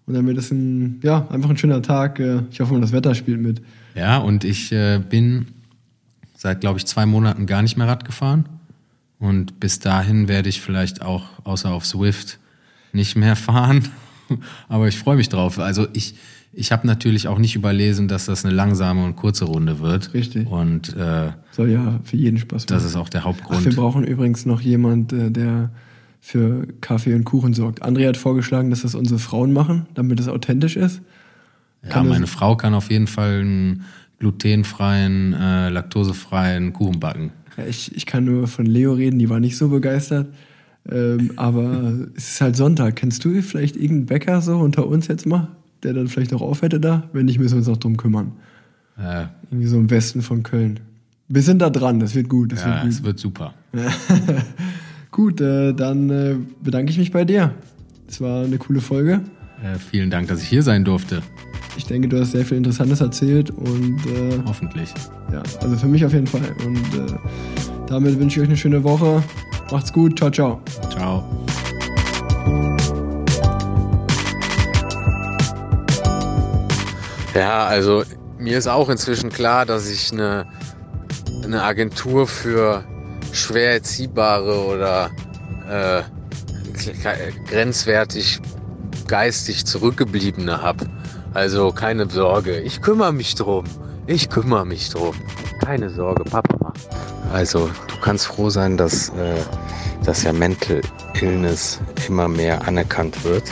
Und 0.09 0.15
dann 0.15 0.25
wird 0.25 0.39
es 0.39 0.49
ein, 0.49 0.99
ja, 1.03 1.27
einfach 1.29 1.51
ein 1.51 1.57
schöner 1.57 1.83
Tag. 1.83 2.19
Äh, 2.19 2.41
ich 2.49 2.59
hoffe, 2.59 2.79
das 2.81 2.91
Wetter 2.91 3.13
spielt 3.13 3.39
mit. 3.39 3.61
Ja, 3.93 4.17
und 4.17 4.43
ich 4.43 4.71
äh, 4.71 4.99
bin 5.07 5.45
seit, 6.35 6.61
glaube 6.61 6.79
ich, 6.79 6.87
zwei 6.87 7.05
Monaten 7.05 7.45
gar 7.45 7.61
nicht 7.61 7.77
mehr 7.77 7.87
Rad 7.87 8.05
gefahren. 8.05 8.49
Und 9.19 9.59
bis 9.59 9.77
dahin 9.77 10.27
werde 10.27 10.49
ich 10.49 10.61
vielleicht 10.61 11.03
auch, 11.03 11.25
außer 11.43 11.69
auf 11.69 11.85
Swift, 11.85 12.39
nicht 12.91 13.15
mehr 13.17 13.35
fahren. 13.35 13.87
Aber 14.67 14.87
ich 14.87 14.97
freue 14.97 15.15
mich 15.15 15.29
drauf. 15.29 15.59
Also 15.59 15.85
ich, 15.93 16.15
ich 16.53 16.71
habe 16.71 16.87
natürlich 16.87 17.27
auch 17.27 17.37
nicht 17.37 17.55
überlesen, 17.55 18.07
dass 18.07 18.25
das 18.25 18.43
eine 18.43 18.55
langsame 18.55 19.05
und 19.05 19.15
kurze 19.15 19.45
Runde 19.45 19.77
wird. 19.77 20.15
Richtig. 20.15 20.49
Und 20.49 20.95
äh, 20.97 21.33
Soll 21.51 21.69
ja 21.69 21.99
für 22.03 22.17
jeden 22.17 22.39
Spaß 22.39 22.63
machen. 22.63 22.73
das 22.73 22.83
ist 22.83 22.95
auch 22.95 23.09
der 23.09 23.21
Ach, 23.21 23.25
Hauptgrund. 23.25 23.63
wir 23.63 23.75
brauchen 23.75 24.03
übrigens 24.05 24.47
noch 24.47 24.61
jemand, 24.61 25.13
äh, 25.13 25.29
der 25.29 25.69
für 26.19 26.67
Kaffee 26.81 27.13
und 27.15 27.23
Kuchen 27.23 27.53
sorgt. 27.53 27.83
André 27.83 28.07
hat 28.07 28.17
vorgeschlagen, 28.17 28.69
dass 28.69 28.81
das 28.81 28.95
unsere 28.95 29.19
Frauen 29.19 29.53
machen, 29.53 29.87
damit 29.93 30.19
es 30.19 30.27
authentisch 30.27 30.75
ist. 30.75 31.01
ja, 31.83 31.89
kann 31.89 32.05
das- 32.05 32.13
meine 32.15 32.27
Frau 32.27 32.55
kann 32.55 32.73
auf 32.73 32.89
jeden 32.91 33.07
Fall 33.07 33.39
einen 33.41 33.83
glutenfreien, 34.19 35.33
äh, 35.33 35.69
laktosefreien 35.69 36.73
Kuchen 36.73 36.99
backen. 36.99 37.31
Ja, 37.57 37.65
ich, 37.65 37.95
ich 37.95 38.05
kann 38.05 38.25
nur 38.25 38.47
von 38.47 38.65
Leo 38.65 38.93
reden, 38.93 39.17
die 39.19 39.29
war 39.29 39.39
nicht 39.39 39.57
so 39.57 39.69
begeistert. 39.69 40.27
Ähm, 40.91 41.31
aber 41.35 41.93
es 42.15 42.31
ist 42.33 42.41
halt 42.41 42.55
Sonntag. 42.55 42.95
Kennst 42.97 43.23
du 43.25 43.41
vielleicht 43.41 43.75
irgendeinen 43.75 44.05
Bäcker 44.07 44.41
so 44.41 44.57
unter 44.59 44.87
uns 44.87 45.07
jetzt 45.07 45.25
mal, 45.25 45.47
der 45.83 45.93
dann 45.93 46.07
vielleicht 46.09 46.33
auch 46.33 46.41
auf 46.41 46.61
hätte 46.61 46.79
da? 46.79 47.03
Wenn 47.13 47.25
nicht, 47.25 47.39
müssen 47.39 47.53
wir 47.53 47.59
uns 47.59 47.67
noch 47.67 47.77
drum 47.77 47.95
kümmern. 47.97 48.33
Äh, 48.97 49.25
Irgendwie 49.49 49.67
so 49.67 49.77
im 49.77 49.89
Westen 49.89 50.21
von 50.21 50.43
Köln. 50.43 50.79
Wir 51.29 51.41
sind 51.43 51.59
da 51.61 51.69
dran, 51.69 51.99
das 51.99 52.15
wird 52.15 52.27
gut. 52.27 52.51
Das 52.51 52.61
ja, 52.63 52.67
wird 52.73 52.81
gut. 52.81 52.89
es 52.91 53.03
wird 53.03 53.19
super. 53.19 53.53
Gut, 55.19 55.41
äh, 55.41 55.73
dann 55.73 56.09
äh, 56.09 56.35
bedanke 56.63 56.93
ich 56.93 56.97
mich 56.97 57.11
bei 57.11 57.25
dir. 57.25 57.53
Es 58.07 58.21
war 58.21 58.45
eine 58.45 58.57
coole 58.57 58.79
Folge. 58.79 59.19
Äh, 59.61 59.77
vielen 59.77 60.09
Dank, 60.09 60.29
dass 60.29 60.41
ich 60.41 60.47
hier 60.47 60.63
sein 60.63 60.85
durfte. 60.85 61.21
Ich 61.75 61.85
denke, 61.85 62.07
du 62.07 62.21
hast 62.21 62.31
sehr 62.31 62.45
viel 62.45 62.55
Interessantes 62.55 63.01
erzählt 63.01 63.51
und 63.51 63.97
äh, 64.05 64.39
Hoffentlich. 64.47 64.93
ja, 65.33 65.43
also 65.59 65.75
für 65.75 65.87
mich 65.87 66.05
auf 66.05 66.13
jeden 66.13 66.25
Fall. 66.25 66.55
Und 66.65 66.77
äh, 66.77 67.17
damit 67.85 68.17
wünsche 68.17 68.39
ich 68.39 68.43
euch 68.43 68.47
eine 68.47 68.55
schöne 68.55 68.81
Woche. 68.81 69.21
Macht's 69.69 69.91
gut. 69.91 70.17
Ciao, 70.17 70.31
ciao. 70.31 70.61
Ciao. 70.89 71.45
Ja, 77.35 77.65
also 77.65 78.03
mir 78.37 78.57
ist 78.57 78.67
auch 78.67 78.87
inzwischen 78.87 79.31
klar, 79.31 79.65
dass 79.65 79.91
ich 79.91 80.13
eine, 80.13 80.45
eine 81.43 81.61
Agentur 81.61 82.25
für 82.25 82.85
schwer 83.31 83.73
erziehbare 83.73 84.65
oder 84.65 85.11
äh, 85.69 86.03
grenzwertig 87.49 88.41
geistig 89.07 89.65
zurückgebliebene 89.65 90.61
habe. 90.61 90.85
Also 91.33 91.71
keine 91.71 92.09
Sorge, 92.09 92.59
ich 92.59 92.81
kümmere 92.81 93.13
mich 93.13 93.35
drum. 93.35 93.65
Ich 94.07 94.29
kümmere 94.29 94.65
mich 94.65 94.89
drum. 94.89 95.15
Keine 95.63 95.89
Sorge, 95.89 96.23
Papa 96.23 96.55
macht. 96.63 96.87
Also 97.33 97.69
du 97.87 97.95
kannst 98.01 98.27
froh 98.27 98.49
sein, 98.49 98.77
dass, 98.77 99.09
äh, 99.09 99.35
dass 100.03 100.23
ja 100.23 100.33
Mental 100.33 100.81
Illness 101.21 101.79
immer 102.07 102.27
mehr 102.27 102.67
anerkannt 102.67 103.23
wird 103.23 103.43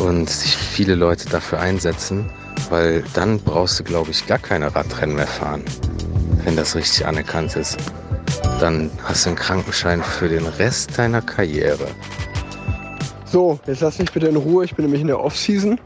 und 0.00 0.30
sich 0.30 0.56
viele 0.56 0.94
Leute 0.94 1.28
dafür 1.28 1.60
einsetzen, 1.60 2.30
weil 2.70 3.02
dann 3.14 3.40
brauchst 3.40 3.80
du, 3.80 3.84
glaube 3.84 4.10
ich, 4.10 4.26
gar 4.26 4.38
keine 4.38 4.74
Radrennen 4.74 5.16
mehr 5.16 5.26
fahren, 5.26 5.64
wenn 6.44 6.54
das 6.54 6.76
richtig 6.76 7.06
anerkannt 7.06 7.56
ist. 7.56 7.78
Dann 8.60 8.90
hast 9.04 9.24
du 9.24 9.30
einen 9.30 9.38
Krankenschein 9.38 10.02
für 10.02 10.28
den 10.28 10.44
Rest 10.44 10.98
deiner 10.98 11.22
Karriere. 11.22 11.86
So, 13.24 13.60
jetzt 13.66 13.82
lass 13.82 13.98
mich 13.98 14.10
bitte 14.10 14.26
in 14.26 14.36
Ruhe. 14.36 14.64
Ich 14.64 14.74
bin 14.74 14.84
nämlich 14.84 15.00
in 15.00 15.06
der 15.06 15.20
Off-Season. 15.20 15.78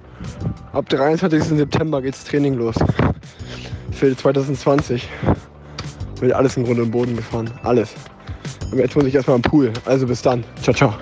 Ab 0.73 0.89
23. 0.89 1.43
September 1.43 2.01
geht's 2.01 2.25
Training 2.25 2.55
los. 2.55 2.77
Für 3.91 4.17
2020. 4.17 5.07
Wird 6.21 6.33
alles 6.33 6.57
im 6.57 6.65
Grunde 6.65 6.83
im 6.83 6.91
Boden 6.91 7.17
gefahren. 7.17 7.51
Alles. 7.63 7.91
Aber 8.71 8.81
jetzt 8.81 8.97
muss 8.97 9.05
ich 9.05 9.15
erstmal 9.15 9.37
am 9.37 9.43
Pool. 9.43 9.73
Also 9.85 10.07
bis 10.07 10.23
dann. 10.23 10.45
Ciao, 10.63 10.75
ciao. 10.75 10.95